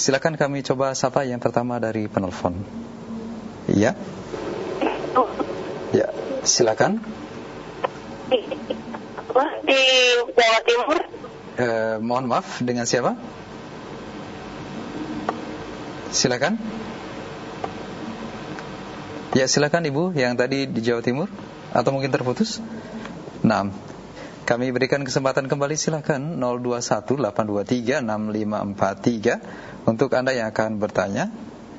Silakan 0.00 0.40
kami 0.40 0.64
coba 0.64 0.96
sapa 0.96 1.28
yang 1.28 1.44
pertama 1.44 1.76
dari 1.76 2.08
penelpon. 2.08 2.56
Iya. 3.68 3.92
Ya, 5.92 6.08
silakan. 6.40 7.04
Di 9.68 9.80
Jawa 10.32 10.58
Timur. 10.64 10.98
Eh, 11.60 11.96
mohon 12.00 12.24
maaf, 12.24 12.64
dengan 12.64 12.88
siapa? 12.88 13.12
Silakan. 16.16 16.56
Ya 19.36 19.44
silakan 19.44 19.84
Ibu 19.84 20.16
yang 20.16 20.40
tadi 20.40 20.64
di 20.64 20.80
Jawa 20.80 21.04
Timur 21.04 21.28
Atau 21.76 21.92
mungkin 21.92 22.08
terputus 22.08 22.64
Nah 23.44 23.68
Kami 24.48 24.72
berikan 24.72 25.04
kesempatan 25.04 25.44
kembali 25.44 25.76
silakan 25.76 26.40
0218236543 28.00 29.84
Untuk 29.84 30.08
Anda 30.16 30.32
yang 30.32 30.48
akan 30.48 30.80
bertanya 30.80 31.28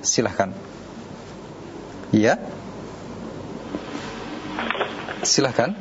Silakan. 0.06 0.54
Iya? 2.14 2.38
Silakan. 5.26 5.74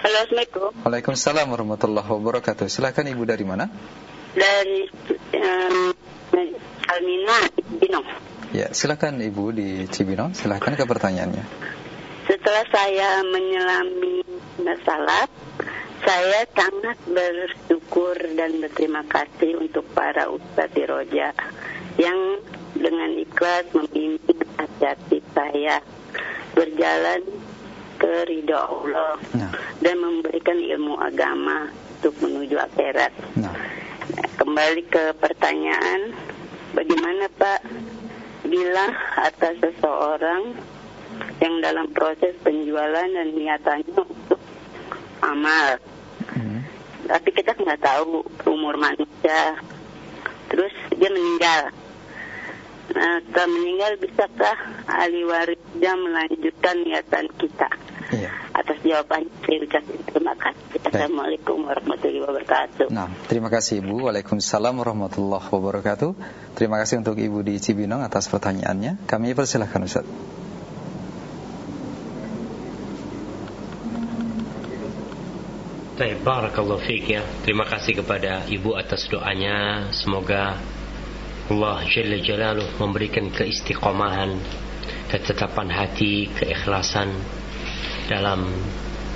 Halo 0.00 0.18
Assalamualaikum. 0.24 0.72
Waalaikumsalam 0.88 1.46
warahmatullahi 1.52 2.08
wabarakatuh. 2.08 2.64
Silakan 2.64 3.12
Ibu 3.12 3.28
dari 3.28 3.44
mana? 3.44 3.68
Dari 4.32 4.88
um, 5.36 5.92
Almina 6.88 7.44
Binong 7.76 8.08
Ya, 8.56 8.72
silakan 8.72 9.20
Ibu 9.20 9.52
di 9.52 9.84
Cibinong, 9.84 10.32
silakan 10.32 10.80
ke 10.80 10.88
pertanyaannya. 10.88 11.44
Setelah 12.24 12.64
saya 12.72 13.20
menyelami 13.20 14.24
salat, 14.84 15.28
Saya 16.02 16.42
sangat 16.50 16.98
bersyukur 17.06 18.18
dan 18.34 18.58
berterima 18.58 19.06
kasih 19.06 19.54
untuk 19.62 19.86
para 19.94 20.26
ustadz 20.26 20.74
di 20.74 20.82
Roja 20.82 21.30
yang 21.94 22.42
dengan 22.74 23.14
ikhlas 23.14 23.70
membimbing 23.70 24.42
hati 24.82 25.22
saya 25.30 25.78
berjalan 26.58 27.22
ke 27.96 28.12
ridho 28.26 28.58
Allah 28.58 29.14
Nah. 29.32 29.52
dan 29.78 29.96
memberikan 30.02 30.58
ilmu 30.58 30.98
agama 30.98 31.70
untuk 32.00 32.18
menuju 32.18 32.58
akhirat. 32.58 33.12
Nah, 33.38 33.54
Kembali 34.34 34.82
ke 34.90 35.14
pertanyaan, 35.22 36.10
bagaimana 36.74 37.30
Pak 37.38 37.62
bila 38.42 38.90
atas 39.22 39.54
seseorang 39.62 40.58
yang 41.38 41.54
dalam 41.62 41.86
proses 41.94 42.34
penjualan 42.42 43.06
dan 43.06 43.28
niatannya 43.38 44.02
untuk 44.02 44.40
amal. 45.22 45.78
Tapi 47.06 47.28
kita 47.34 47.56
nggak 47.58 47.80
tahu 47.82 48.22
umur 48.48 48.78
manusia, 48.78 49.58
terus 50.50 50.74
dia 50.94 51.10
meninggal. 51.10 51.74
Nah, 52.92 53.24
setelah 53.24 53.48
meninggal 53.48 53.92
bisakah 53.96 54.56
ahli 54.84 55.24
warisnya 55.24 55.92
melanjutkan 55.96 56.76
niatan 56.84 57.26
kita? 57.40 57.68
Iya. 58.12 58.30
Atas 58.52 58.76
jawabannya 58.84 59.32
saya 59.48 59.58
ucapkan 59.64 59.98
terima 60.12 60.34
kasih. 60.36 60.76
Assalamualaikum 60.84 61.56
warahmatullahi 61.64 62.20
wabarakatuh. 62.20 62.86
Nah, 62.92 63.08
terima 63.32 63.48
kasih 63.48 63.80
Ibu. 63.80 64.12
Waalaikumsalam 64.12 64.76
warahmatullahi 64.76 65.46
wabarakatuh. 65.48 66.10
Terima 66.52 66.76
kasih 66.84 67.00
untuk 67.00 67.16
Ibu 67.16 67.40
di 67.40 67.56
Cibinong 67.56 68.04
atas 68.04 68.28
pertanyaannya. 68.28 69.08
Kami 69.08 69.32
persilahkan 69.32 69.80
Ustaz. 69.88 70.04
Baik, 76.02 76.26
barakallahu 76.26 76.82
fiik 76.82 77.14
ya. 77.14 77.22
Terima 77.46 77.62
kasih 77.62 78.02
kepada 78.02 78.42
Ibu 78.50 78.74
atas 78.74 79.06
doanya. 79.06 79.86
Semoga 79.94 80.58
Allah 81.46 81.78
Jalla 81.86 82.18
Jalaluh 82.18 82.66
memberikan 82.82 83.30
keistiqomahan, 83.30 84.34
ketetapan 85.14 85.70
hati, 85.70 86.26
keikhlasan 86.34 87.06
dalam 88.10 88.50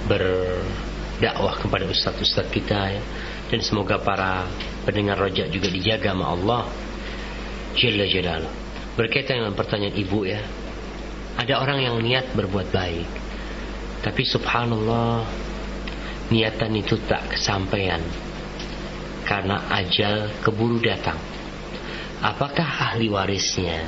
berdakwah 0.06 1.58
kepada 1.58 1.90
ustaz-ustaz 1.90 2.46
kita 2.54 2.78
ya. 2.94 3.02
Dan 3.50 3.66
semoga 3.66 3.98
para 3.98 4.46
pendengar 4.86 5.18
rojak 5.18 5.50
juga 5.50 5.66
dijaga 5.66 6.14
sama 6.14 6.38
Allah 6.38 6.70
Jalla 7.74 8.06
Jalaluh. 8.06 8.54
Berkaitan 8.94 9.42
dengan 9.42 9.58
pertanyaan 9.58 9.96
Ibu 10.06 10.18
ya. 10.22 10.38
Ada 11.34 11.66
orang 11.66 11.82
yang 11.82 11.98
niat 11.98 12.30
berbuat 12.30 12.70
baik. 12.70 13.10
Tapi 14.06 14.22
subhanallah 14.22 15.26
niatan 16.30 16.72
itu 16.74 16.98
tak 17.06 17.36
kesampaian 17.36 18.02
karena 19.26 19.66
ajal 19.74 20.30
keburu 20.42 20.78
datang. 20.78 21.18
Apakah 22.22 22.94
ahli 22.94 23.12
warisnya 23.12 23.84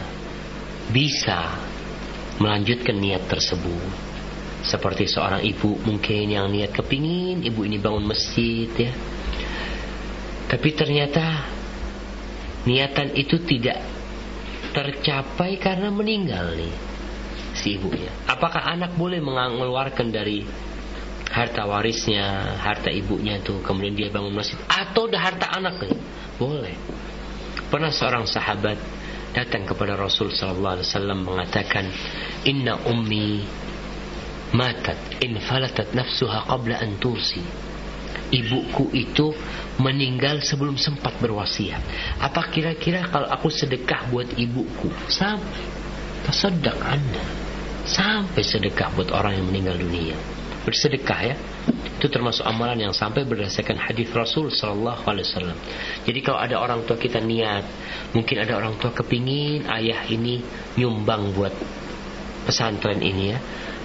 bisa 0.90 1.56
melanjutkan 2.42 2.98
niat 2.98 3.26
tersebut? 3.26 4.10
Seperti 4.58 5.06
seorang 5.06 5.46
ibu 5.46 5.78
mungkin 5.86 6.34
yang 6.34 6.50
niat 6.50 6.74
kepingin 6.74 7.46
ibu 7.46 7.62
ini 7.62 7.78
bangun 7.78 8.04
masjid 8.04 8.68
ya. 8.74 8.92
Tapi 10.50 10.68
ternyata 10.74 11.46
niatan 12.66 13.14
itu 13.14 13.38
tidak 13.46 13.78
tercapai 14.74 15.56
karena 15.56 15.88
meninggal 15.88 16.58
nih 16.58 16.74
si 17.56 17.78
ibunya. 17.78 18.10
Apakah 18.28 18.66
anak 18.70 18.94
boleh 18.98 19.22
mengeluarkan 19.22 20.10
dari 20.12 20.44
harta 21.38 21.62
warisnya, 21.70 22.58
harta 22.58 22.90
ibunya 22.90 23.38
itu, 23.38 23.62
kemudian 23.62 23.94
dia 23.94 24.08
bangun 24.10 24.34
masjid, 24.34 24.58
atau 24.66 25.06
harta 25.14 25.54
anaknya, 25.54 25.94
boleh. 26.34 26.74
Pernah 27.70 27.94
seorang 27.94 28.26
sahabat 28.26 28.74
datang 29.30 29.62
kepada 29.62 29.94
Rasul 29.94 30.34
Sallallahu 30.34 30.82
Alaihi 30.82 30.88
Wasallam 30.90 31.18
mengatakan, 31.22 31.84
Inna 32.42 32.82
ummi 32.90 33.46
matat 34.50 35.22
in 35.22 35.38
falatat 35.38 35.94
nafsuha 35.94 36.48
qabla 36.50 36.82
an 36.82 36.98
tursi. 36.98 37.44
Ibuku 38.28 38.92
itu 38.92 39.32
meninggal 39.80 40.44
sebelum 40.44 40.76
sempat 40.76 41.16
berwasiat. 41.16 41.80
Apa 42.20 42.52
kira-kira 42.52 43.08
kalau 43.08 43.24
aku 43.24 43.48
sedekah 43.48 44.04
buat 44.12 44.36
ibuku? 44.36 44.92
Sampai 45.08 45.64
tasaddaq 46.28 46.76
anda. 46.76 47.24
Sampai 47.88 48.44
sedekah 48.44 48.92
buat 48.92 49.08
orang 49.16 49.40
yang 49.40 49.48
meninggal 49.48 49.80
dunia 49.80 50.37
bersedekah 50.66 51.20
ya 51.22 51.36
itu 51.98 52.06
termasuk 52.06 52.46
amalan 52.46 52.78
yang 52.78 52.94
sampai 52.94 53.26
berdasarkan 53.26 53.74
hadis 53.74 54.06
Rasul 54.14 54.54
Sallallahu 54.54 55.02
Alaihi 55.02 55.26
Wasallam. 55.26 55.58
Jadi 56.06 56.18
kalau 56.22 56.38
ada 56.38 56.56
orang 56.62 56.86
tua 56.86 56.94
kita 56.94 57.18
niat, 57.18 57.66
mungkin 58.14 58.38
ada 58.38 58.54
orang 58.54 58.78
tua 58.78 58.94
kepingin 58.94 59.66
ayah 59.66 60.06
ini 60.06 60.38
nyumbang 60.78 61.34
buat 61.34 61.50
pesantren 62.46 63.02
ini 63.02 63.34
ya, 63.34 63.38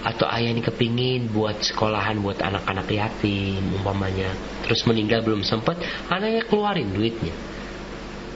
atau 0.05 0.29
ayah 0.29 0.53
ini 0.53 0.61
kepingin 0.61 1.33
buat 1.33 1.57
sekolahan 1.65 2.21
buat 2.21 2.37
anak-anak 2.37 2.85
yatim 2.93 3.81
umpamanya, 3.81 4.29
terus 4.61 4.85
meninggal 4.85 5.25
belum 5.25 5.41
sempat, 5.41 5.81
anaknya 6.13 6.45
keluarin 6.45 6.93
duitnya. 6.93 7.33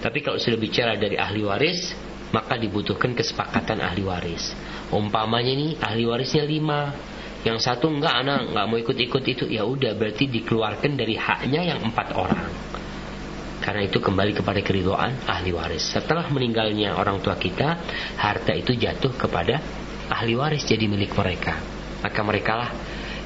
Tapi 0.02 0.26
kalau 0.26 0.42
sudah 0.42 0.58
bicara 0.58 0.98
dari 0.98 1.22
ahli 1.22 1.46
waris, 1.46 1.94
maka 2.34 2.58
dibutuhkan 2.58 3.14
kesepakatan 3.14 3.78
ahli 3.78 4.02
waris. 4.02 4.58
Umpamanya 4.90 5.54
ini 5.54 5.68
ahli 5.78 6.04
warisnya 6.10 6.50
lima, 6.50 6.98
yang 7.46 7.62
satu 7.62 7.92
enggak 7.92 8.26
anak 8.26 8.50
enggak 8.50 8.66
mau 8.66 8.78
ikut-ikut 8.80 9.24
itu. 9.28 9.46
Ya 9.52 9.68
udah 9.68 9.94
berarti 9.94 10.26
dikeluarkan 10.26 10.98
dari 10.98 11.14
haknya 11.20 11.62
yang 11.76 11.80
empat 11.86 12.18
orang. 12.18 12.50
Karena 13.62 13.84
itu 13.84 14.00
kembali 14.00 14.32
kepada 14.38 14.64
keridoan 14.64 15.28
ahli 15.28 15.52
waris. 15.52 15.92
Setelah 15.92 16.30
meninggalnya 16.32 16.96
orang 16.96 17.20
tua 17.20 17.36
kita 17.36 17.78
harta 18.16 18.56
itu 18.56 18.74
jatuh 18.74 19.12
kepada 19.20 19.60
ahli 20.08 20.34
waris 20.40 20.64
jadi 20.64 20.88
milik 20.88 21.14
mereka. 21.14 21.60
Maka 22.00 22.20
mereka 22.24 22.54
lah 22.56 22.72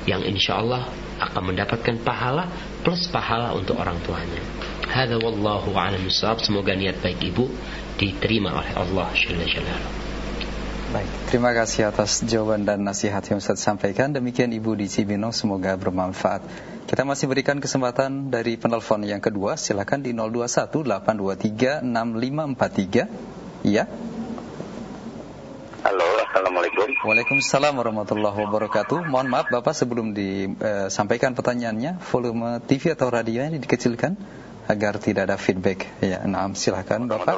yang 0.10 0.26
insya 0.26 0.58
Allah 0.58 0.90
akan 1.22 1.54
mendapatkan 1.54 2.02
pahala 2.02 2.50
plus 2.82 3.06
pahala 3.14 3.54
untuk 3.54 3.78
orang 3.78 4.02
tuanya. 4.02 4.42
Hada 4.90 5.22
wallahu 5.22 5.78
a'lam 5.78 6.10
semoga 6.42 6.74
niat 6.74 7.00
baik 7.00 7.22
ibu 7.22 7.46
diterima 8.02 8.58
oleh 8.58 8.74
Allah 8.74 9.08
Jalaluhu 9.14 10.11
Baik, 10.92 11.08
terima 11.32 11.56
kasih 11.56 11.88
atas 11.88 12.20
jawaban 12.20 12.68
dan 12.68 12.84
nasihat 12.84 13.24
yang 13.24 13.40
Ustaz 13.40 13.64
sampaikan. 13.64 14.12
Demikian 14.12 14.52
Ibu 14.52 14.76
di 14.76 14.92
Cibinong, 14.92 15.32
semoga 15.32 15.80
bermanfaat. 15.80 16.44
Kita 16.84 17.08
masih 17.08 17.32
berikan 17.32 17.64
kesempatan 17.64 18.28
dari 18.28 18.60
penelpon 18.60 19.00
yang 19.08 19.24
kedua. 19.24 19.56
Silakan 19.56 20.04
di 20.04 20.12
0218236543. 20.12 23.08
Iya. 23.64 23.88
Halo, 25.88 26.08
Assalamualaikum. 26.28 26.92
Waalaikumsalam 27.08 27.72
warahmatullahi 27.72 28.52
wabarakatuh. 28.52 29.08
Mohon 29.08 29.28
maaf 29.32 29.48
Bapak 29.48 29.72
sebelum 29.72 30.12
disampaikan 30.12 31.32
pertanyaannya, 31.32 32.04
volume 32.04 32.60
TV 32.68 32.92
atau 32.92 33.08
radionya 33.08 33.56
dikecilkan 33.56 34.20
agar 34.72 35.04
tidak 35.04 35.28
ada 35.28 35.36
feedback. 35.36 35.84
Ya, 36.00 36.24
nah, 36.24 36.48
silakan 36.56 37.12
Bapak. 37.12 37.36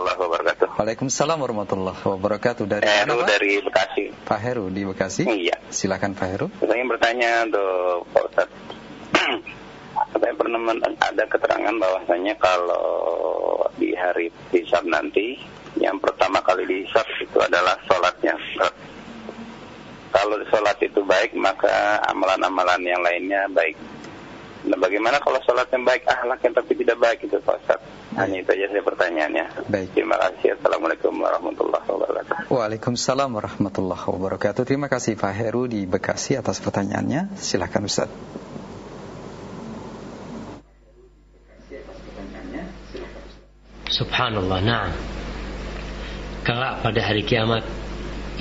Waalaikumsalam 0.77 1.37
warahmatullahi 1.37 1.97
wabarakatuh. 1.97 2.65
Dari 2.69 2.85
Heru 2.85 3.17
mana, 3.17 3.25
Pak? 3.25 3.27
dari 3.29 3.51
Bekasi. 3.61 4.03
Pak 4.25 4.39
Heru 4.41 4.65
di 4.69 4.81
Bekasi. 4.85 5.23
Iya. 5.25 5.57
Silakan 5.73 6.13
Pak 6.13 6.27
Heru. 6.29 6.47
Saya 6.61 6.77
ingin 6.77 6.89
bertanya 6.89 7.31
untuk 7.49 8.09
Pak 8.13 8.23
Ustadz. 8.29 8.57
Saya 10.13 10.33
pernah 10.37 10.61
ada 11.01 11.23
keterangan 11.25 11.75
bahwasanya 11.77 12.33
kalau 12.37 12.85
di 13.77 13.93
hari 13.97 14.29
hisab 14.53 14.85
nanti, 14.85 15.37
yang 15.77 15.97
pertama 15.97 16.41
kali 16.41 16.65
dihisab 16.69 17.05
itu 17.21 17.37
adalah 17.41 17.77
sholatnya. 17.89 18.37
Kalau 20.13 20.37
sholat 20.49 20.77
itu 20.85 21.01
baik, 21.01 21.33
maka 21.37 21.97
amalan-amalan 22.05 22.81
yang 22.85 23.01
lainnya 23.01 23.49
baik. 23.49 23.73
Nah, 24.63 24.79
bagaimana 24.79 25.19
kalau 25.19 25.43
sholat 25.43 25.67
yang 25.75 25.83
baik, 25.83 26.07
ahlaknya 26.07 26.63
tapi 26.63 26.71
tidak 26.79 26.95
baik 26.95 27.19
itu 27.27 27.35
Pak 27.43 27.55
Ustadz? 27.59 27.87
Hanya 28.15 28.45
itu 28.45 28.49
aja 28.55 28.65
saya 28.71 28.83
pertanyaannya. 28.85 29.45
Baik. 29.67 29.89
Terima 29.91 30.15
kasih. 30.15 30.55
Assalamualaikum 30.55 31.11
warahmatullahi 31.19 31.83
wabarakatuh. 31.83 32.47
Waalaikumsalam 32.47 33.29
warahmatullahi 33.35 34.05
wabarakatuh. 34.07 34.63
Terima 34.63 34.87
kasih 34.87 35.19
Pak 35.19 35.33
Heru 35.35 35.67
di 35.67 35.83
Bekasi 35.83 36.39
atas 36.39 36.63
pertanyaannya. 36.63 37.35
Silakan 37.35 37.83
Ustaz. 37.89 38.09
Subhanallah, 43.93 44.59
nah 44.65 44.89
Kelak 46.41 46.81
pada 46.81 46.97
hari 46.97 47.21
kiamat 47.29 47.61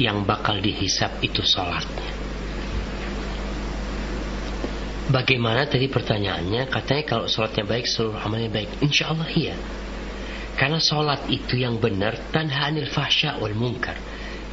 Yang 0.01 0.25
bakal 0.25 0.65
dihisap 0.65 1.21
itu 1.21 1.45
sholatnya 1.45 2.12
Bagaimana 5.13 5.69
tadi 5.69 5.93
pertanyaannya? 5.93 6.73
Katanya 6.73 7.05
kalau 7.05 7.29
sholatnya 7.29 7.69
baik 7.69 7.85
Seluruh 7.85 8.17
amalnya 8.17 8.49
baik. 8.49 8.81
Insya 8.81 9.13
Allah 9.13 9.29
iya. 9.29 9.53
Karena 10.57 10.81
sholat 10.81 11.29
itu 11.29 11.61
yang 11.61 11.77
benar 11.77 12.33
Tanha 12.33 12.73
anil 12.73 12.89
fahsya 12.89 13.37
wal 13.37 13.53
munkar. 13.53 14.01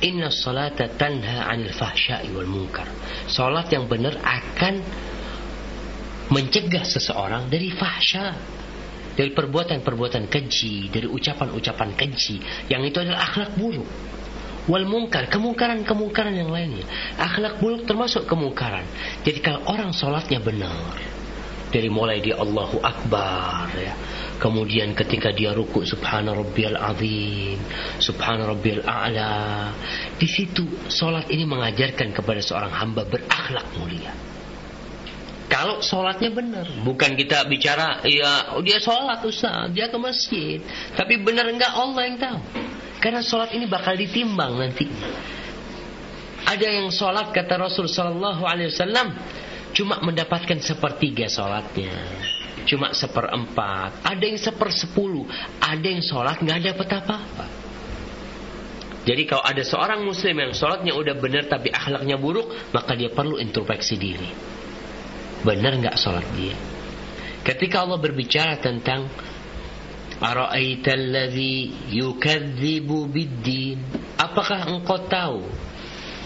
Inna 0.03 0.31
sholata 0.31 0.91
tanha 0.95 1.47
anil 1.47 1.71
fahsya 1.71 2.27
wal 2.35 2.47
munkar. 2.47 2.87
Sholat 3.31 3.71
yang 3.71 3.87
benar 3.87 4.19
akan 4.19 4.83
mencegah 6.27 6.83
seseorang 6.83 7.47
dari 7.47 7.71
fahsya. 7.71 8.35
Dari 9.15 9.35
perbuatan-perbuatan 9.35 10.31
keji 10.31 10.87
dari 10.91 11.07
ucapan-ucapan 11.07 11.89
keji. 11.95 12.67
Yang 12.71 12.81
itu 12.91 12.97
adalah 13.03 13.27
akhlak 13.27 13.51
buruk 13.59 13.87
wal 14.69 14.85
mungkar 14.85 15.25
kemungkaran-kemungkaran 15.33 16.37
yang 16.37 16.53
lainnya. 16.53 16.85
Akhlak 17.17 17.57
buruk 17.57 17.89
termasuk 17.89 18.29
kemungkaran. 18.29 18.85
Jadi 19.25 19.41
kalau 19.41 19.65
orang 19.65 19.89
sholatnya 19.91 20.37
benar 20.37 20.93
dari 21.73 21.89
mulai 21.89 22.21
dia 22.21 22.37
Allahu 22.37 22.77
Akbar 22.85 23.73
ya. 23.73 23.97
Kemudian 24.39 24.95
ketika 24.95 25.35
dia 25.35 25.51
ruku 25.51 25.83
subhana 25.83 26.31
rabbiyal 26.31 26.79
azim 26.79 27.59
subhana 27.99 28.47
rabbiyal 28.47 28.85
a'la. 28.85 29.73
Di 30.15 30.27
situ 30.29 30.63
sholat 30.87 31.27
ini 31.33 31.43
mengajarkan 31.43 32.13
kepada 32.15 32.39
seorang 32.39 32.71
hamba 32.71 33.03
berakhlak 33.03 33.67
mulia. 33.75 34.13
Kalau 35.49 35.81
sholatnya 35.81 36.29
benar, 36.29 36.69
bukan 36.85 37.17
kita 37.17 37.41
bicara, 37.49 38.05
ya 38.05 38.53
dia 38.61 38.77
sholat 38.77 39.17
Ustaz, 39.25 39.73
dia 39.73 39.89
ke 39.89 39.97
masjid, 39.97 40.61
tapi 40.93 41.17
benar 41.17 41.49
enggak 41.49 41.73
Allah 41.73 42.05
yang 42.05 42.21
tahu. 42.21 42.39
Karena 42.99 43.23
sholat 43.23 43.55
ini 43.55 43.65
bakal 43.65 43.95
ditimbang 43.95 44.59
nanti. 44.59 44.87
Ada 46.43 46.67
yang 46.67 46.91
sholat 46.91 47.31
kata 47.31 47.55
Rasul 47.55 47.87
Sallallahu 47.87 48.43
Alaihi 48.43 48.71
Wasallam 48.71 49.15
cuma 49.71 50.01
mendapatkan 50.01 50.57
sepertiga 50.59 51.29
sholatnya, 51.29 51.93
cuma 52.67 52.91
seperempat. 52.91 54.03
Ada 54.03 54.23
yang 54.23 54.39
sepersepuluh, 54.41 55.29
ada 55.61 55.87
yang 55.87 56.03
sholat 56.03 56.41
nggak 56.41 56.73
dapat 56.73 56.87
apa-apa. 56.99 57.45
Jadi 59.07 59.23
kalau 59.23 59.45
ada 59.45 59.63
seorang 59.63 60.03
muslim 60.03 60.35
yang 60.37 60.51
sholatnya 60.51 60.91
udah 60.91 61.15
benar 61.15 61.47
tapi 61.47 61.71
akhlaknya 61.71 62.19
buruk, 62.19 62.51
maka 62.75 62.97
dia 62.99 63.13
perlu 63.13 63.39
introspeksi 63.39 63.95
diri. 63.95 64.29
Benar 65.45 65.79
nggak 65.79 65.95
sholat 65.95 66.27
dia? 66.35 66.57
Ketika 67.45 67.87
Allah 67.87 67.95
berbicara 67.95 68.59
tentang 68.59 69.07
Ara'aita 70.19 70.95
alladhi 70.99 71.71
yukadzibu 71.95 73.07
biddin 73.07 73.79
Apakah 74.19 74.67
engkau 74.67 74.99
tahu 75.07 75.39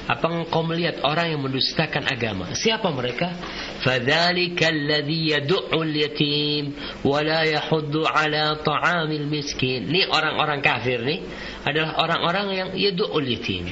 apa 0.04 0.28
engkau 0.28 0.68
melihat 0.68 1.00
orang 1.08 1.32
yang 1.32 1.42
mendustakan 1.48 2.04
agama? 2.04 2.52
Siapa 2.52 2.92
mereka? 2.92 3.32
Fadzalika 3.80 4.68
alladhi 4.68 5.32
yad'ul 5.32 5.96
yatim 5.96 6.76
wa 7.08 7.24
la 7.24 7.48
yahuddu 7.48 8.04
ala 8.04 8.60
ta'amil 8.60 9.24
miskin. 9.32 9.88
Ini 9.88 10.12
orang-orang 10.12 10.60
kafir 10.60 11.00
nih 11.00 11.24
adalah 11.64 11.96
orang-orang 12.04 12.48
yang 12.52 12.70
yad'ul 12.76 13.24
yatim. 13.24 13.64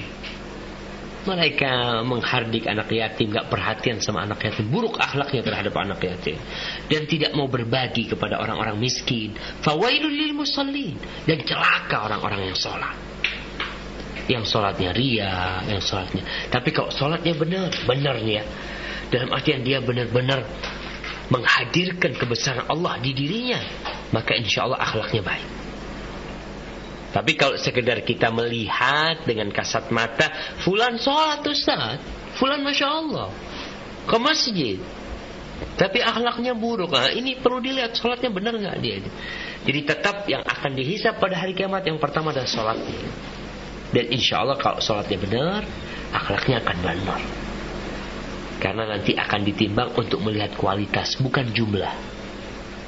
Mereka 1.22 2.02
menghardik 2.08 2.66
anak 2.66 2.90
yatim, 2.90 3.30
gak 3.30 3.46
perhatian 3.52 4.02
sama 4.02 4.26
anak 4.26 4.42
yatim, 4.42 4.72
buruk 4.74 4.98
akhlaknya 4.98 5.46
terhadap 5.46 5.76
anak 5.78 6.02
yatim, 6.02 6.34
dan 6.92 7.08
tidak 7.08 7.32
mau 7.32 7.48
berbagi 7.48 8.12
kepada 8.12 8.44
orang-orang 8.44 8.76
miskin. 8.76 9.32
Fawailul 9.64 10.12
lil 10.12 10.36
musallin 10.36 11.00
dan 11.24 11.40
celaka 11.48 12.12
orang-orang 12.12 12.52
yang 12.52 12.58
sholat. 12.60 13.00
Yang 14.28 14.52
sholatnya 14.52 14.92
ria, 14.92 15.64
yang 15.72 15.80
sholatnya. 15.80 16.52
Tapi 16.52 16.76
kalau 16.76 16.92
sholatnya 16.92 17.32
benar, 17.40 17.72
benar 17.88 18.20
nih 18.20 18.44
ya. 18.44 18.46
Dalam 19.08 19.32
artian 19.32 19.64
dia 19.64 19.80
benar-benar 19.80 20.44
menghadirkan 21.32 22.12
kebesaran 22.20 22.68
Allah 22.68 23.00
di 23.00 23.16
dirinya, 23.16 23.60
maka 24.12 24.36
insya 24.36 24.68
Allah 24.68 24.84
akhlaknya 24.84 25.24
baik. 25.24 25.48
Tapi 27.12 27.32
kalau 27.36 27.60
sekedar 27.60 28.04
kita 28.08 28.32
melihat 28.32 29.24
dengan 29.28 29.52
kasat 29.52 29.92
mata, 29.92 30.32
fulan 30.64 30.96
sholat 30.96 31.44
Ustaz, 31.44 32.00
fulan 32.40 32.64
Masya 32.64 32.88
Allah, 32.88 33.28
ke 34.08 34.18
masjid. 34.20 34.80
Tapi 35.78 35.98
akhlaknya 36.02 36.54
buruk. 36.54 36.94
Nah, 36.94 37.10
ini 37.10 37.38
perlu 37.42 37.62
dilihat 37.62 37.98
sholatnya 37.98 38.30
benar 38.30 38.54
nggak 38.58 38.78
dia. 38.82 39.02
Jadi 39.66 39.80
tetap 39.86 40.26
yang 40.30 40.42
akan 40.46 40.72
dihisap 40.78 41.18
pada 41.18 41.38
hari 41.38 41.54
kiamat 41.54 41.86
yang 41.86 41.98
pertama 41.98 42.30
adalah 42.34 42.50
sholatnya. 42.50 43.02
Dan 43.92 44.06
insya 44.14 44.42
Allah 44.42 44.58
kalau 44.58 44.80
sholatnya 44.80 45.18
benar, 45.20 45.62
akhlaknya 46.14 46.64
akan 46.64 46.78
benar. 46.82 47.22
Karena 48.62 48.84
nanti 48.94 49.18
akan 49.18 49.42
ditimbang 49.42 49.90
untuk 49.98 50.22
melihat 50.22 50.54
kualitas, 50.54 51.18
bukan 51.18 51.50
jumlah. 51.50 51.94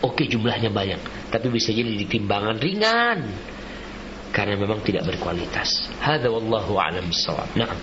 Oke 0.06 0.28
jumlahnya 0.28 0.70
banyak, 0.70 1.32
tapi 1.32 1.48
bisa 1.48 1.72
jadi 1.72 1.88
ditimbangan 1.88 2.60
ringan 2.60 3.20
karena 4.34 4.58
memang 4.58 4.82
tidak 4.82 5.06
berkualitas. 5.06 5.94
Hada 6.02 6.28
wallahu 6.28 6.76
a'lam 6.82 7.06
bissawab. 7.06 7.48
Naam. 7.54 7.78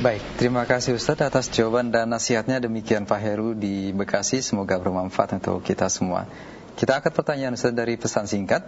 Baik, 0.00 0.24
terima 0.40 0.64
kasih 0.64 0.96
Ustaz 0.96 1.20
atas 1.20 1.52
jawaban 1.52 1.92
dan 1.92 2.08
nasihatnya. 2.08 2.56
Demikian 2.56 3.04
Pak 3.04 3.20
Heru 3.20 3.52
di 3.52 3.92
Bekasi, 3.92 4.40
semoga 4.40 4.80
bermanfaat 4.80 5.36
untuk 5.36 5.60
kita 5.60 5.92
semua. 5.92 6.24
Kita 6.72 7.04
akan 7.04 7.12
pertanyaan 7.12 7.52
Ustaz 7.52 7.76
dari 7.76 8.00
pesan 8.00 8.24
singkat. 8.24 8.64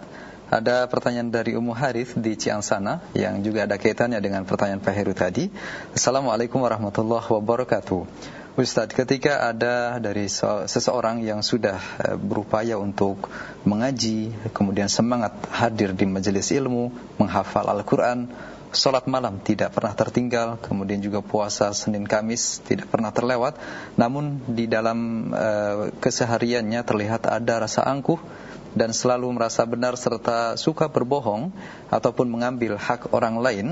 Ada 0.53 0.85
pertanyaan 0.85 1.33
dari 1.33 1.57
Ummu 1.57 1.73
Harith 1.73 2.13
di 2.21 2.37
Ciansana 2.37 3.01
yang 3.17 3.41
juga 3.41 3.65
ada 3.65 3.81
kaitannya 3.81 4.21
dengan 4.21 4.45
pertanyaan 4.45 4.77
Pak 4.77 4.93
Heru 4.93 5.17
tadi. 5.17 5.49
Assalamualaikum 5.97 6.61
warahmatullahi 6.61 7.25
wabarakatuh. 7.25 8.05
Ustadz, 8.53 8.93
ketika 8.93 9.49
ada 9.49 9.97
dari 9.97 10.29
seseorang 10.69 11.25
yang 11.25 11.41
sudah 11.41 11.81
eh, 11.97 12.13
berupaya 12.13 12.77
untuk 12.77 13.25
mengaji, 13.65 14.29
kemudian 14.53 14.85
semangat 14.85 15.33
hadir 15.49 15.97
di 15.97 16.05
majelis 16.05 16.53
ilmu, 16.53 16.93
menghafal 17.17 17.65
Al-Quran, 17.65 18.29
sholat 18.75 19.05
malam 19.09 19.39
tidak 19.39 19.73
pernah 19.73 19.93
tertinggal, 19.93 20.57
kemudian 20.61 20.99
juga 20.99 21.21
puasa 21.21 21.71
Senin 21.71 22.05
Kamis 22.05 22.61
tidak 22.65 22.89
pernah 22.89 23.13
terlewat, 23.13 23.57
namun 23.95 24.41
di 24.49 24.65
dalam 24.65 25.29
uh, 25.31 25.89
kesehariannya 25.97 26.81
terlihat 26.83 27.29
ada 27.29 27.63
rasa 27.63 27.85
angkuh 27.85 28.17
dan 28.73 28.89
selalu 28.89 29.29
merasa 29.33 29.63
benar 29.69 29.93
serta 29.95 30.57
suka 30.57 30.89
berbohong 30.89 31.53
ataupun 31.93 32.27
mengambil 32.29 32.75
hak 32.77 33.13
orang 33.13 33.39
lain. 33.39 33.67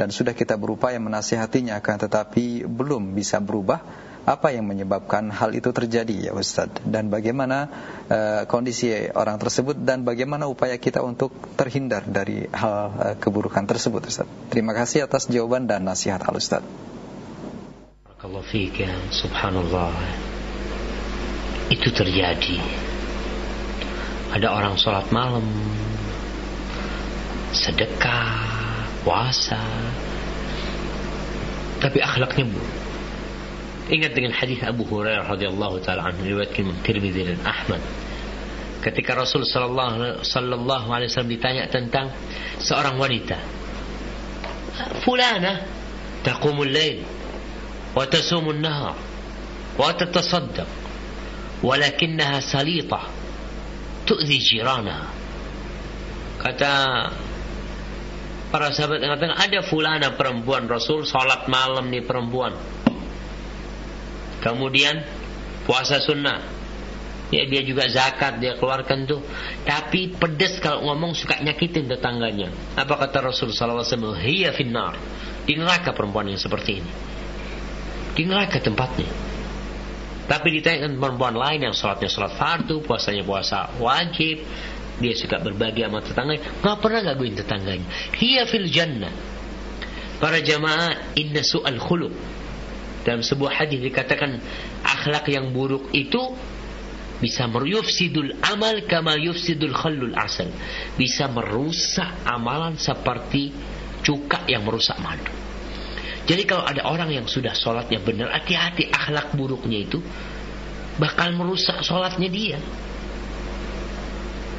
Dan 0.00 0.08
sudah 0.08 0.32
kita 0.32 0.56
berupaya 0.56 0.96
menasihatinya 0.96 1.76
akan 1.76 2.08
tetapi 2.08 2.64
belum 2.64 3.12
bisa 3.12 3.36
berubah 3.36 3.84
apa 4.30 4.54
yang 4.54 4.62
menyebabkan 4.70 5.26
hal 5.34 5.50
itu 5.50 5.74
terjadi 5.74 6.30
ya 6.30 6.32
Ustadz 6.32 6.86
dan 6.86 7.10
bagaimana 7.10 7.66
uh, 8.06 8.42
kondisi 8.46 9.10
orang 9.10 9.42
tersebut 9.42 9.74
dan 9.82 10.06
bagaimana 10.06 10.46
upaya 10.46 10.78
kita 10.78 11.02
untuk 11.02 11.34
terhindar 11.58 12.06
dari 12.06 12.46
hal 12.54 12.74
uh, 12.94 13.14
keburukan 13.18 13.66
tersebut 13.66 14.06
Ustadz. 14.06 14.54
Terima 14.54 14.70
kasih 14.70 15.10
atas 15.10 15.26
jawaban 15.26 15.66
dan 15.66 15.82
nasihat 15.82 16.22
Al 16.22 16.38
Ustadz. 16.38 16.70
Barakallahu 18.06 18.46
subhanallah. 19.10 19.98
Itu 21.74 21.90
terjadi. 21.90 22.58
Ada 24.30 24.46
orang 24.46 24.78
sholat 24.78 25.10
malam, 25.10 25.42
sedekah, 27.50 28.30
puasa, 29.02 29.58
tapi 31.82 31.98
akhlaknya 31.98 32.46
buruk 32.46 32.79
Ingat 33.90 34.14
dengan 34.14 34.30
hadis 34.30 34.62
Abu 34.62 34.86
Hurairah 34.86 35.26
radhiyallahu 35.26 35.82
taala 35.82 36.14
anhu 36.14 36.22
riwayat 36.22 36.54
Imam 36.54 36.78
Tirmizi 36.86 37.26
dan 37.26 37.42
Ahmad. 37.42 37.82
Ketika 38.80 39.18
Rasul 39.18 39.42
sallallahu 39.44 40.86
alaihi 40.88 41.10
wasallam 41.10 41.32
ditanya 41.34 41.66
tentang 41.66 42.14
seorang 42.62 42.96
wanita. 42.96 43.36
Fulana 45.02 45.66
taqumul 46.22 46.70
lail 46.70 47.04
wa 47.92 48.06
tasumun 48.06 48.62
nahar 48.62 48.96
wa 49.76 49.90
tatasaddaq 49.92 50.70
walakinnaha 51.60 52.40
salita 52.40 53.10
tu'zi 54.08 54.38
jirana 54.40 55.12
Kata 56.40 56.72
para 58.48 58.72
sahabat 58.72 59.04
katakan 59.04 59.36
ada 59.36 59.60
fulana 59.68 60.08
perempuan 60.16 60.64
Rasul 60.64 61.04
salat 61.04 61.44
malam 61.52 61.92
nih 61.92 62.00
perempuan 62.00 62.56
Kemudian 64.40 65.04
puasa 65.68 66.00
sunnah. 66.00 66.60
Ya 67.30 67.46
dia 67.46 67.62
juga 67.62 67.86
zakat 67.86 68.42
dia 68.42 68.58
keluarkan 68.58 69.06
tuh. 69.06 69.22
Tapi 69.62 70.18
pedes 70.18 70.58
kalau 70.58 70.90
ngomong 70.90 71.14
suka 71.14 71.38
nyakitin 71.38 71.86
tetangganya. 71.86 72.50
Apa 72.74 72.98
kata 73.06 73.30
Rasulullah 73.30 73.86
SAW? 73.86 74.18
Hiya 74.18 74.50
finnar. 74.50 74.98
Di 75.46 75.54
neraka 75.54 75.94
perempuan 75.94 76.26
yang 76.26 76.42
seperti 76.42 76.82
ini. 76.82 76.92
Di 78.18 78.26
neraka 78.26 78.58
tempatnya. 78.58 79.30
Tapi 80.26 80.46
ditanya 80.58 80.90
perempuan 80.90 81.34
lain 81.34 81.70
yang 81.70 81.74
sholatnya 81.74 82.06
sholat 82.06 82.38
fardu, 82.38 82.86
puasanya 82.86 83.26
puasa 83.26 83.66
wajib, 83.82 84.46
dia 85.02 85.14
suka 85.18 85.42
berbagi 85.42 85.82
sama 85.82 85.98
tetangganya, 86.06 86.42
nggak 86.62 86.78
pernah 86.78 87.00
gaguin 87.02 87.34
tetangganya. 87.34 87.88
Hiya 88.14 88.46
fil 88.46 88.70
jannah. 88.70 89.10
Para 90.22 90.38
jamaah 90.38 91.18
inna 91.18 91.42
su'al 91.42 91.82
khuluq 91.82 92.14
dalam 93.02 93.24
sebuah 93.24 93.64
hadis 93.64 93.80
dikatakan 93.80 94.40
akhlak 94.84 95.28
yang 95.32 95.52
buruk 95.56 95.88
itu 95.96 96.36
bisa 97.20 97.44
meryufsidul 97.44 98.40
amal 98.40 98.80
kama 98.88 99.20
yufsidul 99.20 99.76
khallul 99.76 100.16
asal. 100.16 100.48
Bisa 100.96 101.28
merusak 101.28 102.24
amalan 102.24 102.80
seperti 102.80 103.52
cuka 104.00 104.48
yang 104.48 104.64
merusak 104.64 104.96
madu. 105.04 105.28
Jadi 106.24 106.42
kalau 106.48 106.64
ada 106.64 106.88
orang 106.88 107.12
yang 107.12 107.26
sudah 107.28 107.52
sholatnya 107.52 108.00
benar, 108.00 108.32
hati-hati 108.32 108.88
akhlak 108.88 109.36
buruknya 109.36 109.84
itu 109.84 110.00
bakal 110.96 111.32
merusak 111.36 111.84
sholatnya 111.84 112.28
dia. 112.32 112.58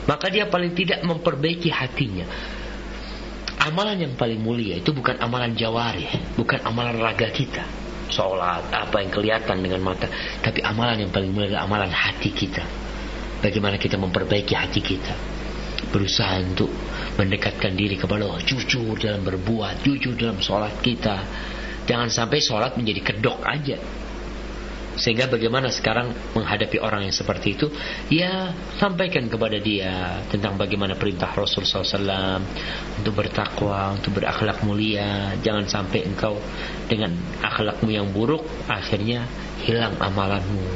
Maka 0.05 0.29
dia 0.29 0.49
paling 0.49 0.73
tidak 0.73 1.01
memperbaiki 1.05 1.69
hatinya. 1.69 2.25
Amalan 3.61 4.09
yang 4.09 4.13
paling 4.17 4.41
mulia 4.41 4.81
itu 4.81 4.89
bukan 4.89 5.21
amalan 5.21 5.53
jawari, 5.53 6.09
bukan 6.33 6.65
amalan 6.65 6.97
raga 6.97 7.29
kita. 7.29 7.80
Sholat, 8.11 8.67
apa 8.69 8.99
yang 8.99 9.09
kelihatan 9.09 9.63
dengan 9.63 9.81
mata. 9.81 10.05
Tapi 10.43 10.59
amalan 10.61 11.07
yang 11.07 11.11
paling 11.11 11.31
mulia 11.31 11.55
adalah 11.55 11.63
amalan 11.65 11.91
hati 11.91 12.29
kita. 12.35 12.63
Bagaimana 13.39 13.79
kita 13.79 13.95
memperbaiki 13.97 14.53
hati 14.53 14.83
kita. 14.83 15.15
Berusaha 15.89 16.37
untuk 16.43 16.69
mendekatkan 17.17 17.73
diri 17.73 17.97
kepada 17.97 18.27
Allah. 18.27 18.43
Jujur 18.45 18.99
dalam 18.99 19.25
berbuat, 19.25 19.81
jujur 19.81 20.13
dalam 20.13 20.37
sholat 20.37 20.77
kita. 20.83 21.23
Jangan 21.89 22.11
sampai 22.11 22.37
sholat 22.37 22.77
menjadi 22.77 23.01
kedok 23.15 23.41
aja. 23.41 23.79
Sehingga 25.01 25.25
bagaimana 25.25 25.73
sekarang 25.73 26.13
menghadapi 26.37 26.77
orang 26.77 27.09
yang 27.09 27.15
seperti 27.15 27.57
itu? 27.57 27.67
Ya 28.13 28.53
sampaikan 28.77 29.25
kepada 29.25 29.57
dia 29.57 30.21
Tentang 30.29 30.61
bagaimana 30.61 30.93
perintah 30.93 31.33
Rasul 31.33 31.65
SAW 31.65 31.97
Untuk 33.01 33.13
bertakwa 33.17 33.97
Untuk 33.97 34.21
berakhlak 34.21 34.61
mulia. 34.61 35.33
Jangan 35.41 35.65
sampai 35.65 36.05
engkau 36.05 36.37
dengan 36.85 37.17
akhlakmu 37.41 37.89
yang 37.89 38.13
buruk 38.13 38.45
Akhirnya 38.69 39.25
hilang 39.65 39.97
amalanmu. 39.97 40.69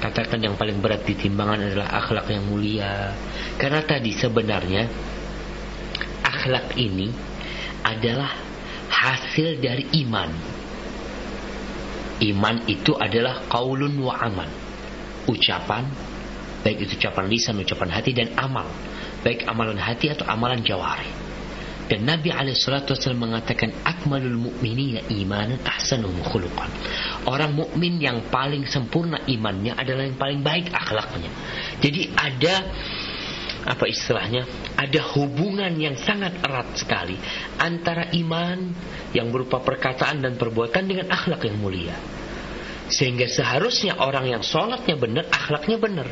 Katakan 0.00 0.40
yang 0.40 0.56
paling 0.56 0.80
berat 0.80 1.04
di 1.04 1.12
timbangan 1.12 1.60
adalah 1.60 1.92
akhlak 2.00 2.32
yang 2.32 2.48
mulia. 2.48 3.12
Karena 3.60 3.84
tadi 3.84 4.16
sebenarnya 4.16 4.88
Akhlak 6.20 6.76
ini 6.76 7.08
adalah 7.84 8.32
hasil 8.92 9.60
dari 9.60 9.88
iman 10.04 10.59
Iman 12.20 12.68
itu 12.68 12.92
adalah 12.96 13.48
qaulun 13.48 13.96
wa 14.00 14.14
amal. 14.20 14.48
Ucapan, 15.24 15.88
baik 16.60 16.84
itu 16.84 17.00
ucapan 17.00 17.24
lisan, 17.32 17.56
ucapan 17.60 17.88
hati 17.88 18.12
dan 18.12 18.36
amal. 18.36 18.68
Baik 19.24 19.48
amalan 19.48 19.80
hati 19.80 20.12
atau 20.12 20.28
amalan 20.28 20.60
jawari. 20.60 21.08
Dan 21.90 22.06
Nabi 22.06 22.30
SAW 22.30 23.18
mengatakan 23.18 23.74
akmalul 23.82 24.38
mu'minina 24.38 25.10
imanan 25.10 25.58
ahsanuhum 25.66 26.22
khuluqan. 26.22 26.70
Orang 27.26 27.58
mukmin 27.58 27.98
yang 27.98 28.30
paling 28.30 28.62
sempurna 28.62 29.18
imannya 29.26 29.74
adalah 29.74 30.06
yang 30.06 30.14
paling 30.14 30.38
baik 30.38 30.70
akhlaknya. 30.70 31.26
Jadi 31.82 32.14
ada 32.14 32.54
apa 33.66 33.84
istilahnya? 33.88 34.48
Ada 34.76 35.00
hubungan 35.16 35.72
yang 35.76 35.96
sangat 36.00 36.40
erat 36.40 36.72
sekali 36.76 37.16
antara 37.60 38.08
iman 38.16 38.72
yang 39.12 39.28
berupa 39.28 39.60
perkataan 39.60 40.24
dan 40.24 40.40
perbuatan 40.40 40.84
dengan 40.88 41.06
akhlak 41.12 41.44
yang 41.44 41.60
mulia. 41.60 41.96
Sehingga 42.90 43.28
seharusnya 43.30 44.00
orang 44.00 44.32
yang 44.32 44.42
sholatnya 44.42 44.96
benar 44.96 45.28
akhlaknya 45.30 45.76
benar. 45.78 46.08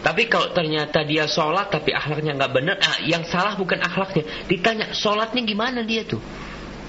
Tapi 0.00 0.30
kalau 0.30 0.54
ternyata 0.54 1.02
dia 1.02 1.26
sholat 1.26 1.66
tapi 1.66 1.90
akhlaknya 1.90 2.38
nggak 2.38 2.52
benar 2.54 2.76
ah, 2.78 3.02
yang 3.02 3.26
salah 3.26 3.58
bukan 3.58 3.82
akhlaknya. 3.82 4.46
Ditanya 4.46 4.94
sholatnya 4.94 5.42
gimana 5.42 5.82
dia 5.82 6.06
tuh? 6.06 6.22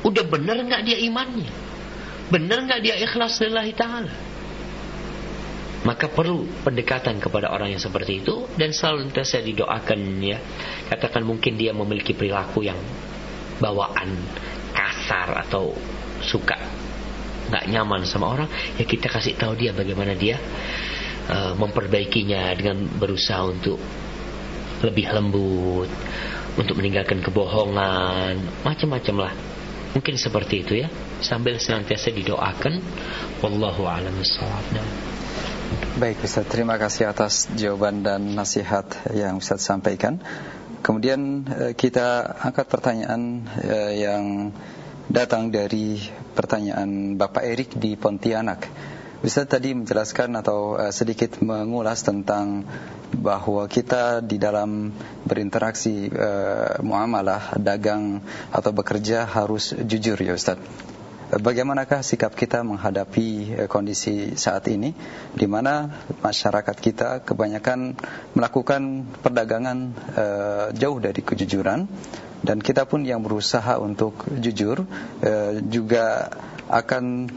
Udah 0.06 0.24
benar 0.24 0.62
nggak 0.62 0.86
dia 0.86 0.98
imannya? 1.02 1.50
Benar 2.30 2.70
nggak 2.70 2.80
dia 2.86 2.96
ikhlas 3.02 3.42
lillahi 3.42 3.74
ta'ala 3.74 4.37
maka 5.88 6.12
perlu 6.12 6.44
pendekatan 6.68 7.16
kepada 7.24 7.48
orang 7.48 7.72
yang 7.72 7.80
seperti 7.80 8.20
itu 8.20 8.44
dan 8.60 8.76
selalu 8.76 9.08
saya 9.24 9.40
didoakan 9.40 10.20
ya. 10.20 10.36
Katakan 10.92 11.24
mungkin 11.24 11.56
dia 11.56 11.72
memiliki 11.72 12.12
perilaku 12.12 12.68
yang 12.68 12.76
bawaan 13.64 14.20
kasar 14.76 15.48
atau 15.48 15.72
suka 16.20 16.60
nggak 17.48 17.72
nyaman 17.72 18.04
sama 18.04 18.36
orang 18.36 18.50
ya 18.76 18.84
kita 18.84 19.08
kasih 19.08 19.40
tahu 19.40 19.56
dia 19.56 19.72
bagaimana 19.72 20.12
dia 20.20 20.36
uh, 21.32 21.56
memperbaikinya 21.56 22.52
dengan 22.60 22.84
berusaha 23.00 23.48
untuk 23.48 23.80
lebih 24.84 25.08
lembut 25.08 25.88
untuk 26.60 26.76
meninggalkan 26.76 27.24
kebohongan 27.24 28.66
macam-macam 28.68 29.30
lah. 29.30 29.34
Mungkin 29.96 30.20
seperti 30.20 30.68
itu 30.68 30.74
ya. 30.84 30.92
Sambil 31.24 31.58
senantiasa 31.58 32.12
didoakan. 32.12 32.82
Wallahu 33.42 33.86
a'lam 33.88 34.14
bishawab 34.20 34.66
Baik 35.98 36.30
Ustaz, 36.30 36.46
terima 36.46 36.78
kasih 36.78 37.10
atas 37.10 37.50
jawaban 37.58 38.06
dan 38.06 38.38
nasihat 38.38 38.86
yang 39.18 39.42
Ustaz 39.42 39.66
sampaikan. 39.66 40.22
Kemudian 40.86 41.42
eh, 41.50 41.74
kita 41.74 42.38
angkat 42.38 42.70
pertanyaan 42.70 43.42
eh, 43.66 44.06
yang 44.06 44.54
datang 45.10 45.50
dari 45.50 45.98
pertanyaan 46.38 47.18
Bapak 47.18 47.42
Erik 47.42 47.82
di 47.82 47.98
Pontianak. 47.98 48.70
Ustaz 49.26 49.50
tadi 49.50 49.74
menjelaskan 49.74 50.38
atau 50.38 50.78
eh, 50.78 50.94
sedikit 50.94 51.42
mengulas 51.42 52.06
tentang 52.06 52.62
bahwa 53.18 53.66
kita 53.66 54.22
di 54.22 54.38
dalam 54.38 54.94
berinteraksi 55.26 56.14
muamalah, 56.86 57.58
dagang 57.58 58.22
atau 58.54 58.70
bekerja 58.70 59.26
harus 59.26 59.74
jujur 59.74 60.22
ya 60.22 60.38
Ustaz. 60.38 60.62
Bagaimanakah 61.28 62.00
sikap 62.08 62.32
kita 62.40 62.64
menghadapi 62.64 63.28
eh, 63.52 63.68
kondisi 63.68 64.40
saat 64.40 64.64
ini 64.72 64.96
di 65.36 65.44
mana 65.44 65.92
masyarakat 66.24 66.78
kita 66.80 67.10
kebanyakan 67.28 68.00
melakukan 68.32 69.04
perdagangan 69.20 69.78
uh, 70.16 70.66
jauh 70.72 70.98
dari 71.04 71.20
kejujuran 71.20 71.90
dan 72.46 72.58
kita 72.64 72.86
pun 72.86 73.04
yang 73.04 73.26
berusaha 73.26 73.82
untuk 73.82 74.24
jujur 74.38 74.86
juga 75.68 76.30
akan 76.70 77.28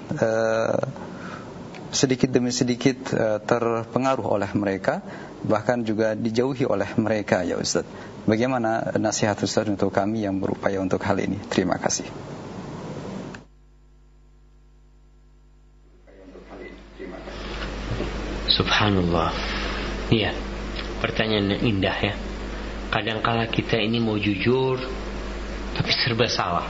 sedikit 1.91 2.31
demi 2.31 2.55
sedikit 2.55 3.11
uh, 3.15 3.43
terpengaruh 3.43 4.27
oleh 4.39 4.51
mereka 4.55 5.03
bahkan 5.43 5.83
juga 5.83 6.15
dijauhi 6.15 6.65
oleh 6.65 6.87
mereka 6.97 7.43
ya 7.43 7.59
Ustaz. 7.59 7.85
Bagaimana 8.29 8.95
nasihat 9.01 9.37
Ustaz 9.43 9.67
untuk 9.67 9.91
kami 9.91 10.23
yang 10.23 10.39
berupaya 10.39 10.79
untuk 10.79 11.03
hal 11.03 11.19
ini? 11.19 11.41
Terima 11.51 11.81
kasih. 11.81 12.07
Subhanallah. 18.61 19.33
Iya. 20.13 20.37
Pertanyaan 21.01 21.57
yang 21.57 21.63
indah 21.65 21.97
ya. 21.97 22.15
Kadangkala 22.93 23.49
kita 23.49 23.81
ini 23.81 23.97
mau 23.97 24.21
jujur 24.21 24.77
tapi 25.73 25.91
serba 25.97 26.29
salah. 26.29 26.69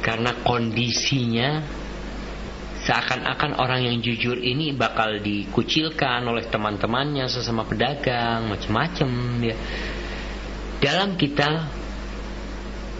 Karena 0.00 0.32
kondisinya 0.40 1.60
seakan-akan 2.88 3.60
orang 3.60 3.84
yang 3.84 4.00
jujur 4.00 4.40
ini 4.40 4.72
bakal 4.72 5.20
dikucilkan 5.20 6.24
oleh 6.24 6.48
teman-temannya 6.48 7.28
sesama 7.28 7.68
pedagang 7.68 8.48
macam-macam 8.48 9.08
ya. 9.44 9.56
Dalam 10.80 11.20
kita 11.20 11.68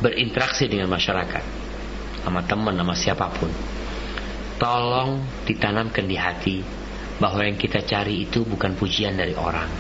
berinteraksi 0.05 0.69
dengan 0.69 0.93
masyarakat 0.93 1.45
sama 2.21 2.45
teman 2.45 2.77
sama 2.77 2.93
siapa 2.97 3.33
pun 3.33 3.49
tolong 4.61 5.25
ditanamkan 5.49 6.05
di 6.05 6.17
hati 6.17 6.84
bahwa 7.19 7.47
yang 7.47 7.55
kita 7.55 7.87
cari 7.87 8.27
itu 8.27 8.43
bukan 8.43 8.75
pujian 8.75 9.15
dari 9.15 9.35
orang. 9.39 9.71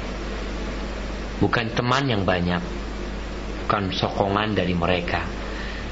Bukan 1.42 1.74
teman 1.74 2.06
yang 2.06 2.22
banyak. 2.22 2.62
Bukan 3.64 3.90
sokongan 3.96 4.54
dari 4.54 4.74
mereka. 4.76 5.26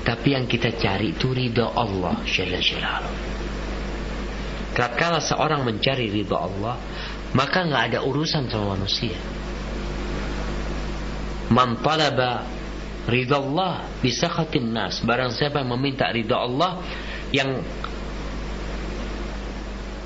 Tapi 0.03 0.34
yang 0.34 0.47
kita 0.51 0.74
cari 0.74 1.14
itu 1.14 1.30
ridho 1.30 1.70
Allah 1.78 2.18
Jalla 2.26 2.59
seorang 5.22 5.62
mencari 5.68 6.11
ridho 6.11 6.34
Allah 6.34 6.74
maka 7.32 7.64
nggak 7.64 7.82
ada 7.93 7.99
urusan 8.05 8.49
sama 8.49 8.76
manusia. 8.76 9.16
Man 11.53 11.80
talaba 11.84 12.45
ridho 13.09 13.36
Allah 13.36 13.84
bisa 14.01 14.32
nas. 14.64 15.01
Barang 15.05 15.32
siapa 15.32 15.61
yang 15.61 15.70
meminta 15.76 16.09
ridho 16.09 16.34
Allah 16.34 16.80
yang 17.32 17.62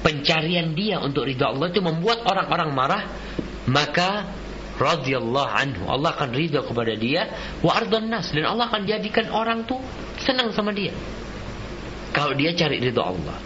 pencarian 0.07 0.71
dia 0.71 1.03
untuk 1.03 1.27
ridha 1.27 1.51
Allah 1.51 1.67
itu 1.67 1.83
membuat 1.83 2.23
orang-orang 2.23 2.71
marah 2.71 3.03
maka 3.67 4.31
radhiyallahu 4.79 5.51
anhu 5.51 5.83
Allah 5.91 6.15
akan 6.15 6.31
ridha 6.31 6.63
kepada 6.63 6.95
dia. 6.95 7.27
Wa 7.59 7.83
ardhan 7.83 8.07
nas 8.07 8.31
dan 8.31 8.47
Allah 8.47 8.71
akan 8.71 8.87
jadikan 8.87 9.27
orang 9.35 9.67
tuh 9.67 9.83
senang 10.23 10.55
sama 10.55 10.71
dia. 10.71 10.95
Kalau 12.15 12.39
dia 12.39 12.55
cari 12.55 12.79
ridha 12.79 13.03
Allah. 13.03 13.37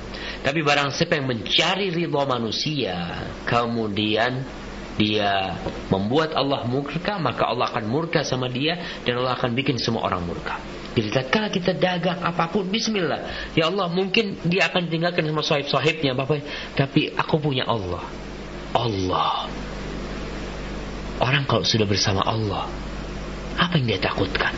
Tapi 0.41 0.61
barang 0.61 0.93
siapa 0.93 1.17
yang 1.17 1.29
mencari 1.29 1.89
ridha 1.89 2.23
manusia 2.29 2.97
kemudian 3.49 4.45
dia 5.01 5.57
membuat 5.89 6.37
Allah 6.37 6.69
murka 6.69 7.17
maka 7.17 7.49
Allah 7.49 7.73
akan 7.73 7.89
murka 7.89 8.21
sama 8.21 8.53
dia 8.53 9.01
dan 9.09 9.17
Allah 9.25 9.33
akan 9.33 9.57
bikin 9.57 9.81
semua 9.81 10.05
orang 10.05 10.21
murka 10.29 10.61
jadi 11.01 11.25
tatkala 11.25 11.49
kita 11.49 11.73
dagang 11.73 12.21
apa 12.21 12.53
pun 12.53 12.69
bismillah. 12.69 13.53
Ya 13.57 13.73
Allah, 13.73 13.89
mungkin 13.89 14.37
dia 14.45 14.69
akan 14.69 14.93
tinggalkan 14.93 15.25
sama 15.25 15.41
sahib-sahibnya 15.41 16.13
Bapak, 16.13 16.45
tapi 16.77 17.09
aku 17.17 17.41
punya 17.41 17.65
Allah. 17.65 18.05
Allah. 18.77 19.49
Orang 21.25 21.49
kalau 21.49 21.65
sudah 21.65 21.89
bersama 21.89 22.21
Allah, 22.21 22.69
apa 23.57 23.81
yang 23.81 23.97
dia 23.97 24.01
takutkan? 24.01 24.53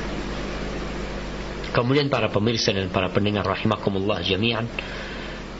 Kemudian 1.71 2.11
para 2.11 2.27
pemirsa 2.27 2.75
dan 2.75 2.91
para 2.91 3.09
pendengar 3.09 3.47
rahimakumullah 3.47 4.21
jami'an, 4.21 4.67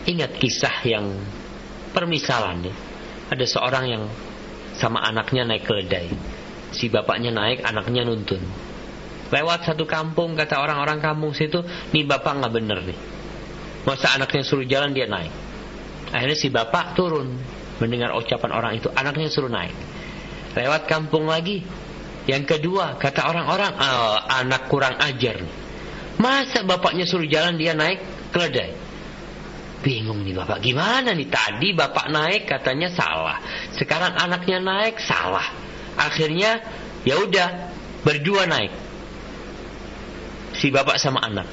ingat 0.05 0.35
kisah 0.37 0.83
yang 0.83 1.07
permisalan 1.95 2.69
ya. 2.69 2.75
ada 3.33 3.45
seorang 3.49 3.85
yang 3.87 4.05
sama 4.77 4.99
anaknya 5.01 5.47
naik 5.47 5.65
keledai. 5.65 6.11
Si 6.75 6.91
bapaknya 6.91 7.31
naik, 7.31 7.63
anaknya 7.65 8.03
nuntun. 8.05 8.72
Lewat 9.33 9.65
satu 9.65 9.89
kampung, 9.89 10.37
kata 10.37 10.61
orang-orang 10.61 11.01
kampung 11.01 11.33
situ, 11.33 11.65
nih 11.97 12.05
bapak 12.05 12.37
nggak 12.37 12.53
bener 12.53 12.79
nih. 12.85 12.99
Masa 13.89 14.13
anaknya 14.13 14.45
suruh 14.45 14.69
jalan 14.69 14.93
dia 14.93 15.09
naik. 15.09 15.33
Akhirnya 16.13 16.37
si 16.37 16.53
bapak 16.53 16.93
turun 16.93 17.41
mendengar 17.81 18.13
ucapan 18.13 18.53
orang 18.53 18.73
itu, 18.77 18.93
anaknya 18.93 19.33
suruh 19.33 19.49
naik. 19.49 19.73
Lewat 20.53 20.85
kampung 20.85 21.33
lagi, 21.33 21.65
yang 22.29 22.45
kedua 22.45 23.01
kata 23.01 23.25
orang-orang, 23.25 23.73
oh, 23.73 24.21
anak 24.21 24.69
kurang 24.69 25.01
ajar 25.01 25.41
nih. 25.41 25.55
Masa 26.21 26.61
bapaknya 26.69 27.09
suruh 27.09 27.25
jalan 27.25 27.57
dia 27.57 27.73
naik 27.73 28.05
keledai? 28.37 28.77
Bingung 29.81 30.23
nih 30.23 30.37
bapak, 30.37 30.61
gimana 30.61 31.17
nih? 31.17 31.27
Tadi 31.33 31.73
bapak 31.73 32.07
naik 32.13 32.47
katanya 32.47 32.93
salah. 32.93 33.41
Sekarang 33.81 34.13
anaknya 34.13 34.61
naik 34.61 35.01
salah. 35.01 35.49
Akhirnya 35.97 36.61
ya 37.03 37.17
udah 37.17 37.73
berdua 38.05 38.45
naik. 38.45 38.92
Si 40.63 40.71
bapak 40.71 40.95
sama 41.03 41.27
anak. 41.27 41.51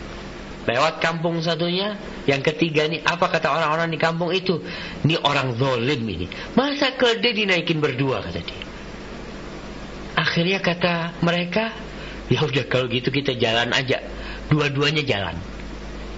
Lewat 0.69 1.01
kampung 1.01 1.41
satunya, 1.41 1.97
yang 2.29 2.45
ketiga 2.45 2.85
nih 2.85 3.01
apa 3.01 3.25
kata 3.25 3.49
orang-orang 3.49 3.89
di 3.89 3.97
kampung 3.97 4.29
itu? 4.29 4.61
Ini 5.01 5.17
orang 5.25 5.57
zolim 5.57 6.05
ini. 6.05 6.29
Masa 6.53 6.93
keledai 6.93 7.33
dinaikin 7.33 7.81
berdua 7.81 8.21
kata 8.21 8.37
dia. 8.37 8.61
Akhirnya 10.13 10.61
kata 10.61 11.17
mereka, 11.25 11.73
ya 12.29 12.45
udah 12.45 12.69
kalau 12.69 12.85
gitu 12.85 13.09
kita 13.09 13.33
jalan 13.33 13.73
aja. 13.73 13.97
Dua-duanya 14.45 15.01
jalan. 15.01 15.41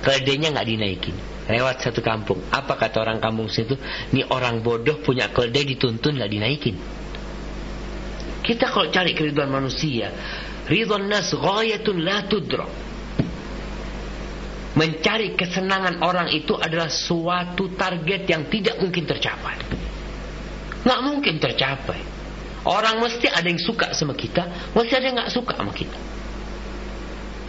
Keledainya 0.04 0.52
nggak 0.52 0.68
dinaikin 0.68 1.16
lewat 1.48 1.84
satu 1.84 2.04
kampung. 2.04 2.40
Apa 2.52 2.76
kata 2.80 3.04
orang 3.04 3.20
kampung 3.24 3.48
situ? 3.52 3.76
Ini 4.16 4.28
orang 4.32 4.64
bodoh 4.64 5.00
punya 5.04 5.32
keledai 5.32 5.64
dituntun 5.76 6.20
gak 6.20 6.32
dinaikin. 6.32 6.76
Kita 8.42 8.74
kalau 8.74 8.90
cari 8.90 9.14
keriduan 9.14 9.54
manusia, 9.54 10.10
ridwan 10.72 11.12
nas 11.12 11.36
ghayatun 11.36 12.00
la 12.00 12.24
tudra. 12.32 12.68
Mencari 14.72 15.36
kesenangan 15.36 16.00
orang 16.00 16.32
itu 16.32 16.56
adalah 16.56 16.88
suatu 16.88 17.76
target 17.76 18.24
yang 18.24 18.48
tidak 18.48 18.80
mungkin 18.80 19.04
tercapai. 19.04 19.60
Nggak 20.88 21.02
mungkin 21.04 21.36
tercapai. 21.44 22.00
Orang 22.64 23.04
mesti 23.04 23.28
ada 23.28 23.52
yang 23.52 23.60
suka 23.60 23.92
sama 23.92 24.16
kita, 24.16 24.72
mesti 24.72 24.94
ada 24.96 25.06
yang 25.12 25.16
nggak 25.20 25.34
suka 25.34 25.60
sama 25.60 25.76
kita 25.76 26.00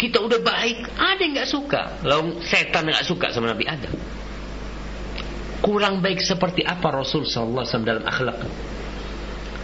kita 0.03 0.19
udah 0.19 0.43
baik, 0.43 0.99
ada 0.99 1.21
yang 1.23 1.39
nggak 1.39 1.47
suka. 1.47 2.03
Lalu 2.03 2.43
setan 2.43 2.91
nggak 2.91 3.07
suka 3.07 3.31
sama 3.31 3.55
Nabi 3.55 3.71
Adam. 3.71 3.95
Kurang 5.63 6.03
baik 6.03 6.19
seperti 6.19 6.67
apa 6.67 6.91
Rasul 6.91 7.23
SAW 7.23 7.63
dalam 7.87 8.03
akhlak? 8.03 8.43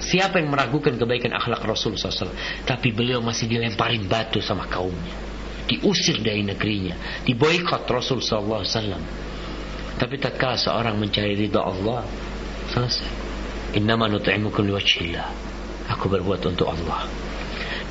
Siapa 0.09 0.41
yang 0.41 0.49
meragukan 0.49 0.97
kebaikan 0.97 1.37
akhlak 1.37 1.69
Rasul 1.69 2.01
SAW? 2.01 2.33
Tapi 2.65 2.97
beliau 2.97 3.21
masih 3.21 3.45
dilemparin 3.45 4.09
batu 4.09 4.41
sama 4.41 4.65
kaumnya. 4.65 5.13
Diusir 5.69 6.25
dari 6.25 6.41
negerinya. 6.41 6.97
Diboykot 7.29 7.85
Rasul 7.85 8.25
SAW. 8.25 8.65
Tapi 10.01 10.15
tatkala 10.17 10.57
seorang 10.57 10.97
mencari 10.97 11.37
ridha 11.37 11.61
Allah, 11.61 12.09
selesai. 12.73 13.11
Innama 13.77 14.09
nut'imukum 14.09 14.65
liwajhillah. 14.65 15.29
Aku 15.93 16.09
berbuat 16.09 16.41
untuk 16.49 16.73
Allah. 16.73 17.05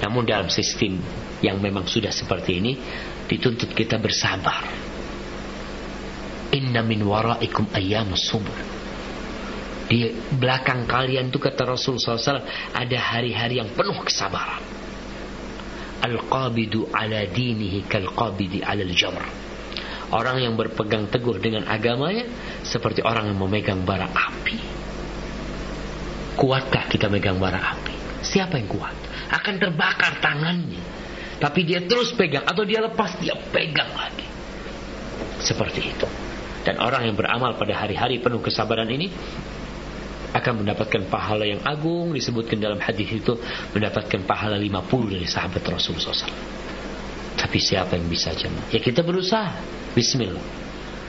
Namun 0.02 0.26
dalam 0.26 0.50
sistem 0.50 0.98
yang 1.46 1.62
memang 1.62 1.86
sudah 1.86 2.10
seperti 2.10 2.58
ini 2.58 2.74
dituntut 3.30 3.78
kita 3.78 4.02
bersabar. 4.02 4.66
Inna 6.50 6.82
min 6.82 7.06
waraikum 7.06 7.70
ayyam 7.78 8.10
subur. 8.18 8.77
Di 9.88 10.12
belakang 10.36 10.84
kalian 10.84 11.32
tuh 11.32 11.40
kata 11.40 11.64
Rasul 11.64 11.96
SAW 11.96 12.44
ada 12.76 12.98
hari-hari 13.00 13.64
yang 13.64 13.72
penuh 13.72 13.96
kesabaran. 14.04 14.60
Al-qabidu 16.04 16.92
ala 16.92 17.24
dinihi 17.26 17.88
kal-qabidi 17.88 18.62
ala 18.62 18.84
al-jamr. 18.84 19.24
Orang 20.12 20.40
yang 20.40 20.56
berpegang 20.56 21.12
teguh 21.12 21.36
dengan 21.40 21.68
agamanya 21.68 22.28
seperti 22.64 23.04
orang 23.04 23.32
yang 23.32 23.40
memegang 23.40 23.84
bara 23.84 24.08
api. 24.08 24.56
Kuatkah 26.38 26.88
kita 26.88 27.12
megang 27.12 27.40
bara 27.40 27.76
api? 27.76 28.24
Siapa 28.24 28.56
yang 28.56 28.70
kuat? 28.72 28.96
Akan 29.32 29.60
terbakar 29.60 30.24
tangannya 30.24 30.98
tapi 31.38 31.62
dia 31.62 31.86
terus 31.86 32.14
pegang 32.18 32.46
atau 32.46 32.66
dia 32.66 32.82
lepas 32.82 33.14
dia 33.22 33.38
pegang 33.54 33.94
lagi. 33.94 34.26
Seperti 35.38 35.94
itu. 35.94 36.08
Dan 36.66 36.82
orang 36.82 37.08
yang 37.08 37.16
beramal 37.16 37.56
pada 37.56 37.78
hari-hari 37.78 38.18
penuh 38.20 38.42
kesabaran 38.42 38.90
ini 38.90 39.08
akan 40.36 40.64
mendapatkan 40.64 41.08
pahala 41.08 41.48
yang 41.48 41.64
agung 41.64 42.12
disebutkan 42.12 42.60
dalam 42.60 42.80
hadis 42.84 43.08
itu 43.08 43.40
mendapatkan 43.72 44.24
pahala 44.28 44.60
50 44.60 45.14
dari 45.16 45.28
sahabat 45.28 45.64
Rasulullah 45.64 46.12
SAW. 46.12 46.36
Tapi 47.38 47.58
siapa 47.62 47.96
yang 47.96 48.10
bisa 48.10 48.34
jemaah? 48.34 48.68
Ya 48.74 48.82
kita 48.82 49.06
berusaha. 49.06 49.56
Bismillah. 49.94 50.42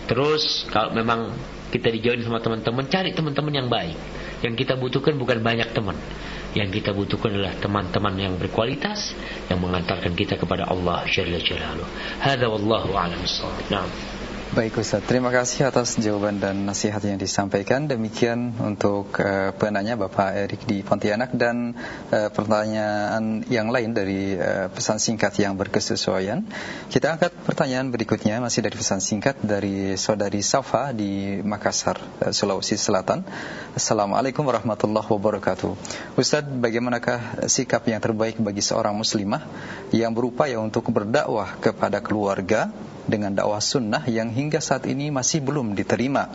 Terus 0.07 0.69
kalau 0.71 0.93
memang 0.95 1.33
kita 1.69 1.93
dijauhin 1.93 2.25
sama 2.25 2.41
teman-teman, 2.41 2.85
cari 2.89 3.13
teman-teman 3.13 3.53
yang 3.53 3.69
baik. 3.69 3.97
Yang 4.45 4.55
kita 4.65 4.79
butuhkan 4.79 5.19
bukan 5.19 5.41
banyak 5.43 5.69
teman. 5.73 5.97
Yang 6.57 6.81
kita 6.81 6.97
butuhkan 6.97 7.35
adalah 7.35 7.59
teman-teman 7.61 8.15
yang 8.17 8.33
berkualitas 8.41 9.13
yang 9.53 9.61
mengantarkan 9.61 10.17
kita 10.17 10.41
kepada 10.41 10.65
Allah 10.69 11.05
Jalla 11.11 11.37
Jalaluh. 11.43 11.89
Hada 12.23 12.47
wallahu 12.49 12.97
a'lam 12.97 13.21
Nah. 13.69 14.18
Baik 14.49 14.81
Ustaz, 14.81 15.05
terima 15.05 15.29
kasih 15.29 15.69
atas 15.69 16.01
jawaban 16.01 16.41
dan 16.41 16.65
nasihat 16.65 17.05
yang 17.05 17.21
disampaikan. 17.21 17.85
Demikian 17.85 18.57
untuk 18.57 19.13
uh, 19.21 19.53
penanya 19.53 20.01
Bapak 20.01 20.33
Erik 20.33 20.65
di 20.65 20.81
Pontianak 20.81 21.37
dan 21.37 21.77
uh, 22.09 22.33
pertanyaan 22.33 23.45
yang 23.53 23.69
lain 23.69 23.93
dari 23.93 24.41
uh, 24.41 24.73
pesan 24.73 25.05
singkat 25.05 25.37
yang 25.37 25.53
berkesesuaian. 25.61 26.49
Kita 26.89 27.13
angkat 27.13 27.37
pertanyaan 27.45 27.93
berikutnya 27.93 28.41
masih 28.41 28.65
dari 28.65 28.73
pesan 28.73 29.05
singkat 29.05 29.37
dari 29.45 30.01
saudari 30.01 30.41
Safa 30.41 30.97
di 30.97 31.45
Makassar, 31.45 32.01
Sulawesi 32.33 32.81
Selatan. 32.81 33.29
Assalamualaikum 33.77 34.49
warahmatullahi 34.49 35.13
wabarakatuh. 35.13 35.77
Ustaz, 36.17 36.49
bagaimanakah 36.49 37.45
sikap 37.53 37.85
yang 37.85 38.01
terbaik 38.01 38.41
bagi 38.41 38.65
seorang 38.65 38.97
muslimah 38.97 39.45
yang 39.93 40.17
berupaya 40.17 40.57
untuk 40.57 40.89
berdakwah 40.89 41.61
kepada 41.61 42.01
keluarga 42.01 42.73
dengan 43.09 43.33
dakwah 43.33 43.59
sunnah 43.59 44.05
yang 44.05 44.29
hingga 44.29 44.61
saat 44.61 44.85
ini 44.85 45.09
masih 45.09 45.41
belum 45.41 45.73
diterima. 45.73 46.29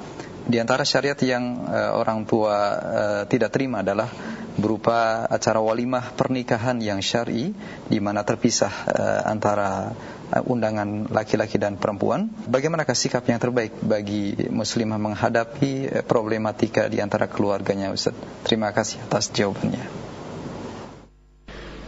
Di 0.43 0.59
antara 0.59 0.83
syariat 0.83 1.15
yang 1.23 1.69
uh, 1.69 1.95
orang 1.95 2.27
tua 2.27 2.57
uh, 2.75 3.21
tidak 3.29 3.53
terima 3.55 3.79
adalah 3.79 4.11
berupa 4.53 5.25
acara 5.31 5.63
walimah 5.63 6.13
pernikahan 6.13 6.77
yang 6.83 6.99
syar'i 6.99 7.55
di 7.87 7.97
mana 8.03 8.27
terpisah 8.27 8.73
uh, 8.89 9.21
antara 9.29 9.95
undangan 10.33 11.13
laki-laki 11.13 11.61
dan 11.61 11.77
perempuan. 11.77 12.27
Bagaimanakah 12.49 12.97
sikap 12.97 13.21
yang 13.29 13.37
terbaik 13.37 13.77
bagi 13.85 14.33
muslimah 14.49 14.97
menghadapi 14.97 16.03
problematika 16.09 16.89
di 16.89 16.97
antara 16.97 17.29
keluarganya 17.29 17.93
Ustaz? 17.93 18.17
Terima 18.41 18.73
kasih 18.73 18.97
atas 19.05 19.29
jawabannya. 19.29 19.85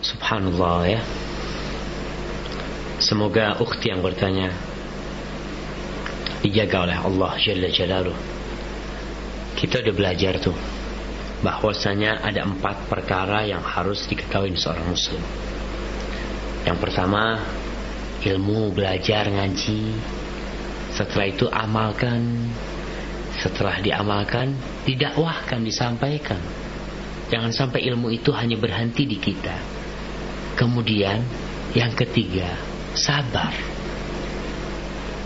Subhanallah 0.06 0.80
ya. 0.86 1.02
Semoga 3.02 3.58
ukhti 3.58 3.90
yang 3.90 4.06
bertanya 4.06 4.54
dijaga 6.46 6.86
oleh 6.86 6.98
Allah 7.02 7.32
Jalla 7.42 7.70
Jalaluh. 7.74 8.18
Kita 9.58 9.82
udah 9.82 9.94
belajar 9.98 10.38
tuh 10.38 10.54
bahwasanya 11.42 12.22
ada 12.22 12.46
empat 12.46 12.86
perkara 12.86 13.50
yang 13.50 13.66
harus 13.66 14.06
diketahui 14.06 14.54
seorang 14.54 14.86
muslim. 14.86 15.22
Yang 16.70 16.78
pertama 16.78 17.42
ilmu 18.22 18.78
belajar 18.78 19.26
ngaji. 19.26 19.98
Setelah 20.94 21.26
itu 21.26 21.50
amalkan. 21.50 22.22
Setelah 23.36 23.84
diamalkan, 23.84 24.56
didakwahkan, 24.88 25.60
disampaikan. 25.60 26.40
Jangan 27.28 27.52
sampai 27.52 27.84
ilmu 27.84 28.08
itu 28.14 28.32
hanya 28.32 28.56
berhenti 28.56 29.04
di 29.04 29.20
kita. 29.20 29.60
Kemudian 30.56 31.20
yang 31.76 31.92
ketiga, 31.92 32.56
sabar 32.96 33.75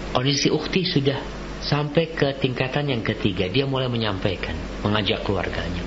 Kondisi 0.09 0.49
ukti 0.49 0.81
sudah 0.89 1.21
sampai 1.59 2.15
ke 2.15 2.39
tingkatan 2.39 2.89
yang 2.89 3.03
ketiga. 3.05 3.45
Dia 3.51 3.67
mulai 3.67 3.91
menyampaikan, 3.91 4.55
mengajak 4.81 5.21
keluarganya. 5.21 5.83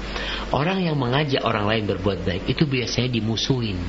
Orang 0.53 0.85
yang 0.85 1.01
mengajak 1.01 1.43
orang 1.43 1.67
lain 1.67 1.85
berbuat 1.89 2.23
baik 2.23 2.45
itu 2.47 2.69
biasanya 2.69 3.09
dimusuhin. 3.09 3.81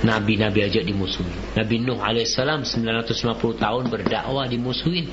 Nabi-nabi 0.00 0.64
aja 0.64 0.80
dimusuhin. 0.80 1.52
Nabi 1.52 1.84
Nuh 1.84 2.00
alaihissalam 2.00 2.64
950 2.64 3.60
tahun 3.60 3.84
berdakwah 3.92 4.48
dimusuhin. 4.48 5.12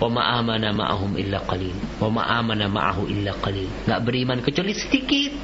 Wa 0.00 0.08
ma'amana 0.08 0.72
ma'ahum 0.72 1.18
illa 1.20 1.44
qalil. 1.44 1.74
Wa 2.00 2.08
ma'amana 2.08 2.70
ma'ahu 2.70 3.10
illa 3.10 3.36
qalil. 3.42 3.68
Gak 3.84 4.00
beriman 4.06 4.40
kecuali 4.40 4.72
sedikit 4.72 5.34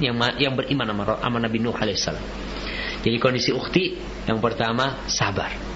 yang 0.00 0.16
yang 0.40 0.56
beriman 0.56 0.88
sama, 0.88 1.02
sama 1.20 1.36
Nabi 1.42 1.58
Nuh 1.58 1.74
alaihissalam. 1.74 2.24
Jadi 3.02 3.16
kondisi 3.20 3.50
ukti 3.52 3.98
yang 4.24 4.38
pertama 4.38 5.04
sabar 5.10 5.75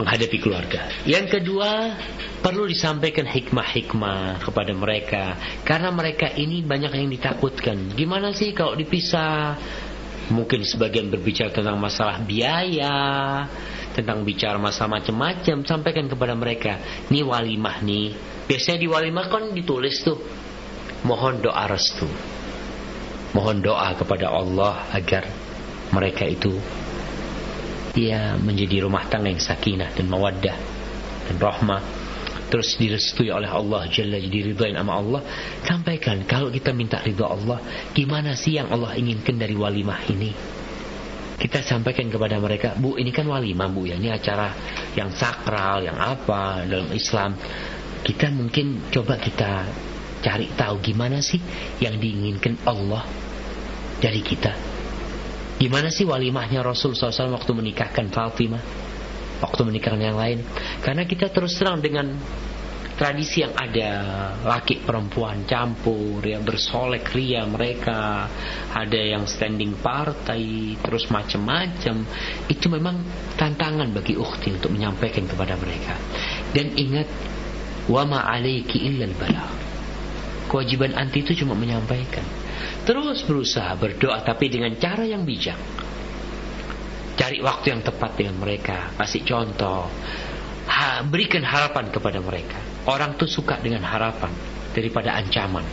menghadapi 0.00 0.38
keluarga. 0.40 0.88
Yang 1.04 1.36
kedua, 1.38 1.92
perlu 2.40 2.64
disampaikan 2.64 3.28
hikmah-hikmah 3.28 4.40
kepada 4.40 4.72
mereka 4.72 5.36
karena 5.60 5.92
mereka 5.92 6.32
ini 6.32 6.64
banyak 6.64 6.96
yang 6.96 7.12
ditakutkan. 7.12 7.92
Gimana 7.92 8.32
sih 8.32 8.56
kalau 8.56 8.72
dipisah? 8.72 9.60
Mungkin 10.30 10.62
sebagian 10.62 11.10
berbicara 11.10 11.50
tentang 11.50 11.74
masalah 11.74 12.22
biaya, 12.22 13.42
tentang 13.92 14.22
bicara 14.22 14.56
masalah 14.62 15.02
macam-macam, 15.02 15.66
sampaikan 15.66 16.06
kepada 16.06 16.38
mereka. 16.38 16.78
Ini 17.10 17.26
walimah 17.26 17.82
nih. 17.82 18.14
Biasanya 18.46 18.78
di 18.78 18.86
walimah 18.86 19.26
kan 19.26 19.50
ditulis 19.50 20.06
tuh, 20.06 20.22
mohon 21.02 21.42
doa 21.42 21.66
restu. 21.66 22.06
Mohon 23.34 23.58
doa 23.74 23.90
kepada 23.98 24.30
Allah 24.30 24.86
agar 24.94 25.26
mereka 25.90 26.22
itu 26.26 26.54
ia 27.98 28.38
menjadi 28.38 28.86
rumah 28.86 29.06
tangga 29.10 29.30
yang 29.30 29.42
sakinah 29.42 29.90
dan 29.94 30.06
mawaddah 30.06 30.56
dan 31.30 31.36
rahmah. 31.38 31.82
Terus 32.50 32.74
direstui 32.82 33.30
oleh 33.30 33.46
Allah 33.46 33.86
Jalla 33.86 34.18
jadi 34.18 34.50
ridhain 34.50 34.74
sama 34.74 34.98
Allah. 34.98 35.22
Sampaikan 35.62 36.26
kalau 36.26 36.50
kita 36.50 36.74
minta 36.74 36.98
ridha 36.98 37.30
Allah 37.30 37.62
gimana 37.94 38.34
sih 38.34 38.58
yang 38.58 38.74
Allah 38.74 38.98
inginkan 38.98 39.38
dari 39.38 39.54
walimah 39.54 40.02
ini? 40.10 40.34
Kita 41.40 41.62
sampaikan 41.62 42.10
kepada 42.10 42.36
mereka 42.36 42.74
bu 42.76 42.98
ini 42.98 43.14
kan 43.14 43.30
walimah 43.30 43.70
bu 43.70 43.86
ya. 43.86 43.94
Ini 43.94 44.18
acara 44.18 44.50
yang 44.98 45.14
sakral 45.14 45.86
yang 45.86 45.94
apa 45.94 46.66
dalam 46.66 46.90
Islam. 46.90 47.38
Kita 48.02 48.34
mungkin 48.34 48.90
coba 48.90 49.14
kita 49.14 49.70
cari 50.20 50.50
tahu 50.58 50.82
gimana 50.82 51.22
sih 51.22 51.38
yang 51.78 51.96
diinginkan 52.02 52.58
Allah 52.66 53.06
dari 54.02 54.20
kita 54.26 54.69
Gimana 55.60 55.92
sih 55.92 56.08
walimahnya 56.08 56.64
Rasul 56.64 56.96
SAW 56.96 57.36
waktu 57.36 57.52
menikahkan 57.52 58.08
Fatimah? 58.08 58.64
Waktu 59.44 59.60
menikahkan 59.68 60.00
yang 60.00 60.16
lain? 60.16 60.40
Karena 60.80 61.04
kita 61.04 61.28
terus 61.28 61.52
terang 61.60 61.84
dengan 61.84 62.16
tradisi 63.00 63.40
yang 63.40 63.56
ada 63.56 63.90
laki 64.44 64.84
perempuan 64.84 65.48
campur 65.48 66.20
ya 66.20 66.36
bersolek 66.36 67.08
ria 67.16 67.48
mereka 67.48 68.28
ada 68.76 69.00
yang 69.00 69.24
standing 69.24 69.80
partai 69.80 70.76
terus 70.84 71.08
macam-macam 71.08 72.04
itu 72.52 72.66
memang 72.68 73.00
tantangan 73.40 73.88
bagi 73.96 74.20
ukhti 74.20 74.52
untuk 74.52 74.76
menyampaikan 74.76 75.24
kepada 75.24 75.56
mereka 75.56 75.96
dan 76.52 76.76
ingat 76.76 77.08
wa 77.88 78.04
ma 78.04 78.20
alaiki 78.28 78.84
kewajiban 80.44 80.92
anti 80.92 81.24
itu 81.24 81.40
cuma 81.40 81.56
menyampaikan 81.56 82.39
Terus 82.84 83.22
berusaha 83.28 83.76
berdoa 83.76 84.24
tapi 84.24 84.48
dengan 84.48 84.72
cara 84.80 85.04
yang 85.04 85.22
bijak. 85.24 85.56
Cari 87.20 87.38
waktu 87.44 87.76
yang 87.76 87.82
tepat 87.84 88.16
dengan 88.16 88.40
mereka, 88.40 88.96
kasih 88.96 89.22
contoh. 89.28 89.84
Ha, 90.70 91.04
berikan 91.04 91.44
harapan 91.44 91.92
kepada 91.92 92.22
mereka. 92.24 92.56
Orang 92.88 93.20
tuh 93.20 93.28
suka 93.28 93.60
dengan 93.60 93.84
harapan 93.84 94.32
daripada 94.72 95.12
ancaman. 95.18 95.66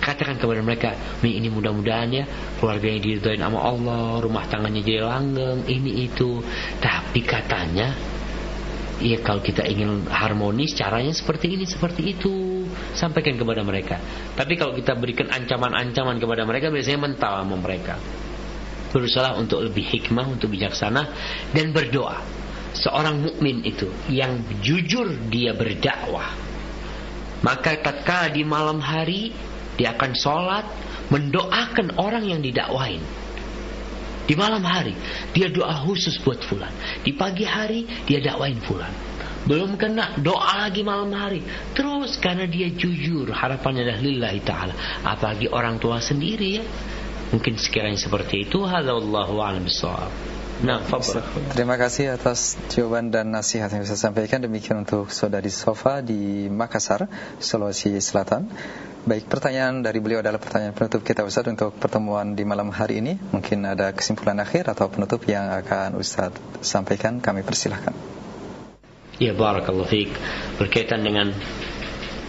Katakan 0.00 0.40
kepada 0.40 0.64
mereka, 0.64 0.96
ini 1.22 1.52
mudah-mudahan 1.52 2.08
ya 2.10 2.24
keluarganya 2.56 2.98
diridhoin 3.04 3.44
sama 3.44 3.60
Allah, 3.60 4.18
rumah 4.18 4.48
tangannya 4.48 4.80
jadi 4.80 5.04
langgeng, 5.04 5.68
ini 5.68 6.08
itu. 6.08 6.40
Tapi 6.80 7.20
katanya 7.22 7.92
Iya 9.00 9.24
kalau 9.24 9.40
kita 9.40 9.64
ingin 9.64 10.04
harmonis 10.12 10.76
caranya 10.76 11.16
seperti 11.16 11.56
ini 11.56 11.64
seperti 11.64 12.12
itu 12.12 12.49
sampaikan 12.94 13.38
kepada 13.38 13.62
mereka. 13.62 13.98
Tapi 14.34 14.54
kalau 14.58 14.74
kita 14.74 14.96
berikan 14.98 15.30
ancaman-ancaman 15.30 16.18
kepada 16.18 16.42
mereka 16.46 16.72
biasanya 16.72 17.00
mental 17.10 17.42
sama 17.42 17.56
mereka. 17.58 17.94
Berusaha 18.90 19.38
untuk 19.38 19.62
lebih 19.62 19.86
hikmah, 19.86 20.26
untuk 20.26 20.50
bijaksana 20.50 21.02
dan 21.54 21.70
berdoa. 21.70 22.18
Seorang 22.70 23.22
mukmin 23.22 23.62
itu 23.66 23.90
yang 24.10 24.42
jujur 24.62 25.10
dia 25.30 25.54
berdakwah. 25.54 26.34
Maka 27.42 27.78
tatkala 27.80 28.30
di 28.30 28.42
malam 28.46 28.78
hari 28.78 29.34
dia 29.74 29.96
akan 29.96 30.12
sholat 30.12 30.66
mendoakan 31.10 31.98
orang 31.98 32.26
yang 32.26 32.40
didakwain. 32.42 33.02
Di 34.30 34.38
malam 34.38 34.62
hari 34.62 34.94
dia 35.34 35.50
doa 35.50 35.82
khusus 35.82 36.14
buat 36.22 36.38
fulan. 36.46 36.70
Di 37.02 37.10
pagi 37.14 37.42
hari 37.42 37.86
dia 38.06 38.22
dakwain 38.22 38.58
fulan. 38.62 39.09
Belum 39.48 39.76
kena 39.80 40.20
doa 40.20 40.68
lagi 40.68 40.84
malam 40.84 41.12
hari. 41.16 41.40
Terus 41.72 42.20
karena 42.20 42.44
dia 42.44 42.68
jujur 42.68 43.32
harapannya 43.32 43.88
adalah 43.88 44.02
lillahi 44.04 44.40
taala. 44.44 44.74
Apalagi 45.04 45.48
orang 45.48 45.80
tua 45.80 46.00
sendiri 46.00 46.48
ya. 46.60 46.64
Mungkin 47.30 47.56
sekiranya 47.62 47.94
seperti 47.94 48.50
itu 48.50 48.66
wallahu 48.66 49.38
a'lam 49.38 49.62
bishawab. 49.62 50.10
Nah, 50.60 50.84
Terima 51.56 51.80
kasih 51.80 52.20
atas 52.20 52.60
jawaban 52.68 53.08
dan 53.08 53.32
nasihat 53.32 53.72
yang 53.72 53.80
bisa 53.80 53.96
sampaikan. 53.96 54.44
Demikian 54.44 54.84
untuk 54.84 55.08
saudari 55.08 55.48
Sofa 55.48 56.04
di 56.04 56.52
Makassar, 56.52 57.08
Sulawesi 57.40 57.96
Selatan. 57.96 58.44
Baik, 59.00 59.24
pertanyaan 59.32 59.80
dari 59.80 60.04
beliau 60.04 60.20
adalah 60.20 60.36
pertanyaan 60.36 60.76
penutup 60.76 61.00
kita 61.00 61.24
Ustaz 61.24 61.48
untuk 61.48 61.72
pertemuan 61.80 62.36
di 62.36 62.44
malam 62.44 62.68
hari 62.68 63.00
ini. 63.00 63.16
Mungkin 63.32 63.64
ada 63.64 63.96
kesimpulan 63.96 64.36
akhir 64.36 64.68
atau 64.68 64.92
penutup 64.92 65.24
yang 65.24 65.48
akan 65.48 65.96
Ustaz 65.96 66.36
sampaikan, 66.60 67.24
kami 67.24 67.40
persilahkan. 67.40 67.96
Ya, 69.20 69.36
barakallahu 69.36 69.84
fiik. 69.84 70.16
Berkaitan 70.56 71.04
dengan 71.04 71.28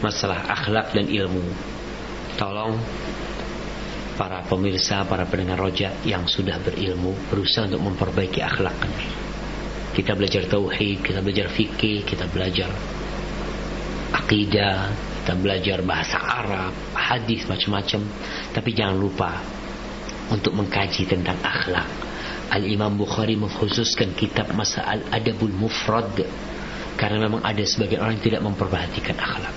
masalah 0.03 0.43
akhlak 0.43 0.91
dan 0.91 1.07
ilmu. 1.07 1.39
Tolong 2.35 2.75
para 4.19 4.43
pemirsa, 4.43 5.07
para 5.07 5.23
pendengar 5.23 5.55
roja 5.55 5.95
yang 6.03 6.27
sudah 6.27 6.59
berilmu 6.59 7.15
berusaha 7.31 7.71
untuk 7.71 7.79
memperbaiki 7.79 8.43
akhlak 8.43 8.75
Kita 9.95 10.19
belajar 10.19 10.51
tauhid, 10.51 10.99
kita 10.99 11.23
belajar 11.23 11.47
fikih, 11.47 12.03
kita 12.03 12.27
belajar 12.27 12.67
akidah, 14.11 14.91
kita 15.23 15.33
belajar 15.39 15.79
bahasa 15.87 16.19
Arab, 16.19 16.75
hadis 16.91 17.47
macam-macam, 17.47 18.03
tapi 18.51 18.75
jangan 18.75 18.99
lupa 18.99 19.39
untuk 20.27 20.59
mengkaji 20.59 21.07
tentang 21.07 21.39
akhlak. 21.39 21.87
Al 22.51 22.67
Imam 22.67 22.99
Bukhari 22.99 23.39
mengkhususkan 23.39 24.11
kitab 24.11 24.51
masa 24.51 24.83
Al 24.83 25.07
Adabul 25.07 25.55
Mufrad 25.55 26.19
karena 27.01 27.25
memang 27.25 27.41
ada 27.41 27.65
sebagian 27.65 28.05
orang 28.05 28.21
yang 28.21 28.25
tidak 28.29 28.41
memperhatikan 28.45 29.17
akhlak. 29.17 29.55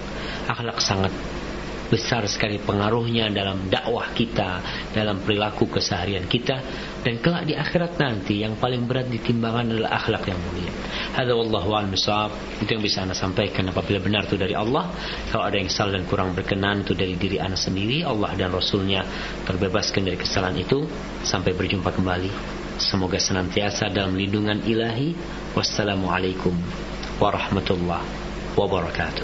Akhlak 0.49 0.81
sangat 0.81 1.13
besar 1.93 2.25
sekali 2.25 2.57
pengaruhnya 2.57 3.29
dalam 3.29 3.69
dakwah 3.69 4.11
kita, 4.17 4.65
dalam 4.97 5.21
perilaku 5.21 5.69
keseharian 5.69 6.25
kita 6.25 6.57
dan 7.05 7.21
kelak 7.21 7.45
di 7.45 7.53
akhirat 7.53 8.01
nanti 8.01 8.41
yang 8.41 8.57
paling 8.57 8.89
berat 8.89 9.13
ditimbangan 9.13 9.69
adalah 9.69 10.01
akhlak 10.01 10.25
yang 10.25 10.41
mulia. 10.41 10.73
Hadza 11.15 11.37
wallahu 11.37 11.71
a'lam 11.77 11.93
Itu 12.65 12.71
yang 12.75 12.83
bisa 12.83 13.05
Anda 13.05 13.15
sampaikan 13.15 13.69
apabila 13.69 14.01
benar 14.01 14.25
itu 14.25 14.41
dari 14.41 14.57
Allah. 14.57 14.89
Kalau 15.29 15.45
ada 15.45 15.55
yang 15.61 15.69
salah 15.69 16.01
dan 16.01 16.09
kurang 16.09 16.33
berkenan 16.33 16.83
itu 16.83 16.97
dari 16.97 17.15
diri 17.15 17.39
Anda 17.39 17.61
sendiri, 17.61 18.03
Allah 18.03 18.33
dan 18.35 18.51
Rasulnya 18.51 19.05
terbebaskan 19.45 20.09
dari 20.09 20.19
kesalahan 20.19 20.59
itu. 20.59 20.89
Sampai 21.23 21.53
berjumpa 21.55 21.93
kembali. 21.93 22.33
Semoga 22.83 23.21
senantiasa 23.23 23.93
dalam 23.93 24.19
lindungan 24.19 24.65
ilahi. 24.67 25.15
Wassalamualaikum 25.55 26.94
warahmatullahi 27.25 28.05
wabarakatuh. 28.53 29.13